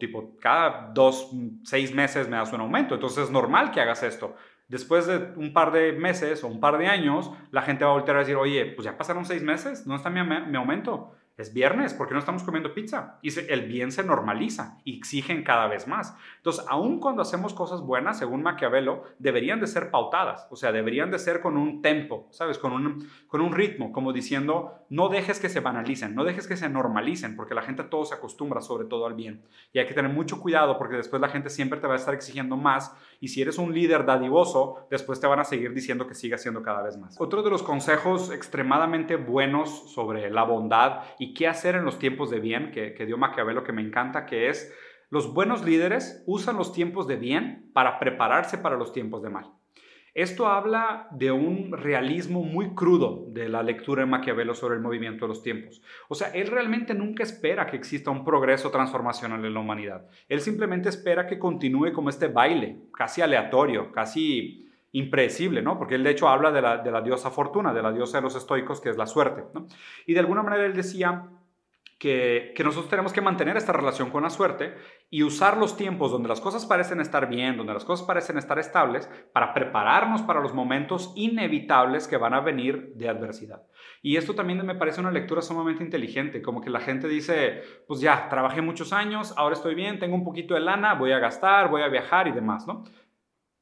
tipo 0.01 0.37
cada 0.41 0.91
dos, 0.95 1.31
seis 1.65 1.95
meses 1.95 2.31
me 2.31 2.37
das 2.37 2.51
un 2.55 2.63
aumento. 2.63 2.95
Entonces 2.95 3.25
es 3.25 3.31
normal 3.31 3.71
que 3.71 3.83
hagas 3.83 4.03
esto. 4.03 4.35
Después 4.69 5.07
de 5.07 5.35
un 5.37 5.53
par 5.53 5.71
de 5.71 5.93
meses 5.93 6.43
o 6.43 6.49
un 6.49 6.61
par 6.61 6.79
de 6.79 6.87
años, 6.87 7.31
la 7.51 7.61
gente 7.61 7.85
va 7.85 7.91
a 7.91 7.95
voltear 7.95 8.17
a 8.17 8.21
decir, 8.21 8.37
oye, 8.37 8.65
pues 8.65 8.87
ya 8.87 8.97
pasaron 8.97 9.27
seis 9.27 9.43
meses, 9.43 9.87
¿no 9.87 9.97
está 9.97 10.09
mi, 10.09 10.23
mi 10.23 10.57
aumento? 10.57 11.13
Es 11.39 11.55
viernes, 11.55 11.95
¿por 11.95 12.09
qué 12.09 12.15
no 12.15 12.21
estamos 12.21 12.43
comiendo 12.43 12.75
pizza? 12.75 13.19
Y 13.23 13.31
el 13.51 13.63
bien 13.63 13.91
se 13.91 14.05
normaliza 14.05 14.79
y 14.85 14.99
exigen 14.99 15.43
cada 15.43 15.67
vez 15.67 15.89
más. 15.89 16.15
Entonces, 16.37 16.65
aun 16.69 17.01
cuando 17.01 17.23
hacemos 17.23 17.55
cosas 17.55 17.81
buenas, 17.81 18.19
según 18.19 18.43
Maquiavelo, 18.43 19.05
deberían 19.19 19.59
de 19.59 19.67
ser 19.67 19.91
pautadas, 19.91 20.47
o 20.51 20.57
sea, 20.57 20.73
deberían 20.73 21.11
de 21.11 21.19
ser 21.19 21.41
con 21.41 21.57
un 21.57 21.81
tempo, 21.81 22.29
¿sabes? 22.31 22.59
Con 22.59 22.73
un, 22.73 23.09
con 23.29 23.41
un 23.41 23.53
ritmo, 23.53 23.93
como 23.93 24.13
diciendo, 24.13 24.85
no 24.91 25.09
dejes 25.09 25.41
que 25.41 25.49
se 25.49 25.61
banalicen, 25.61 26.15
no 26.15 26.25
dejes 26.25 26.47
que 26.47 26.57
se 26.57 26.69
normalicen, 26.69 27.35
porque 27.35 27.55
la 27.55 27.63
gente 27.63 27.85
todo 27.85 28.05
se 28.05 28.15
acostumbra, 28.15 28.61
sobre 28.61 28.87
todo 28.87 29.07
al 29.07 29.15
bien. 29.15 29.43
Y 29.73 29.79
hay 29.79 29.87
que 29.87 29.95
tener 29.95 30.13
mucho 30.13 30.39
cuidado 30.39 30.77
porque 30.77 30.97
después 30.97 31.23
la 31.23 31.29
gente 31.29 31.49
siempre 31.49 31.81
te 31.81 31.87
va 31.87 31.95
a 31.95 31.97
estar 31.97 32.13
exigiendo 32.13 32.57
más 32.59 32.95
y 33.21 33.29
si 33.29 33.41
eres 33.41 33.57
un 33.57 33.73
líder 33.73 34.05
dadivoso, 34.05 34.87
después 34.91 35.21
te 35.21 35.27
van 35.27 35.41
a 35.41 35.45
seguir 35.45 35.73
diciendo 35.73 36.07
que 36.07 36.15
siga 36.15 36.37
haciendo 36.37 36.63
cada 36.63 36.83
vez 36.83 36.99
más. 36.99 37.21
Otro 37.21 37.43
de 37.43 37.51
los 37.51 37.63
consejos 37.63 38.31
extremadamente 38.31 39.17
buenos 39.17 39.93
sobre 39.93 40.31
la 40.31 40.43
bondad 40.43 41.03
y 41.23 41.35
qué 41.35 41.47
hacer 41.47 41.77
en 41.77 41.85
los 41.85 42.01
tiempos 42.01 42.31
de 42.31 42.41
bien 42.41 42.73
que, 42.73 43.07
dio 43.07 43.17
Maquiavelo 43.17 43.63
que 43.63 43.73
me 43.73 43.81
encanta, 43.81 44.27
que 44.27 44.49
es 44.49 44.75
los 45.09 45.33
buenos 45.33 45.65
líderes 45.65 46.25
usan 46.27 46.57
los 46.57 46.73
tiempos 46.73 47.07
de 47.07 47.15
bien 47.15 47.71
para 47.73 48.01
prepararse 48.01 48.59
para 48.59 48.77
los 48.77 48.93
tiempos 48.93 49.23
de 49.23 49.31
mal. 49.31 49.53
Esto 50.15 50.49
habla 50.49 51.07
de 51.13 51.31
un 51.31 51.79
realismo 51.79 52.43
muy 52.43 52.75
crudo 52.75 53.27
de 53.29 53.49
la 53.49 53.63
lectura 53.63 54.03
de 54.03 54.11
Maquiavelo 54.11 54.53
sobre 54.57 54.75
el 54.75 54.83
movimiento 54.83 55.27
de 55.27 55.29
los 55.29 55.45
tiempos. 55.45 55.81
O 56.09 56.17
sea, 56.17 56.27
él 56.31 56.49
realmente 56.49 56.93
nunca 56.93 57.23
espera 57.23 57.67
que 57.67 57.77
exista 57.77 58.11
un 58.11 58.25
progreso 58.25 58.73
transformacional 58.73 59.45
en 59.45 59.55
la 59.55 59.61
humanidad. 59.61 60.09
Él 60.29 60.41
simplemente 60.41 60.89
espera 60.89 61.29
que 61.29 61.39
continúe 61.39 61.93
como 61.93 62.11
este 62.11 62.27
baile, 62.27 62.81
casi 62.93 63.23
aleatorio, 63.23 63.93
casi 63.93 64.62
impredecible, 64.93 65.63
¿no? 65.63 65.79
Porque 65.79 65.95
él 65.95 66.05
de 66.05 66.11
hecho 66.11 66.29
habla 66.29 66.53
de 66.53 66.63
la, 66.63 66.79
de 66.79 66.91
la 66.91 67.01
diosa 67.01 67.31
fortuna, 67.31 67.73
de 67.73 67.83
la 67.83 67.93
diosa 67.93 68.19
de 68.19 68.23
los 68.23 68.37
estoicos, 68.37 68.81
que 68.81 68.91
es 68.91 68.97
la 68.97 69.07
suerte, 69.07 69.45
¿no? 69.55 69.67
Y 70.07 70.15
de 70.15 70.21
alguna 70.21 70.43
manera 70.43 70.67
él 70.67 70.75
decía 70.75 71.29
que, 71.99 72.53
que, 72.55 72.65
nosotros 72.65 72.91
tenemos 72.91 73.13
que 73.13 73.21
mantener 73.21 73.57
esta 73.57 73.73
relación 73.73 74.11
con 74.11 74.25
la 74.25 74.31
suerte 74.31 74.75
y 75.09 75.23
usar 75.23 75.57
los 75.57 75.77
tiempos 75.77 76.11
donde 76.11 76.29
las 76.29 76.41
cosas 76.41 76.67
parecen 76.67 77.01
estar 77.01 77.29
bien, 77.29 77.57
donde 77.57 77.73
las 77.73 77.85
cosas 77.85 78.05
parecen 78.07 78.39
estar 78.39 78.59
estables, 78.59 79.09
para 79.33 79.55
prepararnos 79.55 80.23
para 80.23 80.41
los 80.41 80.53
momentos 80.53 81.13
inevitables 81.15 82.09
que 82.09 82.17
van 82.17 82.35
a 82.35 82.41
venir 82.41 82.93
de 82.97 83.09
adversidad. 83.09 83.63
Y 84.03 84.17
esto 84.17 84.35
también 84.35 84.67
me 84.67 84.75
parece 84.75 85.01
una 85.01 85.13
lectura 85.13 85.43
sumamente 85.43 85.85
inteligente, 85.85 86.43
como 86.43 86.61
que 86.61 86.71
la 86.71 86.81
gente 86.81 87.07
dice, 87.07 87.63
pues 87.87 88.01
ya, 88.01 88.29
trabajé 88.29 88.63
muchos 88.63 88.93
años, 88.93 89.33
ahora 89.37 89.55
estoy 89.55 89.77
bien, 89.77 90.01
tengo 90.01 90.17
un 90.17 90.25
poquito 90.25 90.55
de 90.55 90.61
lana, 90.61 90.95
voy 90.95 91.13
a 91.13 91.21
gastar, 91.21 91.71
voy 91.71 91.83
a 91.83 91.89
viajar 91.89 92.27
y 92.27 92.33
demás, 92.33 92.67
¿no? 92.67 92.85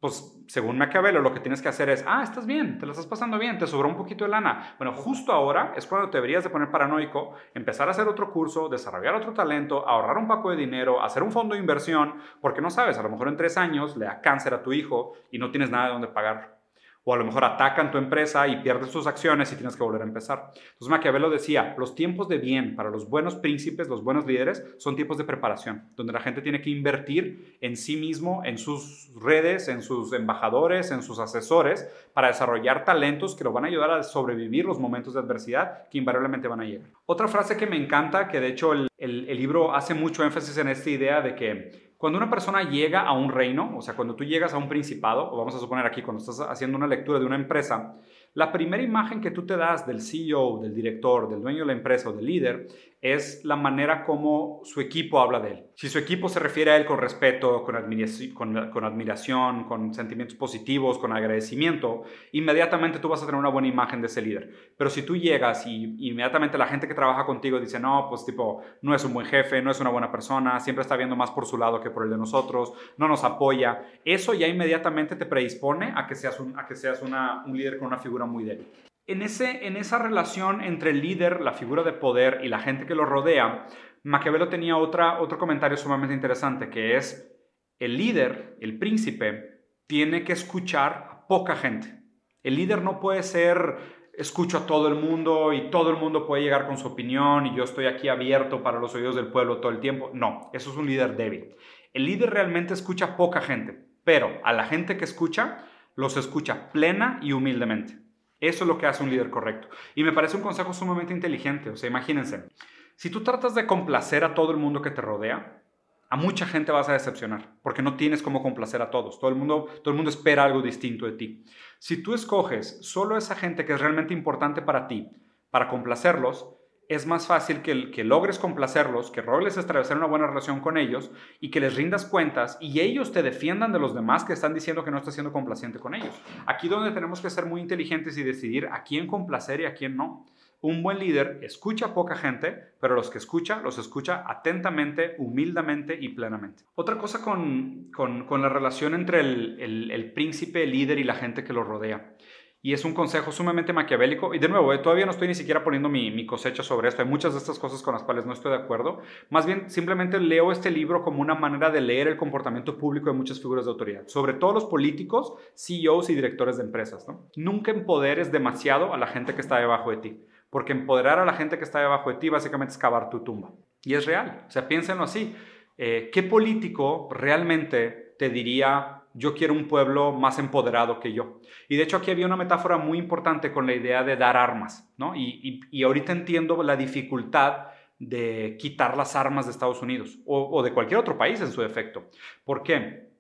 Pues 0.01 0.43
según 0.49 0.79
Maquiavelo 0.79 1.21
lo 1.21 1.33
que 1.33 1.41
tienes 1.41 1.61
que 1.61 1.69
hacer 1.69 1.91
es, 1.91 2.05
ah, 2.09 2.23
estás 2.23 2.47
bien, 2.47 2.79
te 2.79 2.87
lo 2.87 2.93
estás 2.93 3.07
pasando 3.07 3.39
bien, 3.39 3.59
te 3.59 3.67
sobró 3.67 3.89
un 3.89 3.97
poquito 3.97 4.25
de 4.25 4.31
lana. 4.31 4.75
Bueno, 4.79 4.95
justo 4.95 5.33
ahora 5.33 5.75
es 5.77 5.87
cuando 5.87 6.09
te 6.09 6.19
deberías 6.19 6.43
de 6.43 6.51
poner 6.51 6.71
paranoico, 6.71 7.35
empezar 7.55 7.89
a 7.89 7.91
hacer 7.91 8.09
otro 8.09 8.33
curso, 8.33 8.69
desarrollar 8.69 9.15
otro 9.15 9.35
talento, 9.35 9.87
ahorrar 9.87 10.17
un 10.17 10.27
poco 10.27 10.51
de 10.51 10.57
dinero, 10.57 11.03
hacer 11.03 11.23
un 11.23 11.31
fondo 11.31 11.55
de 11.55 11.61
inversión, 11.61 12.15
porque 12.41 12.63
no 12.63 12.71
sabes, 12.71 12.99
a 12.99 13.03
lo 13.03 13.11
mejor 13.11 13.29
en 13.29 13.37
tres 13.37 13.59
años 13.59 13.97
le 13.97 14.07
da 14.07 14.23
cáncer 14.23 14.55
a 14.55 14.63
tu 14.63 14.73
hijo 14.73 15.13
y 15.31 15.39
no 15.39 15.51
tienes 15.51 15.71
nada 15.71 15.87
de 15.87 15.93
dónde 15.93 16.09
pagar 16.09 16.60
o 17.05 17.15
a 17.15 17.17
lo 17.17 17.25
mejor 17.25 17.45
atacan 17.45 17.91
tu 17.91 17.99
empresa 17.99 18.47
y 18.47 18.63
pierdes 18.63 18.91
tus 18.91 19.07
acciones 19.07 19.53
y 19.53 19.57
tienes 19.57 19.77
que 19.77 19.83
volver 19.83 20.03
a 20.03 20.05
empezar. 20.05 20.51
Entonces 20.55 20.89
Maquiavelo 20.89 21.31
decía, 21.31 21.75
los 21.79 21.95
tiempos 21.95 22.29
de 22.29 22.39
bien 22.39 22.77
para 22.77 22.91
los 22.91 23.09
buenos 23.09 23.37
príncipes, 23.37 23.89
los 23.89 24.05
buenos 24.05 24.27
líderes, 24.27 24.65
son 24.79 24.97
tiempos 24.97 25.19
de 25.19 25.25
preparación, 25.25 25.89
donde 25.97 26.13
la 26.13 26.21
gente 26.21 26.43
tiene 26.43 26.61
que 26.61 26.71
invertir 26.71 27.59
en 27.61 27.77
sí 27.77 27.97
mismo, 27.97 28.43
en 28.45 28.59
sus 28.59 29.11
redes, 29.21 29.69
en 29.69 29.83
sus 29.83 30.13
embajadores, 30.13 30.91
en 30.91 31.03
sus 31.03 31.19
asesores, 31.19 31.89
para 32.13 32.29
desarrollar 32.29 32.85
talentos 32.85 33.35
que 33.35 33.45
lo 33.45 33.53
van 33.53 33.65
a 33.65 33.69
ayudar 33.69 33.91
a 33.91 34.03
sobrevivir 34.03 34.65
los 34.65 34.79
momentos 34.79 35.15
de 35.15 35.21
adversidad 35.21 35.89
que 35.89 35.99
invariablemente 35.99 36.49
van 36.49 36.61
a 36.61 36.65
llegar. 36.65 36.91
Otra 37.07 37.29
frase 37.29 37.57
que 37.57 37.67
me 37.67 37.77
encanta, 37.77 38.29
que 38.29 38.41
de 38.41 38.49
hecho 38.49 38.73
el, 38.73 38.89
el 38.99 39.37
libro 39.37 39.75
hace 39.75 39.95
mucho 39.95 40.23
énfasis 40.23 40.59
en 40.59 40.69
esta 40.69 40.91
idea 40.91 41.21
de 41.23 41.35
que 41.35 41.90
cuando 42.01 42.17
una 42.17 42.31
persona 42.31 42.63
llega 42.63 43.03
a 43.03 43.13
un 43.13 43.31
reino, 43.31 43.77
o 43.77 43.83
sea, 43.83 43.95
cuando 43.95 44.15
tú 44.17 44.25
llegas 44.25 44.55
a 44.55 44.57
un 44.57 44.71
principado, 44.71 45.31
o 45.31 45.37
vamos 45.37 45.55
a 45.55 45.59
suponer 45.59 45.85
aquí, 45.85 46.01
cuando 46.01 46.23
estás 46.23 46.41
haciendo 46.41 46.79
una 46.79 46.87
lectura 46.87 47.19
de 47.19 47.27
una 47.27 47.37
empresa, 47.37 47.95
la 48.33 48.51
primera 48.53 48.83
imagen 48.83 49.21
que 49.21 49.31
tú 49.31 49.45
te 49.45 49.55
das 49.55 49.87
del 49.87 50.01
CEO, 50.01 50.61
del 50.63 50.75
director, 50.75 51.29
del 51.29 51.43
dueño 51.43 51.59
de 51.59 51.67
la 51.67 51.73
empresa 51.75 52.09
o 52.09 52.15
del 52.15 52.25
líder 52.25 52.69
es 53.03 53.43
la 53.45 53.57
manera 53.57 54.05
como 54.05 54.61
su 54.65 54.81
equipo 54.81 55.21
habla 55.21 55.41
de 55.41 55.51
él. 55.51 55.67
Si 55.75 55.89
su 55.89 55.99
equipo 55.99 56.29
se 56.29 56.39
refiere 56.39 56.71
a 56.71 56.77
él 56.77 56.85
con 56.85 56.99
respeto, 56.99 57.65
con, 57.65 57.75
admiración, 57.75 59.65
con, 59.65 59.95
sentimientos 59.95 60.37
positivos, 60.37 60.99
con 60.99 61.13
agradecimiento, 61.13 62.03
inmediatamente 62.33 62.99
tú 62.99 63.09
vas 63.09 63.23
a 63.23 63.27
tener 63.27 63.39
una 63.39 63.49
buena 63.49 63.69
imagen 63.69 64.03
de 64.03 64.09
ese 64.09 64.21
líder. 64.21 64.75
Pero 64.77 64.91
si 64.91 65.03
tú 65.03 65.17
llegas 65.17 65.67
y 65.67 65.97
inmediatamente 66.11 66.59
la 66.59 66.67
gente 66.67 66.87
que 66.87 66.95
trabaja 66.95 67.25
contigo 67.25 67.59
dice, 67.59 67.81
no, 67.81 68.07
pues 68.11 68.27
tipo, 68.27 68.63
no 68.83 68.95
es 68.95 69.03
un 69.05 69.15
buen 69.15 69.27
jefe, 69.27 69.63
no 69.63 69.71
es 69.71 69.81
una 69.81 69.91
buena 69.91 70.13
persona, 70.13 70.61
siempre 70.61 70.83
está 70.83 70.97
viendo 70.97 71.17
más 71.17 71.31
por 71.31 71.47
su 71.47 71.57
lado 71.57 71.81
que 71.81 71.89
por 71.89 72.05
el 72.05 72.11
de 72.11 72.19
nosotros, 72.19 72.75
no 72.99 73.09
nos 73.09 73.25
apoya, 73.25 73.83
eso 74.05 74.35
ya 74.35 74.47
inmediatamente 74.47 75.17
te 75.17 75.25
predispone 75.25 75.95
a 75.97 76.07
que 76.07 76.15
seas 76.15 76.39
a 76.57 76.67
que 76.67 76.77
seas 76.77 77.01
un 77.03 77.57
líder 77.57 77.79
con 77.79 77.89
una 77.89 77.99
figura 77.99 78.27
muy 78.27 78.45
débil. 78.45 78.67
En, 79.11 79.23
esa 79.23 79.99
relación 79.99 80.61
entre 80.61 80.91
el 80.91 81.01
líder, 81.01 81.41
la 81.41 81.53
figura 81.53 81.83
de 81.83 81.93
poder 81.93 82.43
y 82.45 82.49
la 82.49 82.61
gente 82.61 82.87
que 82.87 82.95
lo 82.95 83.05
rodea, 83.05 83.67
Maquiavelo 84.05 84.49
tenía 84.49 84.77
otro 84.77 85.37
comentario 85.37 85.77
sumamente 85.77 86.15
interesante, 86.15 86.71
que 86.71 86.97
es 86.97 87.37
el 87.81 87.97
líder, 87.97 88.57
el 88.61 88.79
príncipe, 88.79 89.65
tiene 89.89 90.23
que 90.23 90.33
escuchar 90.33 91.09
a 91.11 91.27
poca 91.27 91.57
gente. 91.57 92.01
El 92.45 92.55
líder 92.55 92.83
no 92.83 93.01
puede 93.01 93.25
ser 93.25 93.79
escucho 94.15 94.59
a 94.59 94.67
todo 94.67 94.87
el 94.87 94.95
mundo 94.95 95.53
y 95.53 95.71
todo 95.71 95.91
el 95.91 95.97
mundo 95.97 96.25
puede 96.25 96.45
llegar 96.45 96.69
con 96.69 96.79
su 96.79 96.87
opinión 96.87 97.49
y 97.49 97.57
yo 97.57 97.65
estoy 97.65 97.87
aquí 97.87 98.09
abierto 98.09 98.63
para 98.63 98.79
los 98.79 98.95
oídos 98.95 99.17
del 99.17 99.33
pueblo 99.33 99.59
todo 99.59 99.73
el 99.73 99.81
tiempo. 99.81 100.13
No, 100.15 100.51
eso 100.53 100.71
es 100.71 100.77
un 100.77 100.87
líder 100.87 101.17
débil. 101.17 101.57
El 101.93 102.05
líder 102.05 102.31
realmente 102.31 102.75
escucha 102.75 103.07
a 103.07 103.17
poca 103.17 103.41
gente, 103.41 103.89
pero 104.05 104.39
a 104.45 104.53
la 104.53 104.67
gente 104.67 104.97
que 104.97 105.05
escucha, 105.05 105.65
los 105.97 106.17
escucha 106.17 106.71
plena 106.71 107.19
y 107.23 107.33
humildemente. 107.33 108.00
Eso 108.41 108.65
es 108.65 108.69
lo 108.69 108.79
que 108.79 108.87
hace 108.87 109.03
un 109.03 109.11
líder 109.11 109.31
correcto. 109.31 109.69
Y 109.95 110.03
me 110.03 110.13
parece 110.13 110.37
un 110.37 110.43
consejo 110.43 110.73
sumamente 110.73 111.13
inteligente. 111.13 111.71
O 111.71 111.77
sea, 111.77 111.91
imagínense, 111.91 112.49
si 112.97 113.11
tú 113.11 113.23
tratas 113.23 113.55
de 113.55 113.67
complacer 113.67 114.25
a 114.25 114.35
todo 114.35 114.51
el 114.51 114.57
mundo 114.57 114.83
que 114.83 114.91
te 114.91 115.01
rodea, 115.01 115.63
a 116.09 116.17
mucha 116.17 116.45
gente 116.45 116.73
vas 116.73 116.89
a 116.89 116.93
decepcionar, 116.93 117.55
porque 117.63 117.83
no 117.83 117.97
tienes 117.97 118.21
cómo 118.21 118.43
complacer 118.43 118.83
a 118.83 118.91
todos. 118.91 119.21
Todo 119.21 119.31
el 119.31 119.37
mundo, 119.37 119.69
todo 119.85 119.91
el 119.91 119.97
mundo 119.97 120.11
espera 120.11 120.43
algo 120.43 120.61
distinto 120.61 121.07
de 121.07 121.13
ti. 121.13 121.45
Si 121.79 122.03
tú 122.03 122.15
escoges 122.15 122.79
solo 122.83 123.17
esa 123.17 123.37
gente 123.37 123.65
que 123.65 123.75
es 123.75 123.81
realmente 123.81 124.13
importante 124.13 124.61
para 124.61 124.89
ti, 124.89 125.09
para 125.51 125.69
complacerlos, 125.69 126.49
es 126.91 127.07
más 127.07 127.29
fácil 127.29 127.63
que, 127.63 128.03
logres 128.03 128.41
complacerlos, 128.41 129.13
que 129.13 129.23
logres 129.23 129.57
establecer 129.57 129.97
una 129.97 130.09
buena 130.09 130.27
relación 130.27 130.59
con 130.59 130.77
ellos 130.77 131.13
y 131.39 131.53
que 131.53 131.61
les 131.61 131.77
rindas 131.77 132.05
cuentas 132.05 132.59
y 132.61 132.81
ellos 132.81 133.13
te 133.13 133.23
defiendan 133.23 133.73
de 133.73 133.79
los 133.79 133.95
demás 133.95 134.25
que 134.25 134.33
están 134.33 134.55
diciendo 134.55 134.85
que 134.85 134.91
no 134.91 134.99
estás 134.99 135.15
siendo 135.15 135.33
complaciente 135.33 135.79
con 135.79 135.95
ellos. 135.95 136.21
Aquí 136.47 136.69
donde 136.69 136.91
tenemos 136.91 137.21
que 137.21 137.31
ser 137.31 137.47
muy 137.47 137.61
inteligentes 137.61 138.19
y 138.19 138.25
decidir 138.25 138.67
a 138.67 138.83
quién 138.83 139.07
complacer 139.07 139.61
y 139.61 139.67
a 139.67 139.75
quién 139.75 139.97
no. 139.97 140.27
Un 140.63 140.83
buen 140.83 140.99
líder 140.99 141.39
escucha 141.43 141.87
a 141.87 141.95
poca 141.95 142.17
gente, 142.17 142.75
pero 142.81 142.97
los 142.97 143.09
que 143.09 143.19
escucha, 143.19 143.63
los 143.63 143.79
escucha 143.79 144.25
atentamente, 144.27 145.15
humildemente 145.19 145.97
y 145.99 146.09
plenamente. 146.09 146.65
Otra 146.75 146.99
cosa 146.99 147.23
con, 147.23 147.93
la 147.97 148.49
relación 148.49 148.95
entre 148.95 149.21
el, 149.21 149.61
el, 149.61 149.91
el 149.93 150.13
príncipe, 150.13 150.65
el 150.65 150.73
líder 150.73 150.99
y 150.99 151.05
la 151.05 151.15
gente 151.15 151.45
que 151.45 151.53
lo 151.53 151.63
rodea. 151.63 152.17
Y 152.63 152.75
es 152.75 152.85
un 152.85 152.93
consejo 152.93 153.33
sumamente 153.33 153.73
maquiavélico. 153.73 154.35
Y 154.35 154.39
de 154.39 154.49
nuevo, 154.49 154.73
eh, 154.75 154.79
todavía 154.79 155.07
no 155.07 155.13
estoy 155.13 155.29
ni 155.29 155.35
siquiera 155.35 155.65
poniendo 155.65 155.89
mi, 155.89 156.27
cosecha 156.27 156.63
sobre 156.63 156.89
esto. 156.89 157.01
Hay 157.01 157.09
muchas 157.09 157.33
de 157.33 157.39
estas 157.39 157.59
cosas 157.59 157.83
con 157.83 157.95
las 157.95 158.03
cuales 158.03 158.27
no 158.27 158.35
estoy 158.35 158.53
de 158.53 158.59
acuerdo. 158.59 159.01
Más 159.31 159.47
bien, 159.47 159.71
simplemente 159.71 160.21
leo 160.21 160.53
este 160.53 160.71
libro 160.71 161.03
como 161.03 161.23
una 161.23 161.35
manera 161.35 161.71
de 161.71 161.81
leer 161.81 162.09
el 162.09 162.19
comportamiento 162.19 162.77
público 162.77 163.11
de 163.11 163.17
muchas 163.17 163.41
figuras 163.41 163.65
de 163.65 163.71
autoridad. 163.71 164.07
Sobre 164.09 164.35
todo 164.35 164.53
los 164.53 164.67
políticos, 164.67 165.35
CEOs 165.57 166.11
y 166.11 166.15
directores 166.15 166.59
de 166.59 166.65
empresas. 166.65 167.07
Nunca 167.35 167.71
empoderes 167.71 168.31
demasiado 168.31 168.93
a 168.93 168.99
la 168.99 169.07
gente 169.07 169.35
que 169.35 169.41
está 169.41 169.59
debajo 169.59 169.91
de 169.91 169.97
ti. 169.97 170.21
Porque 170.51 170.73
empoderar 170.73 171.19
a 171.19 171.25
la 171.25 171.33
gente 171.33 171.57
que 171.57 171.65
está 171.65 171.81
debajo 171.81 172.11
de 172.11 172.17
ti 172.17 172.29
básicamente 172.29 172.73
es 172.73 172.79
cavar 172.79 173.09
tu 173.09 173.21
tumba. 173.21 173.53
Y 173.83 173.95
es 173.95 174.05
real. 174.05 174.45
O 174.47 174.51
sea, 174.51 174.69
piénsenlo 174.69 175.05
así. 175.05 175.35
Eh, 175.79 176.11
¿Qué 176.13 176.23
político 176.23 177.09
realmente 177.11 178.15
te 178.19 178.29
diría 178.29 179.00
yo 179.15 179.35
quiero 179.35 179.55
un 179.55 179.67
pueblo 179.67 180.13
más 180.13 180.39
empoderado 180.39 181.01
que 181.01 181.13
yo. 181.13 181.41
Y 181.69 181.77
de 181.77 181.83
hecho 181.83 181.97
aquí 181.97 182.11
había 182.11 182.27
una 182.27 182.37
metáfora 182.37 182.79
muy 182.79 182.99
importante 182.99 183.53
con 183.53 183.67
la 183.67 183.75
idea 183.75 184.03
de 184.05 184.17
dar 184.17 184.37
armas, 184.37 184.89
¿no? 184.97 185.15
Y, 185.17 185.83
ahorita 185.83 186.13
entiendo 186.13 186.63
la 186.63 186.77
dificultad 186.77 187.69
de 187.99 188.57
quitar 188.59 188.97
las 188.97 189.17
armas 189.17 189.47
de 189.47 189.53
Estados 189.53 189.83
Unidos 189.83 190.19
o, 190.25 190.63
de 190.63 190.73
cualquier 190.73 191.01
otro 191.01 191.19
país 191.19 191.41
en 191.41 191.53
su 191.53 191.61
defecto. 191.61 192.09
¿Por 192.45 192.63
qué? 192.63 193.11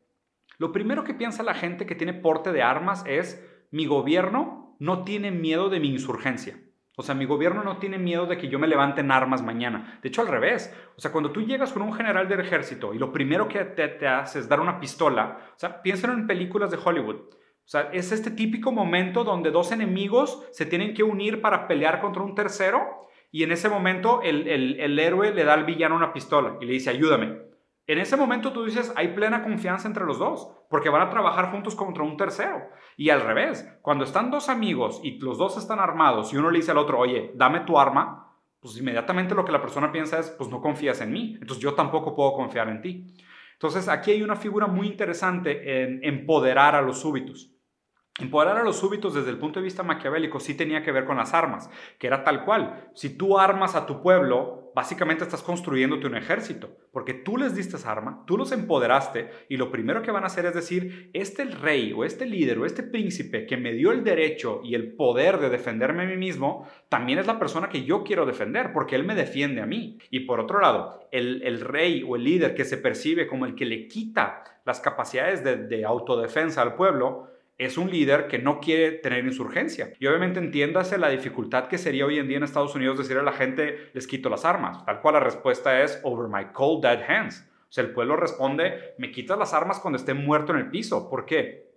Lo 0.59 0.72
primero 0.72 1.05
que 1.05 1.14
piensa 1.14 1.43
la 1.43 1.55
gente 1.55 1.86
que 1.86 1.95
tiene 1.95 2.14
porte 2.14 2.53
de 2.53 2.62
armas 2.62 3.05
es, 3.07 3.45
mi 3.70 3.86
gobierno 3.86 4.76
no 4.78 5.05
tiene 5.05 5.30
miedo 5.30 5.68
de 5.68 5.80
mi 5.80 5.88
insurgencia. 5.88 6.59
O 7.01 7.03
sea, 7.03 7.14
mi 7.14 7.24
gobierno 7.24 7.64
no 7.64 7.78
tiene 7.78 7.98
miedo 7.98 8.26
de 8.26 8.36
que 8.36 8.48
yo 8.48 8.59
me 8.59 8.68
levante 8.68 9.01
en 9.01 9.11
armas 9.11 9.42
mañana. 9.42 9.98
De 10.03 10.11
hecho, 10.11 10.20
al 10.20 10.28
revés. 10.28 10.70
O 10.98 11.01
sea, 11.01 11.11
cuando 11.11 11.32
tú 11.32 11.40
llegas 11.40 11.72
con 11.72 11.80
un 11.80 11.94
general 11.94 12.28
del 12.28 12.40
ejército 12.40 12.92
y 12.92 12.98
lo 12.98 13.11
primero 13.11 13.48
que 13.48 13.64
te, 13.64 13.88
te 13.88 14.07
hace 14.07 14.38
es 14.38 14.51
dar 14.51 14.61
una 14.61 14.78
pistola, 14.78 15.38
o 15.57 15.59
sea, 15.59 15.80
piénsalo 15.80 16.12
en 16.12 16.26
películas 16.26 16.70
de 16.70 16.78
Hollywood. 16.82 17.16
O 17.16 17.68
sea, 17.70 17.88
es 17.92 18.12
este 18.12 18.30
típico 18.30 18.70
momento 18.70 19.24
donde 19.24 19.51
dos 19.51 19.72
enemigos 19.72 20.46
se 20.53 20.66
tienen 20.66 20.92
que 20.92 21.03
unir 21.03 21.40
para 21.40 21.66
pelear 21.66 22.03
contra 22.03 22.22
un 22.22 22.34
tercero 22.34 23.09
y 23.32 23.44
en 23.44 23.53
ese 23.53 23.70
momento 23.70 24.20
el, 24.22 24.46
el 24.46 24.98
héroe 24.98 25.32
le 25.32 25.44
da 25.44 25.55
al 25.55 25.64
villano 25.64 25.96
una 25.96 26.12
pistola 26.12 26.59
y 26.61 26.66
le 26.66 26.72
dice, 26.74 26.90
ayúdame. 26.90 27.49
En 27.91 27.99
ese 27.99 28.16
momento 28.16 28.53
tú 28.53 28.64
dices, 28.64 28.93
hay 28.95 29.09
plena 29.09 29.43
confianza 29.43 29.88
entre 29.88 30.05
los 30.05 30.20
dos, 30.20 30.49
porque 30.68 30.91
van 30.91 31.03
a 31.03 31.11
trabajar 31.11 31.51
juntos 31.51 31.74
contra 31.74 32.05
un 32.05 32.16
tercero. 32.16 32.68
Y 32.97 33.11
al 33.11 33.20
revés, 33.20 33.68
cuando 33.82 34.05
están 34.05 34.30
dos 34.30 34.49
amigos 34.49 35.01
y 35.03 35.18
los 35.18 35.38
dos 35.38 35.59
están 35.59 35.80
armados 35.80 36.32
y 36.32 36.36
uno 36.36 36.53
le 36.53 36.59
dice 36.59 36.70
al 36.70 36.78
otro, 36.78 37.01
oye, 37.01 37.32
dame 37.34 37.62
tu 37.62 37.80
arma, 37.80 38.32
pues 38.61 38.78
inmediatamente 38.78 39.34
lo 39.34 39.45
que 39.45 39.51
la 39.51 39.61
persona 39.61 39.91
piensa 39.91 40.20
es, 40.20 40.30
pues 40.30 40.49
no 40.49 40.61
confías 40.61 41.01
en 41.01 41.12
mí, 41.12 41.36
entonces 41.41 41.59
yo 41.59 41.74
tampoco 41.74 42.14
puedo 42.14 42.32
confiar 42.34 42.68
en 42.68 42.80
ti. 42.80 43.07
Entonces 43.55 43.88
aquí 43.88 44.12
hay 44.12 44.22
una 44.22 44.36
figura 44.36 44.68
muy 44.68 44.86
interesante 44.86 45.82
en 45.82 45.99
empoderar 46.05 46.76
a 46.76 46.82
los 46.82 47.01
súbitos. 47.01 47.57
Empoderar 48.20 48.58
a 48.58 48.62
los 48.62 48.78
súbitos 48.78 49.14
desde 49.14 49.30
el 49.30 49.38
punto 49.38 49.60
de 49.60 49.64
vista 49.64 49.82
maquiavélico 49.82 50.40
sí 50.40 50.54
tenía 50.54 50.82
que 50.82 50.92
ver 50.92 51.04
con 51.04 51.16
las 51.16 51.34
armas, 51.34 51.70
que 51.98 52.06
era 52.06 52.24
tal 52.24 52.44
cual. 52.44 52.90
Si 52.94 53.16
tú 53.16 53.38
armas 53.38 53.74
a 53.74 53.86
tu 53.86 54.02
pueblo, 54.02 54.60
básicamente 54.74 55.24
estás 55.24 55.42
construyéndote 55.42 56.06
un 56.06 56.16
ejército, 56.16 56.70
porque 56.92 57.14
tú 57.14 57.36
les 57.36 57.54
diste 57.54 57.76
esa 57.76 57.92
arma, 57.92 58.24
tú 58.26 58.36
los 58.36 58.52
empoderaste 58.52 59.30
y 59.48 59.56
lo 59.56 59.70
primero 59.70 60.02
que 60.02 60.10
van 60.10 60.24
a 60.24 60.28
hacer 60.28 60.46
es 60.46 60.54
decir, 60.54 61.10
este 61.12 61.44
rey 61.44 61.92
o 61.92 62.04
este 62.04 62.26
líder 62.26 62.58
o 62.58 62.66
este 62.66 62.82
príncipe 62.82 63.46
que 63.46 63.56
me 63.56 63.72
dio 63.72 63.92
el 63.92 64.04
derecho 64.04 64.60
y 64.62 64.74
el 64.74 64.92
poder 64.94 65.38
de 65.38 65.50
defenderme 65.50 66.04
a 66.04 66.06
mí 66.06 66.16
mismo, 66.16 66.68
también 66.88 67.18
es 67.18 67.26
la 67.26 67.38
persona 67.38 67.68
que 67.68 67.84
yo 67.84 68.04
quiero 68.04 68.26
defender, 68.26 68.72
porque 68.72 68.96
él 68.96 69.04
me 69.04 69.14
defiende 69.14 69.60
a 69.60 69.66
mí. 69.66 69.98
Y 70.10 70.20
por 70.20 70.40
otro 70.40 70.60
lado, 70.60 71.08
el, 71.10 71.60
rey 71.60 72.04
o 72.06 72.16
el 72.16 72.24
líder 72.24 72.54
que 72.54 72.64
se 72.64 72.76
percibe 72.76 73.26
como 73.26 73.46
el 73.46 73.54
que 73.54 73.66
le 73.66 73.88
quita 73.88 74.44
las 74.64 74.80
capacidades 74.80 75.42
de, 75.42 75.56
de 75.56 75.84
autodefensa 75.84 76.62
al 76.62 76.74
pueblo, 76.74 77.30
es 77.61 77.76
un 77.76 77.90
líder 77.90 78.26
que 78.26 78.38
no 78.38 78.58
quiere 78.58 78.90
tener 78.90 79.22
insurgencia. 79.26 79.92
Y 79.98 80.06
obviamente 80.06 80.38
entiéndase 80.38 80.96
la 80.96 81.11
dificultad 81.11 81.68
que 81.68 81.76
sería 81.76 82.06
hoy 82.06 82.18
en 82.18 82.26
día 82.26 82.38
en 82.38 82.42
Estados 82.42 82.74
Unidos 82.74 82.96
decir 82.96 83.18
a 83.18 83.22
la 83.22 83.32
gente, 83.32 83.90
les 83.92 84.06
quito 84.06 84.30
las 84.30 84.46
armas. 84.46 84.82
Tal 84.86 85.02
cual 85.02 85.14
la 85.14 85.20
respuesta 85.20 85.82
es, 85.82 86.00
over 86.02 86.28
my 86.28 86.52
cold 86.54 86.82
dead 86.82 87.02
hands. 87.06 87.46
O 87.68 87.72
sea, 87.72 87.84
el 87.84 87.92
pueblo 87.92 88.16
responde, 88.16 88.94
me 88.96 89.11
quitas 89.11 89.38
las 89.38 89.52
armas 89.52 89.78
cuando 89.78 89.98
esté 89.98 90.14
muerto 90.14 90.52
en 90.52 90.58
el 90.58 90.70
piso. 90.70 91.11
¿Por 91.11 91.26
qué? 91.26 91.70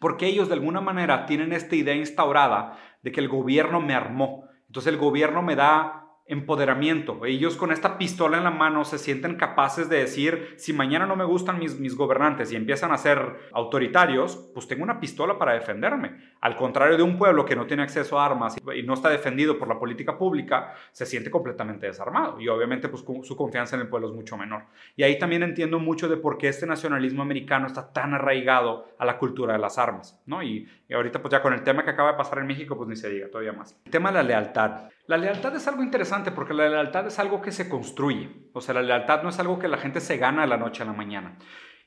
Porque 0.00 0.26
ellos 0.26 0.46
de 0.46 0.54
alguna 0.54 0.80
manera 0.80 1.26
tienen 1.26 1.52
esta 1.52 1.74
idea 1.74 1.96
instaurada 1.96 2.78
de 3.02 3.10
que 3.10 3.20
el 3.20 3.28
gobierno 3.28 3.80
me 3.80 3.94
armó. 3.94 4.48
Entonces 4.68 4.92
el 4.92 5.00
gobierno 5.00 5.42
me 5.42 5.56
da 5.56 6.03
empoderamiento. 6.26 7.26
Ellos 7.26 7.56
con 7.56 7.70
esta 7.70 7.98
pistola 7.98 8.38
en 8.38 8.44
la 8.44 8.50
mano 8.50 8.84
se 8.84 8.98
sienten 8.98 9.36
capaces 9.36 9.90
de 9.90 9.98
decir, 9.98 10.54
si 10.56 10.72
mañana 10.72 11.06
no 11.06 11.16
me 11.16 11.24
gustan 11.24 11.58
mis, 11.58 11.78
mis 11.78 11.96
gobernantes 11.96 12.50
y 12.50 12.56
empiezan 12.56 12.92
a 12.92 12.98
ser 12.98 13.50
autoritarios, 13.52 14.50
pues 14.54 14.66
tengo 14.66 14.84
una 14.84 15.00
pistola 15.00 15.38
para 15.38 15.52
defenderme. 15.52 16.34
Al 16.40 16.56
contrario 16.56 16.96
de 16.96 17.02
un 17.02 17.18
pueblo 17.18 17.44
que 17.44 17.56
no 17.56 17.66
tiene 17.66 17.82
acceso 17.82 18.18
a 18.18 18.24
armas 18.24 18.56
y 18.74 18.82
no 18.82 18.94
está 18.94 19.10
defendido 19.10 19.58
por 19.58 19.68
la 19.68 19.78
política 19.78 20.16
pública, 20.16 20.74
se 20.92 21.04
siente 21.04 21.30
completamente 21.30 21.86
desarmado. 21.86 22.40
Y 22.40 22.48
obviamente 22.48 22.88
pues 22.88 23.04
su 23.22 23.36
confianza 23.36 23.76
en 23.76 23.82
el 23.82 23.88
pueblo 23.88 24.08
es 24.08 24.14
mucho 24.14 24.38
menor. 24.38 24.64
Y 24.96 25.02
ahí 25.02 25.18
también 25.18 25.42
entiendo 25.42 25.78
mucho 25.78 26.08
de 26.08 26.16
por 26.16 26.38
qué 26.38 26.48
este 26.48 26.66
nacionalismo 26.66 27.22
americano 27.22 27.66
está 27.66 27.92
tan 27.92 28.14
arraigado 28.14 28.88
a 28.98 29.04
la 29.04 29.18
cultura 29.18 29.52
de 29.52 29.58
las 29.58 29.76
armas. 29.76 30.18
¿no? 30.24 30.42
Y, 30.42 30.66
y 30.88 30.94
ahorita 30.94 31.20
pues 31.20 31.32
ya 31.32 31.42
con 31.42 31.52
el 31.52 31.62
tema 31.62 31.84
que 31.84 31.90
acaba 31.90 32.12
de 32.12 32.18
pasar 32.18 32.38
en 32.38 32.46
México, 32.46 32.76
pues 32.78 32.88
ni 32.88 32.96
se 32.96 33.10
diga 33.10 33.28
todavía 33.28 33.52
más. 33.52 33.76
El 33.84 33.90
tema 33.90 34.10
de 34.10 34.14
la 34.14 34.22
lealtad. 34.22 34.88
La 35.06 35.18
lealtad 35.18 35.54
es 35.54 35.68
algo 35.68 35.82
interesante 35.82 36.30
porque 36.30 36.54
la 36.54 36.68
lealtad 36.68 37.06
es 37.06 37.18
algo 37.18 37.42
que 37.42 37.52
se 37.52 37.68
construye. 37.68 38.48
O 38.54 38.60
sea, 38.60 38.74
la 38.74 38.82
lealtad 38.82 39.22
no 39.22 39.28
es 39.28 39.38
algo 39.38 39.58
que 39.58 39.68
la 39.68 39.76
gente 39.76 40.00
se 40.00 40.16
gana 40.16 40.42
de 40.42 40.48
la 40.48 40.56
noche 40.56 40.82
a 40.82 40.86
la 40.86 40.94
mañana. 40.94 41.36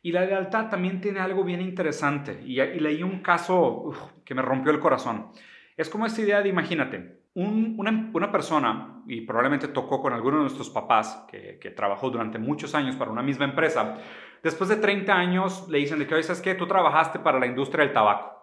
Y 0.03 0.11
la 0.11 0.25
lealtad 0.25 0.69
también 0.69 1.01
tiene 1.01 1.19
algo 1.19 1.43
bien 1.43 1.59
interesante. 1.61 2.43
Y, 2.45 2.55
leí 2.79 3.01
un 3.01 3.21
caso 3.21 3.91
que 4.23 4.35
me 4.35 4.43
rompió 4.43 4.71
el 4.71 4.79
corazón. 4.79 5.31
Es 5.75 5.89
como 5.89 6.05
esta 6.05 6.21
idea 6.21 6.41
de, 6.41 6.49
imagínate, 6.49 7.21
una, 7.33 8.31
persona, 8.31 9.03
y 9.07 9.21
probablemente 9.21 9.67
tocó 9.67 10.01
con 10.01 10.13
alguno 10.13 10.37
de 10.37 10.43
nuestros 10.43 10.69
papás, 10.69 11.25
que, 11.29 11.73
trabajó 11.75 12.11
durante 12.11 12.37
muchos 12.37 12.75
años 12.75 12.95
para 12.95 13.11
una 13.11 13.23
misma 13.23 13.45
empresa, 13.45 13.95
después 14.43 14.69
de 14.69 14.77
30 14.77 15.13
años 15.13 15.67
le 15.69 15.79
dicen 15.79 15.99
de 15.99 16.07
que, 16.07 16.13
oye, 16.13 16.23
¿sabes 16.23 16.41
qué? 16.41 16.55
Tú 16.55 16.67
trabajaste 16.67 17.19
para 17.19 17.39
la 17.39 17.47
industria 17.47 17.83
del 17.83 17.93
tabaco. 17.93 18.36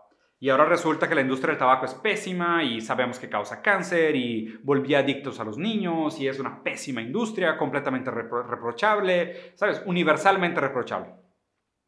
Y 0.45 0.51
ahora 0.51 0.67
resulta 0.67 1.09
que 1.09 1.15
la 1.15 1.23
industria 1.23 1.53
del 1.53 1.59
tabaco 1.59 1.87
es 1.87 1.95
pésima 1.95 2.63
y 2.63 2.83
sabemos 2.83 3.19
que 3.19 3.31
causa 3.31 3.63
cáncer 3.63 4.15
y 4.15 4.59
volvía 4.63 4.99
adictos 4.99 5.41
a 5.41 5.45
los 5.45 5.57
niños 5.57 6.21
y 6.21 6.29
es 6.29 6.39
una 6.39 6.63
pésima 6.63 7.01
industria, 7.01 7.57
completamente 7.57 8.11
reprochable, 8.11 9.55
¿sabes? 9.55 9.83
Universalmente 9.87 10.61
reprochable. 10.61 11.15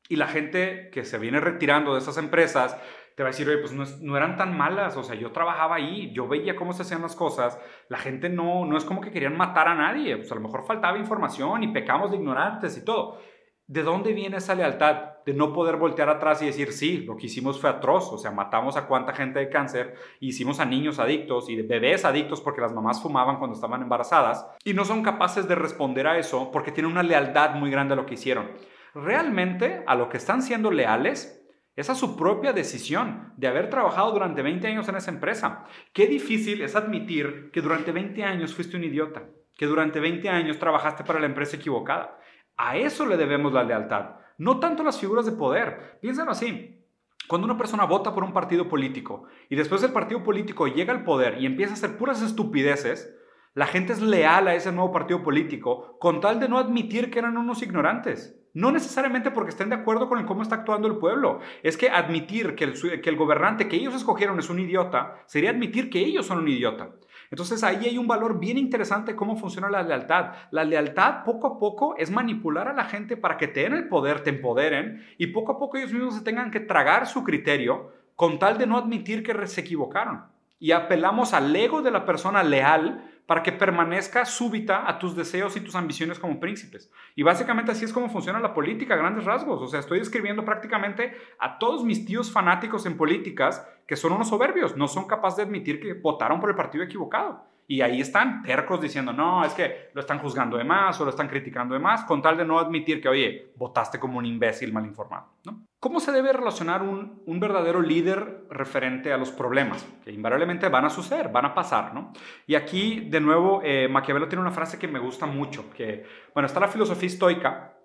Y 0.09 0.17
la 0.17 0.27
gente 0.27 0.89
que 0.91 1.05
se 1.05 1.19
viene 1.19 1.39
retirando 1.39 1.93
de 1.93 1.99
esas 1.99 2.17
empresas 2.17 2.81
te 3.15 3.23
va 3.23 3.29
a 3.29 3.33
decir, 3.33 3.47
oye, 3.47 3.59
pues 3.59 4.01
no, 4.01 4.17
eran 4.17 4.39
tan 4.39 4.57
malas, 4.57 4.97
o 4.97 5.03
sea, 5.03 5.17
yo 5.17 5.33
trabajaba 5.33 5.77
ahí, 5.77 6.11
yo 6.15 6.27
veía 6.27 6.57
cómo 6.57 6.73
se 6.73 6.81
hacían 6.81 7.03
las 7.03 7.15
cosas, 7.15 7.61
la 7.91 7.99
gente 7.99 8.31
no, 8.31 8.65
no 8.65 8.79
es 8.79 8.87
como 8.87 9.03
que 9.03 9.11
querían 9.11 9.37
matar 9.37 9.69
a 9.69 9.75
nadie, 9.75 10.17
pues 10.17 10.33
a 10.33 10.35
lo 10.35 10.41
mejor 10.41 10.65
faltaba 10.65 10.97
información 10.97 11.63
y 11.63 11.75
pecamos 11.75 12.11
de 12.11 12.17
ignorantes 12.17 12.79
y 12.79 12.87
todo. 12.87 13.21
¿De 13.67 13.83
dónde 13.83 14.15
viene 14.15 14.39
esa 14.39 14.55
lealtad 14.55 15.16
de 15.27 15.35
no 15.35 15.53
poder 15.53 15.77
voltear 15.77 16.09
atrás 16.09 16.41
y 16.41 16.47
decir, 16.47 16.73
sí, 16.73 16.99
lo 16.99 17.17
que 17.17 17.27
hicimos 17.27 17.61
fue 17.61 17.69
atroz, 17.69 18.13
o 18.13 18.17
sea, 18.17 18.31
matamos 18.31 18.77
a 18.77 18.87
cuánta 18.87 19.13
gente 19.13 19.41
de 19.41 19.51
cáncer, 19.51 19.95
hicimos 20.21 20.61
a 20.61 20.65
niños 20.65 21.01
adictos 21.01 21.51
y 21.51 21.61
bebés 21.61 22.05
adictos 22.05 22.41
porque 22.41 22.61
las 22.61 22.73
mamás 22.73 23.03
fumaban 23.03 23.39
cuando 23.39 23.57
estaban 23.57 23.83
embarazadas 23.83 24.47
y 24.65 24.73
no 24.73 24.85
son 24.85 25.03
capaces 25.03 25.49
de 25.49 25.57
responder 25.57 26.07
a 26.07 26.17
eso 26.17 26.53
porque 26.53 26.71
tienen 26.71 26.93
una 26.93 27.03
lealtad 27.03 27.57
muy 27.57 27.73
grande 27.73 27.95
a 27.95 27.97
lo 27.97 28.07
que 28.07 28.15
hicieron. 28.15 28.53
Realmente 28.95 29.83
a 29.87 29.97
lo 29.97 30.09
que 30.09 30.17
están 30.17 30.43
siendo 30.43 30.71
leales 30.71 31.45
es 31.75 31.91
a 31.91 31.97
su 31.97 32.17
propia 32.17 32.53
decisión 32.53 33.35
de 33.37 33.49
haber 33.49 33.69
trabajado 33.69 34.13
durante 34.13 34.43
20 34.43 34.67
años 34.69 34.89
en 34.89 34.97
esa 34.97 35.11
empresa. 35.11 35.65
Qué 35.93 36.07
difícil 36.07 36.63
es 36.63 36.77
admitir 36.77 37.51
que 37.53 37.61
durante 37.61 37.91
20 37.91 38.23
años 38.23 38.55
fuiste 38.55 38.77
un 38.77 38.85
idiota, 38.85 39.25
que 39.57 39.67
durante 39.67 39.99
20 39.99 40.29
años 40.29 40.59
trabajaste 40.59 41.03
para 41.03 41.19
la 41.19 41.27
empresa 41.27 41.57
equivocada 41.57 42.17
a 42.57 42.77
eso 42.79 43.05
le 43.05 43.17
debemos 43.17 43.53
la 43.53 43.65
lealtad, 43.65 44.17
no 44.39 44.61
tanto 44.61 44.83
las 44.83 44.99
figuras 44.99 45.27
de 45.27 45.33
poder. 45.33 45.99
Piénsalo 46.01 46.31
así. 46.31 46.85
Cuando 47.29 47.47
una 47.47 47.59
persona 47.59 47.85
vota 47.85 48.15
por 48.15 48.23
un 48.23 48.33
partido 48.33 48.69
político 48.69 49.25
y 49.49 49.57
después 49.57 49.83
el 49.83 49.93
partido 49.93 50.23
político 50.23 50.69
llega 50.69 50.93
al 50.93 51.03
poder 51.03 51.41
y 51.41 51.47
empieza 51.47 51.73
a 51.73 51.77
hacer 51.77 51.97
puras 51.97 52.23
estupideces, 52.23 53.17
la 53.55 53.67
gente 53.67 53.95
es 53.95 54.01
leal 54.01 54.49
a 54.49 54.55
ese 54.55 54.71
nuevo 54.71 54.93
partido 54.93 55.23
político 55.23 55.99
con 55.99 56.21
tal 56.21 56.39
de 56.39 56.49
no 56.49 56.59
admitir 56.59 57.11
que 57.11 57.19
eran 57.19 57.37
unos 57.37 57.63
ignorantes. 57.63 58.39
No 58.53 58.71
necesariamente 58.71 59.31
porque 59.31 59.51
estén 59.51 59.71
de 59.71 59.75
acuerdo 59.75 60.09
con 60.09 60.25
cómo 60.25 60.43
está 60.43 60.57
actuando 60.57 60.89
el 60.89 60.97
pueblo. 60.97 61.41
Es 61.63 61.77
que 61.77 61.91
admitir 61.91 62.55
que 62.55 62.65
el, 62.65 63.01
que 63.03 63.11
el 63.11 63.17
gobernante 63.17 63.69
que 63.69 63.77
ellos 63.77 63.95
escogieron 63.95 64.39
es 64.39 64.49
un 64.49 64.61
idiota 64.61 65.23
sería 65.27 65.51
admitir 65.51 65.91
que 65.91 65.99
ellos 66.01 66.27
son 66.27 66.39
un 66.39 66.49
idiota. 66.49 66.93
Entonces 67.31 67.63
ahí 67.65 67.87
hay 67.87 67.99
un 67.99 68.07
valor 68.07 68.39
bien 68.39 68.59
interesante 68.59 69.17
cómo 69.17 69.37
funciona 69.37 69.71
la 69.71 69.83
lealtad. 69.83 70.33
La 70.51 70.65
lealtad 70.65 71.25
poco 71.25 71.47
a 71.47 71.59
poco 71.59 71.97
es 71.97 72.11
manipular 72.11 72.69
a 72.69 72.73
la 72.73 72.85
gente 72.85 73.17
para 73.17 73.37
que 73.37 73.49
te 73.49 73.61
den 73.61 73.75
el 73.75 73.89
poder, 73.89 74.21
te 74.21 74.31
empoderen 74.31 75.05
y 75.19 75.29
poco 75.29 75.53
a 75.53 75.59
poco 75.59 75.77
ellos 75.77 75.93
mismos 75.93 76.15
se 76.15 76.23
tengan 76.23 76.51
que 76.51 76.61
tragar 76.61 77.07
su 77.07 77.25
criterio 77.25 77.93
con 78.15 78.39
tal 78.39 78.59
de 78.59 78.67
no 78.67 78.79
admitir 78.79 79.23
que 79.23 79.47
se 79.47 79.61
equivocaron. 79.61 80.25
y 80.59 80.73
apelamos 80.73 81.35
al 81.35 81.55
ego 81.55 81.83
de 81.83 81.91
la 81.91 82.07
persona 82.07 82.43
leal 82.43 83.05
para 83.27 83.43
que 83.43 83.53
permanezca 83.53 84.25
súbita 84.25 84.89
a 84.89 84.99
tus 84.99 85.17
deseos 85.17 85.57
y 85.57 85.61
tus 85.61 85.75
ambiciones 85.75 86.19
como 86.19 86.41
príncipes. 86.41 86.91
Y 87.17 87.23
básicamente 87.23 87.73
así 87.73 87.85
es 87.85 87.93
como 87.93 88.09
funciona 88.09 88.41
la 88.41 88.55
política 88.55 88.95
a 88.95 88.99
grandes 88.99 89.25
rasgos. 89.25 89.61
O 89.61 89.67
sea, 89.67 89.81
estoy 89.81 89.99
describiendo 89.99 90.45
prácticamente 90.45 91.17
a 91.39 91.59
todos 91.59 91.85
mis 91.85 92.07
tíos 92.07 92.31
fanáticos 92.31 92.87
en 92.87 92.97
políticas 92.97 93.67
que 93.87 93.97
son 93.97 94.13
unos 94.13 94.29
soberbios, 94.29 94.77
no 94.77 94.89
son 94.89 95.07
capaces 95.07 95.39
de 95.39 95.43
admitir 95.45 95.81
que 95.81 95.95
votaron 95.95 96.41
por 96.41 96.51
el 96.51 96.57
partido 96.57 96.85
equivocado. 96.85 97.45
Y 97.69 97.81
ahí 97.81 98.01
están 98.01 98.43
tercos 98.43 98.81
diciendo, 98.81 99.13
no, 99.13 99.45
es 99.45 99.53
que 99.53 99.91
lo 99.93 100.01
están 100.01 100.19
juzgando 100.19 100.57
de 100.57 100.65
más 100.65 101.01
o 101.01 101.05
lo 101.05 101.11
están 101.11 101.29
criticando 101.29 101.75
de 101.75 101.81
más, 101.81 102.05
con 102.05 102.23
tal 102.23 102.37
de 102.37 102.45
no 102.45 102.59
admitir 102.59 103.01
que, 103.01 103.09
oye, 103.09 103.53
votaste 103.57 103.99
como 103.99 104.19
un 104.19 104.27
imbécil 104.27 104.73
mal 104.73 104.85
informado. 104.85 105.27
¿no? 105.45 105.67
¿Cómo 105.81 106.01
se 106.01 106.13
debe 106.13 106.33
relacionar 106.33 106.83
un, 106.83 107.23
un, 107.27 107.41
verdadero 107.41 107.81
líder 107.81 108.47
referente 108.51 109.13
a 109.13 109.17
los 109.17 109.31
problemas? 109.31 109.87
Que 110.05 110.13
invariablemente 110.13 110.69
van 110.69 110.85
a 110.85 110.91
suceder, 110.91 111.29
van 111.29 111.45
a 111.45 111.55
pasar, 111.55 111.93
¿no? 111.93 112.13
Y 112.47 112.55
aquí, 112.55 113.01
de 113.09 113.21
nuevo, 113.21 113.61
eh, 113.63 113.87
Maquiavelo 113.89 114.29
tiene 114.29 114.43
una 114.43 114.51
frase 114.51 114.79
que 114.79 114.89
me 114.89 114.99
gusta 114.99 115.27
mucho, 115.27 115.71
que, 115.71 116.05
bueno, 116.35 116.47
está 116.47 116.61
la 116.61 116.69
filosofía 116.69 117.09
estoica, 117.09 117.76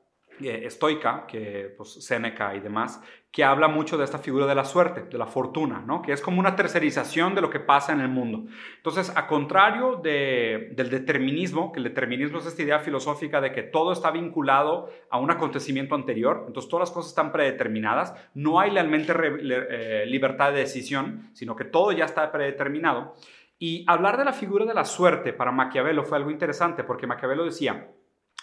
eh, 0.44 0.66
estoica, 0.66 1.26
que 1.28 1.74
pues 1.78 2.04
Séneca 2.04 2.56
y 2.56 2.60
demás, 2.60 3.02
que 3.32 3.46
habla 3.46 3.70
mucho 3.70 3.98
de 3.98 4.04
esta 4.04 4.18
figura 4.18 4.46
de 4.46 4.56
la 4.56 4.66
suerte, 4.66 5.04
de 5.04 5.18
la 5.18 5.26
fortuna, 5.26 5.82
¿no? 5.86 6.02
que 6.02 6.12
es 6.12 6.22
como 6.22 6.40
una 6.40 6.56
tercerización 6.56 7.34
de 7.34 7.40
lo 7.40 7.50
que 7.50 7.62
pasa 7.62 7.94
en 7.94 8.02
el 8.02 8.10
mundo. 8.10 8.46
Entonces, 8.76 9.14
a 9.16 9.26
contrario 9.26 10.02
del 10.04 10.90
determinismo, 10.90 11.72
que 11.72 11.80
el 11.80 11.86
determinismo 11.86 12.40
es 12.40 12.46
esta 12.46 12.62
idea 12.62 12.80
filosófica 12.80 13.40
de 13.40 13.54
que 13.54 13.64
todo 13.64 13.94
está 13.94 14.12
vinculado 14.12 14.90
a 15.10 15.18
un 15.18 15.32
acontecimiento 15.32 15.96
anterior, 15.96 16.44
entonces 16.46 16.70
todas 16.70 16.90
las 16.90 16.94
cosas 16.94 17.12
están 17.12 17.32
predeterminadas, 17.32 18.14
no 18.34 18.60
hay 18.60 18.72
realmente 18.72 19.14
eh, 19.14 20.06
libertad 20.08 20.52
de 20.52 20.60
decisión, 20.60 21.30
sino 21.32 21.56
que 21.56 21.64
todo 21.64 21.94
ya 21.94 22.06
está 22.06 22.30
predeterminado. 22.34 23.16
Y 23.64 23.86
hablar 23.88 24.18
de 24.18 24.26
la 24.26 24.34
figura 24.34 24.66
de 24.66 24.74
la 24.74 24.84
suerte 24.84 25.32
para 25.32 25.52
Maquiavelo 25.52 26.04
fue 26.04 26.18
algo 26.18 26.32
interesante, 26.32 26.84
porque 26.84 27.08
Maquiavelo 27.08 27.46
decía, 27.46 27.92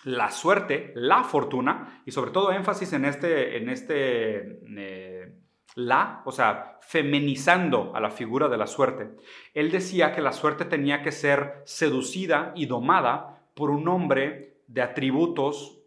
la 0.05 0.31
suerte, 0.31 0.93
la 0.95 1.25
fortuna, 1.25 2.03
y 2.07 2.13
sobre 2.13 2.31
todo 2.31 2.53
énfasis 2.53 2.93
en 2.93 3.05
este, 3.05 3.57
en 3.57 3.69
este 3.69 4.61
eh, 4.77 5.35
la, 5.75 6.23
o 6.25 6.33
sea, 6.33 6.79
feminizando 6.83 7.93
a 7.95 8.01
la 8.01 8.11
figura 8.11 8.49
de 8.49 8.57
la 8.57 8.67
suerte. 8.67 9.11
Él 9.55 9.71
decía 9.71 10.13
que 10.13 10.23
la 10.23 10.33
suerte 10.33 10.65
tenía 10.65 11.03
que 11.03 11.13
ser 11.13 11.63
seducida 11.65 12.53
y 12.57 12.67
domada 12.67 13.45
por 13.55 13.71
un 13.71 13.87
hombre 13.89 14.63
de 14.67 14.83
atributos 14.83 15.79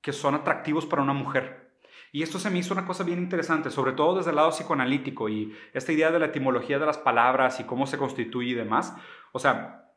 que 0.00 0.12
son 0.12 0.34
atractivos 0.34 0.86
para 0.86 1.02
una 1.02 1.12
mujer. 1.12 1.70
Y 2.12 2.22
esto 2.22 2.38
se 2.38 2.50
me 2.50 2.58
hizo 2.58 2.74
una 2.74 2.86
cosa 2.86 3.04
bien 3.04 3.18
interesante, 3.18 3.70
sobre 3.70 3.92
todo 3.92 4.16
desde 4.16 4.30
el 4.30 4.36
lado 4.36 4.50
psicoanalítico 4.50 5.28
y 5.28 5.54
esta 5.72 5.92
idea 5.92 6.10
de 6.10 6.18
la 6.18 6.26
etimología 6.26 6.78
de 6.78 6.86
las 6.86 6.98
palabras 6.98 7.60
y 7.60 7.64
cómo 7.64 7.86
se 7.86 7.98
constituye 7.98 8.50
y 8.50 8.54
demás. 8.54 8.94
O 9.32 9.38
sea, 9.38 9.92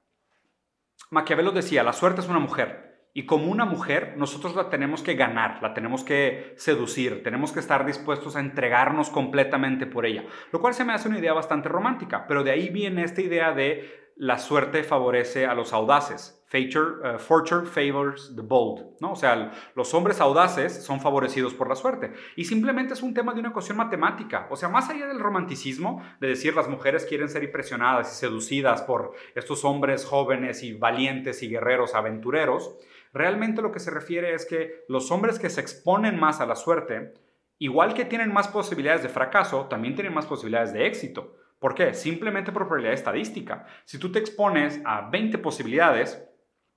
Maquiavelo 1.09 1.51
decía, 1.51 1.83
la 1.83 1.93
suerte 1.93 2.21
es 2.21 2.27
una 2.27 2.39
mujer, 2.39 2.92
y 3.13 3.25
como 3.25 3.51
una 3.51 3.65
mujer, 3.65 4.15
nosotros 4.17 4.55
la 4.55 4.69
tenemos 4.69 5.03
que 5.03 5.13
ganar, 5.13 5.61
la 5.61 5.73
tenemos 5.73 6.03
que 6.03 6.53
seducir, 6.57 7.21
tenemos 7.21 7.51
que 7.51 7.59
estar 7.59 7.85
dispuestos 7.85 8.35
a 8.35 8.39
entregarnos 8.39 9.11
completamente 9.11 9.85
por 9.85 10.05
ella. 10.05 10.25
Lo 10.51 10.59
cual 10.59 10.73
se 10.73 10.83
me 10.83 10.93
hace 10.93 11.09
una 11.09 11.19
idea 11.19 11.33
bastante 11.33 11.69
romántica, 11.69 12.25
pero 12.27 12.43
de 12.43 12.51
ahí 12.51 12.69
viene 12.69 13.03
esta 13.03 13.21
idea 13.21 13.53
de 13.53 14.03
la 14.15 14.37
suerte 14.37 14.83
favorece 14.83 15.45
a 15.45 15.53
los 15.53 15.73
audaces. 15.73 16.39
Uh, 16.53 17.17
fortune 17.17 17.65
favors 17.65 18.31
the 18.35 18.43
bold, 18.43 18.95
¿no? 18.99 19.13
O 19.13 19.15
sea, 19.15 19.51
los 19.75 19.91
hombres 19.95 20.21
audaces 20.21 20.83
son 20.83 21.01
favorecidos 21.01 21.55
por 21.55 21.67
la 21.67 21.75
suerte. 21.75 22.13
Y 22.35 22.45
simplemente 22.45 22.93
es 22.93 23.01
un 23.01 23.15
tema 23.15 23.33
de 23.33 23.39
una 23.39 23.49
ecuación 23.49 23.77
matemática. 23.77 24.47
O 24.51 24.55
sea, 24.55 24.69
más 24.69 24.87
allá 24.87 25.07
del 25.07 25.19
romanticismo, 25.19 26.03
de 26.19 26.27
decir 26.27 26.55
las 26.55 26.69
mujeres 26.69 27.05
quieren 27.05 27.27
ser 27.27 27.43
impresionadas 27.43 28.13
y 28.13 28.15
seducidas 28.19 28.83
por 28.83 29.13
estos 29.33 29.65
hombres 29.65 30.05
jóvenes 30.05 30.61
y 30.61 30.73
valientes 30.73 31.41
y 31.41 31.49
guerreros 31.49 31.95
aventureros, 31.95 32.77
Realmente 33.13 33.61
lo 33.61 33.71
que 33.71 33.79
se 33.79 33.91
refiere 33.91 34.33
es 34.33 34.45
que 34.45 34.83
los 34.89 35.11
hombres 35.11 35.37
que 35.37 35.51
se 35.51 35.61
exponen 35.61 36.19
más 36.19 36.41
a 36.41 36.47
la 36.47 36.55
suerte, 36.55 37.13
igual 37.59 37.93
que 37.93 38.05
tienen 38.05 38.33
más 38.33 38.47
posibilidades 38.47 39.03
de 39.03 39.09
fracaso, 39.09 39.67
también 39.67 39.93
tienen 39.93 40.13
más 40.13 40.25
posibilidades 40.25 40.73
de 40.73 40.87
éxito. 40.87 41.37
¿Por 41.59 41.75
qué? 41.75 41.93
Simplemente 41.93 42.51
por 42.51 42.63
probabilidad 42.63 42.95
estadística. 42.95 43.67
Si 43.85 43.99
tú 43.99 44.11
te 44.11 44.19
expones 44.19 44.81
a 44.83 45.09
20 45.11 45.37
posibilidades, 45.37 46.27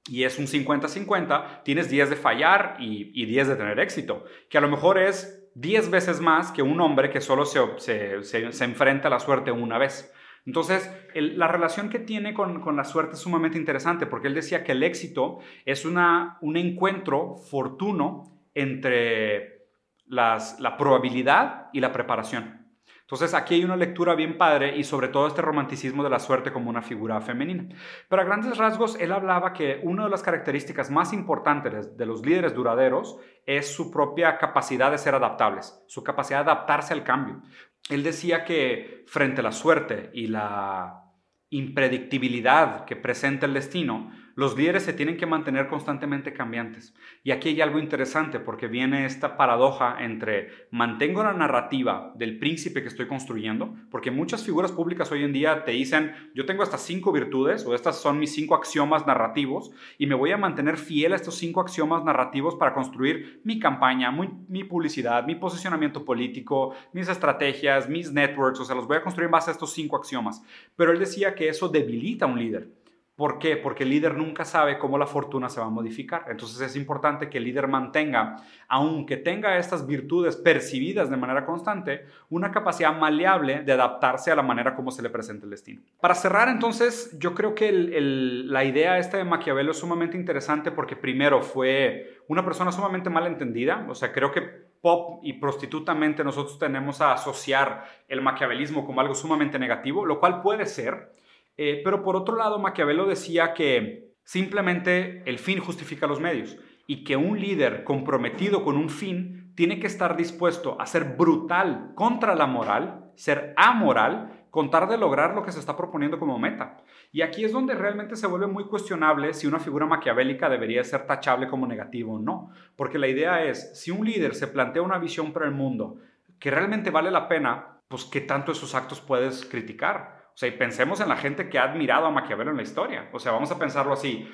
y 0.08 0.24
es 0.24 0.38
un 0.38 0.46
50-50, 0.46 1.62
tienes 1.64 1.88
10 1.90 2.10
de 2.10 2.16
fallar 2.16 2.76
y, 2.78 3.24
10 3.24 3.48
de 3.48 3.56
tener 3.56 3.80
éxito, 3.80 4.24
que 4.48 4.58
a 4.58 4.60
lo 4.60 4.68
mejor 4.68 4.98
es 4.98 5.50
10 5.54 5.90
veces 5.90 6.20
más 6.20 6.52
que 6.52 6.62
un 6.62 6.80
hombre 6.80 7.10
que 7.10 7.20
solo 7.20 7.46
se, 7.46 8.22
se 8.22 8.64
enfrenta 8.64 9.08
a 9.08 9.10
la 9.10 9.20
suerte 9.20 9.50
una 9.50 9.78
vez. 9.78 10.12
Entonces, 10.46 10.90
la 11.14 11.48
relación 11.48 11.88
que 11.88 11.98
tiene 11.98 12.32
con, 12.32 12.76
la 12.76 12.84
suerte 12.84 13.14
es 13.14 13.20
sumamente 13.20 13.58
interesante 13.58 14.06
porque 14.06 14.28
él 14.28 14.34
decía 14.34 14.62
que 14.62 14.72
el 14.72 14.82
éxito 14.84 15.40
es 15.64 15.84
una, 15.84 16.38
un 16.40 16.56
encuentro 16.56 17.36
fortuno 17.36 18.40
entre 18.54 19.66
la 20.06 20.76
probabilidad 20.78 21.68
y 21.72 21.80
la 21.80 21.92
preparación. 21.92 22.66
Entonces 23.06 23.34
aquí 23.34 23.54
hay 23.54 23.64
una 23.64 23.76
lectura 23.76 24.16
bien 24.16 24.36
padre 24.36 24.76
y 24.76 24.82
sobre 24.82 25.06
todo 25.06 25.28
este 25.28 25.40
romanticismo 25.40 26.02
de 26.02 26.10
la 26.10 26.18
suerte 26.18 26.52
como 26.52 26.70
una 26.70 26.82
figura 26.82 27.20
femenina. 27.20 27.68
Pero 28.08 28.20
a 28.20 28.24
grandes 28.24 28.58
rasgos, 28.58 28.96
él 28.98 29.12
hablaba 29.12 29.52
que 29.52 29.78
una 29.84 30.04
de 30.04 30.10
las 30.10 30.24
características 30.24 30.90
más 30.90 31.12
importantes 31.12 31.96
de 31.96 32.04
los 32.04 32.26
líderes 32.26 32.52
duraderos 32.52 33.16
es 33.46 33.72
su 33.72 33.92
propia 33.92 34.38
capacidad 34.38 34.90
de 34.90 34.98
ser 34.98 35.14
adaptables, 35.14 35.80
su 35.86 36.02
capacidad 36.02 36.44
de 36.44 36.50
adaptarse 36.50 36.94
al 36.94 37.04
cambio 37.04 37.42
él 37.88 38.02
decía 38.02 38.44
que 38.44 39.04
frente 39.06 39.40
a 39.40 39.44
la 39.44 39.52
suerte 39.52 40.10
y 40.12 40.26
la 40.26 41.02
impredictibilidad 41.50 42.84
que 42.84 42.96
presenta 42.96 43.46
el 43.46 43.54
destino, 43.54 44.10
los 44.36 44.56
líderes 44.56 44.84
se 44.84 44.92
tienen 44.92 45.16
que 45.16 45.24
mantener 45.24 45.66
constantemente 45.66 46.34
cambiantes. 46.34 46.94
Y 47.24 47.30
aquí 47.30 47.48
hay 47.48 47.60
algo 47.62 47.78
interesante 47.78 48.38
porque 48.38 48.68
viene 48.68 49.06
esta 49.06 49.36
paradoja 49.38 49.96
entre 50.00 50.50
mantengo 50.70 51.24
la 51.24 51.32
narrativa 51.32 52.12
del 52.14 52.38
príncipe 52.38 52.82
que 52.82 52.88
estoy 52.88 53.08
construyendo, 53.08 53.74
porque 53.90 54.10
muchas 54.10 54.44
figuras 54.44 54.72
públicas 54.72 55.10
hoy 55.10 55.24
en 55.24 55.32
día 55.32 55.64
te 55.64 55.72
dicen, 55.72 56.12
yo 56.34 56.44
tengo 56.44 56.62
estas 56.62 56.82
cinco 56.82 57.12
virtudes 57.12 57.64
o 57.64 57.74
estas 57.74 57.98
son 57.98 58.18
mis 58.18 58.34
cinco 58.34 58.54
axiomas 58.54 59.06
narrativos 59.06 59.70
y 59.96 60.06
me 60.06 60.14
voy 60.14 60.32
a 60.32 60.36
mantener 60.36 60.76
fiel 60.76 61.14
a 61.14 61.16
estos 61.16 61.36
cinco 61.36 61.62
axiomas 61.62 62.04
narrativos 62.04 62.56
para 62.56 62.74
construir 62.74 63.40
mi 63.42 63.58
campaña, 63.58 64.12
mi, 64.12 64.64
publicidad, 64.64 65.24
mi 65.24 65.34
posicionamiento 65.34 66.04
político, 66.04 66.74
mis 66.92 67.08
estrategias, 67.08 67.88
mis 67.88 68.12
networks, 68.12 68.60
o 68.60 68.66
sea, 68.66 68.76
los 68.76 68.86
voy 68.86 68.98
a 68.98 69.02
construir 69.02 69.26
en 69.26 69.32
base 69.32 69.50
a 69.50 69.54
estos 69.54 69.72
cinco 69.72 69.96
axiomas. 69.96 70.42
Pero 70.76 70.92
él 70.92 70.98
decía 70.98 71.34
que 71.34 71.48
eso 71.48 71.70
debilita 71.70 72.26
a 72.26 72.28
un 72.28 72.38
líder. 72.38 72.68
¿Por 73.16 73.38
qué? 73.38 73.56
Porque 73.56 73.84
el 73.84 73.90
líder 73.90 74.14
nunca 74.14 74.44
sabe 74.44 74.78
cómo 74.78 74.98
la 74.98 75.06
fortuna 75.06 75.48
se 75.48 75.58
va 75.58 75.66
a 75.66 75.70
modificar. 75.70 76.26
Entonces 76.28 76.60
es 76.60 76.76
importante 76.76 77.30
que 77.30 77.38
el 77.38 77.44
líder 77.44 77.66
mantenga, 77.66 78.36
aunque 78.68 79.16
tenga 79.16 79.56
estas 79.56 79.86
virtudes 79.86 80.36
percibidas 80.36 81.08
de 81.08 81.16
manera 81.16 81.46
constante, 81.46 82.04
una 82.28 82.52
capacidad 82.52 82.94
maleable 82.94 83.62
de 83.62 83.72
adaptarse 83.72 84.30
a 84.30 84.36
la 84.36 84.42
manera 84.42 84.74
como 84.74 84.90
se 84.90 85.02
le 85.02 85.08
presenta 85.08 85.44
el 85.44 85.50
destino. 85.50 85.80
Para 85.98 86.14
cerrar, 86.14 86.50
entonces, 86.50 87.16
yo 87.18 87.34
creo 87.34 87.54
que 87.54 87.72
la 87.72 88.64
idea 88.64 88.98
esta 88.98 89.16
de 89.16 89.24
Maquiavelo 89.24 89.70
es 89.70 89.78
sumamente 89.78 90.18
interesante 90.18 90.70
porque 90.70 90.94
primero 90.94 91.40
fue 91.40 92.20
una 92.28 92.44
persona 92.44 92.70
sumamente 92.70 93.08
mal 93.08 93.26
entendida. 93.26 93.86
O 93.88 93.94
sea, 93.94 94.12
creo 94.12 94.30
que 94.30 94.42
pop 94.82 95.20
y 95.22 95.32
prostitutamente 95.32 96.22
nosotros 96.22 96.58
tenemos 96.58 97.00
a 97.00 97.14
asociar 97.14 97.86
el 98.08 98.20
maquiavelismo 98.20 98.84
como 98.84 99.00
algo 99.00 99.14
sumamente 99.14 99.58
negativo, 99.58 100.04
lo 100.04 100.20
cual 100.20 100.42
puede 100.42 100.66
ser 100.66 101.12
eh, 101.56 101.80
pero 101.84 102.02
por 102.02 102.16
otro 102.16 102.36
lado, 102.36 102.58
Maquiavelo 102.58 103.06
decía 103.06 103.54
que 103.54 104.14
simplemente 104.24 105.22
el 105.26 105.38
fin 105.38 105.60
justifica 105.60 106.06
los 106.06 106.20
medios 106.20 106.56
y 106.86 107.04
que 107.04 107.16
un 107.16 107.40
líder 107.40 107.84
comprometido 107.84 108.62
con 108.62 108.76
un 108.76 108.90
fin 108.90 109.52
tiene 109.54 109.80
que 109.80 109.86
estar 109.86 110.16
dispuesto 110.16 110.80
a 110.80 110.86
ser 110.86 111.16
brutal 111.16 111.92
contra 111.94 112.34
la 112.34 112.46
moral, 112.46 113.10
ser 113.16 113.54
amoral, 113.56 114.46
contar 114.50 114.88
de 114.88 114.98
lograr 114.98 115.34
lo 115.34 115.42
que 115.42 115.52
se 115.52 115.58
está 115.58 115.76
proponiendo 115.76 116.18
como 116.18 116.38
meta. 116.38 116.78
Y 117.12 117.22
aquí 117.22 117.44
es 117.44 117.52
donde 117.52 117.74
realmente 117.74 118.16
se 118.16 118.26
vuelve 118.26 118.46
muy 118.46 118.64
cuestionable 118.64 119.34
si 119.34 119.46
una 119.46 119.58
figura 119.58 119.86
maquiavélica 119.86 120.48
debería 120.48 120.84
ser 120.84 121.06
tachable 121.06 121.48
como 121.48 121.66
negativo 121.66 122.14
o 122.14 122.18
no. 122.18 122.50
Porque 122.74 122.98
la 122.98 123.08
idea 123.08 123.44
es, 123.44 123.78
si 123.78 123.90
un 123.90 124.04
líder 124.06 124.34
se 124.34 124.46
plantea 124.46 124.82
una 124.82 124.98
visión 124.98 125.32
para 125.32 125.46
el 125.46 125.52
mundo 125.52 125.96
que 126.38 126.50
realmente 126.50 126.90
vale 126.90 127.10
la 127.10 127.28
pena, 127.28 127.80
pues 127.88 128.04
qué 128.04 128.20
tanto 128.20 128.52
esos 128.52 128.74
actos 128.74 129.00
puedes 129.00 129.44
criticar. 129.44 130.15
O 130.36 130.38
sea, 130.38 130.58
pensemos 130.58 131.00
en 131.00 131.08
la 131.08 131.16
gente 131.16 131.48
que 131.48 131.58
ha 131.58 131.62
admirado 131.62 132.04
a 132.04 132.10
Maquiavelo 132.10 132.50
en 132.50 132.58
la 132.58 132.62
historia. 132.62 133.08
O 133.14 133.18
sea, 133.18 133.32
vamos 133.32 133.50
a 133.52 133.58
pensarlo 133.58 133.94
así. 133.94 134.28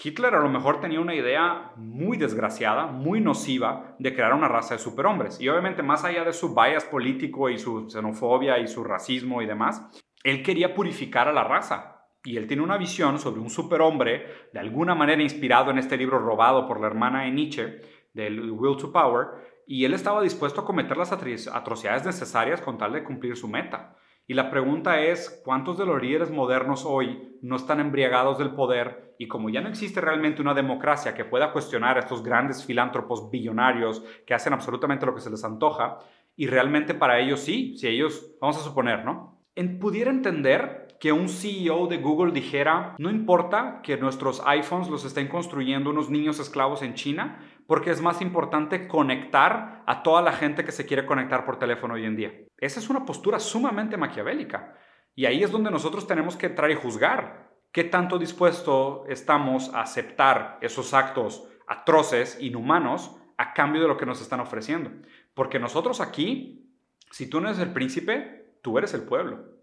Hitler 0.00 0.32
a 0.36 0.38
lo 0.38 0.48
mejor 0.48 0.80
tenía 0.80 1.00
una 1.00 1.16
idea 1.16 1.72
muy 1.74 2.16
desgraciada, 2.16 2.86
muy 2.86 3.20
nociva 3.20 3.96
de 3.98 4.14
crear 4.14 4.34
una 4.34 4.46
raza 4.46 4.74
de 4.74 4.80
superhombres. 4.80 5.40
Y 5.40 5.48
obviamente 5.48 5.82
más 5.82 6.04
allá 6.04 6.22
de 6.22 6.32
su 6.32 6.54
bias 6.54 6.84
político 6.84 7.50
y 7.50 7.58
su 7.58 7.90
xenofobia 7.90 8.60
y 8.60 8.68
su 8.68 8.84
racismo 8.84 9.42
y 9.42 9.46
demás, 9.46 9.82
él 10.22 10.44
quería 10.44 10.74
purificar 10.74 11.26
a 11.26 11.32
la 11.32 11.42
raza. 11.42 12.04
Y 12.22 12.36
él 12.36 12.46
tiene 12.46 12.62
una 12.62 12.78
visión 12.78 13.18
sobre 13.18 13.40
un 13.40 13.50
superhombre, 13.50 14.26
de 14.52 14.60
alguna 14.60 14.94
manera 14.94 15.20
inspirado 15.24 15.72
en 15.72 15.78
este 15.78 15.96
libro 15.96 16.20
robado 16.20 16.68
por 16.68 16.80
la 16.80 16.86
hermana 16.86 17.22
de 17.22 17.32
Nietzsche, 17.32 17.80
del 18.12 18.48
Will 18.52 18.76
to 18.76 18.92
Power, 18.92 19.26
y 19.66 19.84
él 19.84 19.94
estaba 19.94 20.22
dispuesto 20.22 20.60
a 20.60 20.64
cometer 20.64 20.96
las 20.96 21.10
atrocidades 21.10 22.06
necesarias 22.06 22.60
con 22.60 22.78
tal 22.78 22.92
de 22.92 23.02
cumplir 23.02 23.36
su 23.36 23.48
meta. 23.48 23.96
Y 24.30 24.34
la 24.34 24.50
pregunta 24.50 25.00
es, 25.00 25.40
¿cuántos 25.42 25.78
de 25.78 25.86
los 25.86 26.02
líderes 26.02 26.30
modernos 26.30 26.84
hoy 26.84 27.38
no 27.40 27.56
están 27.56 27.80
embriagados 27.80 28.36
del 28.36 28.50
poder? 28.50 29.14
Y 29.18 29.26
como 29.26 29.48
ya 29.48 29.62
no 29.62 29.70
existe 29.70 30.02
realmente 30.02 30.42
una 30.42 30.52
democracia 30.52 31.14
que 31.14 31.24
pueda 31.24 31.50
cuestionar 31.50 31.96
a 31.96 32.00
estos 32.00 32.22
grandes 32.22 32.62
filántropos 32.62 33.30
billonarios 33.30 34.04
que 34.26 34.34
hacen 34.34 34.52
absolutamente 34.52 35.06
lo 35.06 35.14
que 35.14 35.22
se 35.22 35.30
les 35.30 35.42
antoja, 35.44 36.00
y 36.36 36.46
realmente 36.46 36.92
para 36.92 37.18
ellos 37.18 37.40
sí, 37.40 37.74
si 37.78 37.88
ellos, 37.88 38.36
vamos 38.38 38.58
a 38.58 38.60
suponer, 38.60 39.02
¿no? 39.02 39.40
Pudiera 39.80 40.10
entender 40.10 40.87
que 41.00 41.12
un 41.12 41.28
CEO 41.28 41.86
de 41.86 41.98
Google 41.98 42.32
dijera, 42.32 42.94
no 42.98 43.10
importa 43.10 43.80
que 43.82 43.96
nuestros 43.96 44.42
iPhones 44.44 44.88
los 44.88 45.04
estén 45.04 45.28
construyendo 45.28 45.90
unos 45.90 46.10
niños 46.10 46.40
esclavos 46.40 46.82
en 46.82 46.94
China, 46.94 47.38
porque 47.66 47.90
es 47.90 48.00
más 48.00 48.20
importante 48.20 48.88
conectar 48.88 49.82
a 49.86 50.02
toda 50.02 50.22
la 50.22 50.32
gente 50.32 50.64
que 50.64 50.72
se 50.72 50.86
quiere 50.86 51.06
conectar 51.06 51.44
por 51.44 51.58
teléfono 51.58 51.94
hoy 51.94 52.04
en 52.04 52.16
día. 52.16 52.32
Esa 52.56 52.80
es 52.80 52.88
una 52.90 53.04
postura 53.04 53.38
sumamente 53.38 53.96
maquiavélica. 53.96 54.74
Y 55.14 55.26
ahí 55.26 55.42
es 55.42 55.50
donde 55.50 55.70
nosotros 55.70 56.06
tenemos 56.06 56.36
que 56.36 56.46
entrar 56.46 56.70
y 56.70 56.74
juzgar 56.74 57.50
qué 57.72 57.84
tanto 57.84 58.18
dispuesto 58.18 59.04
estamos 59.08 59.72
a 59.74 59.82
aceptar 59.82 60.58
esos 60.60 60.94
actos 60.94 61.48
atroces, 61.66 62.38
inhumanos, 62.40 63.14
a 63.36 63.52
cambio 63.52 63.82
de 63.82 63.88
lo 63.88 63.96
que 63.96 64.06
nos 64.06 64.20
están 64.20 64.40
ofreciendo. 64.40 64.90
Porque 65.34 65.58
nosotros 65.58 66.00
aquí, 66.00 66.72
si 67.10 67.28
tú 67.28 67.40
no 67.40 67.48
eres 67.48 67.60
el 67.60 67.72
príncipe, 67.72 68.56
tú 68.62 68.78
eres 68.78 68.94
el 68.94 69.02
pueblo. 69.02 69.57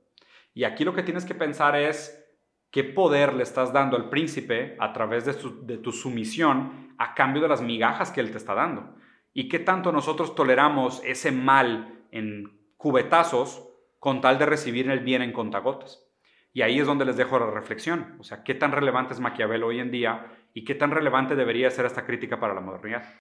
Y 0.56 0.64
aquí 0.64 0.86
lo 0.86 0.96
que 0.96 1.04
tienes 1.04 1.26
que 1.26 1.36
pensar 1.36 1.76
es 1.76 2.26
qué 2.72 2.86
poder 2.86 3.34
le 3.34 3.44
estás 3.44 3.74
dando 3.74 3.98
al 3.98 4.10
príncipe 4.10 4.78
a 4.80 4.94
través 4.94 5.26
de, 5.26 5.78
tu 5.78 5.92
sumisión 5.92 6.96
a 6.98 7.14
cambio 7.14 7.42
de 7.42 7.50
las 7.50 7.62
migajas 7.62 8.10
que 8.10 8.22
él 8.22 8.32
te 8.32 8.38
está 8.38 8.56
dando. 8.56 8.96
Y 9.34 9.50
qué 9.50 9.60
tanto 9.60 9.92
nosotros 9.92 10.34
toleramos 10.34 11.02
ese 11.04 11.34
mal 11.34 12.06
en 12.12 12.72
cubetazos 12.78 13.68
con 14.00 14.22
tal 14.22 14.40
de 14.40 14.46
recibir 14.46 14.90
el 14.90 15.02
bien 15.02 15.22
en 15.22 15.34
contagotas. 15.34 16.02
Y 16.54 16.62
ahí 16.62 16.80
es 16.80 16.88
donde 16.88 17.04
les 17.04 17.18
dejo 17.18 17.38
la 17.38 17.52
reflexión. 17.52 18.16
O 18.20 18.24
sea, 18.24 18.42
qué 18.44 18.56
tan 18.56 18.72
relevante 18.72 19.14
es 19.14 19.20
Maquiavelo 19.20 19.68
hoy 19.68 19.82
en 19.82 19.92
día 19.92 20.26
y 20.54 20.64
qué 20.64 20.74
tan 20.74 20.92
relevante 20.92 21.36
debería 21.36 21.70
ser 21.70 21.86
esta 21.86 22.06
crítica 22.06 22.40
para 22.40 22.54
la 22.54 22.62
modernidad. 22.62 23.20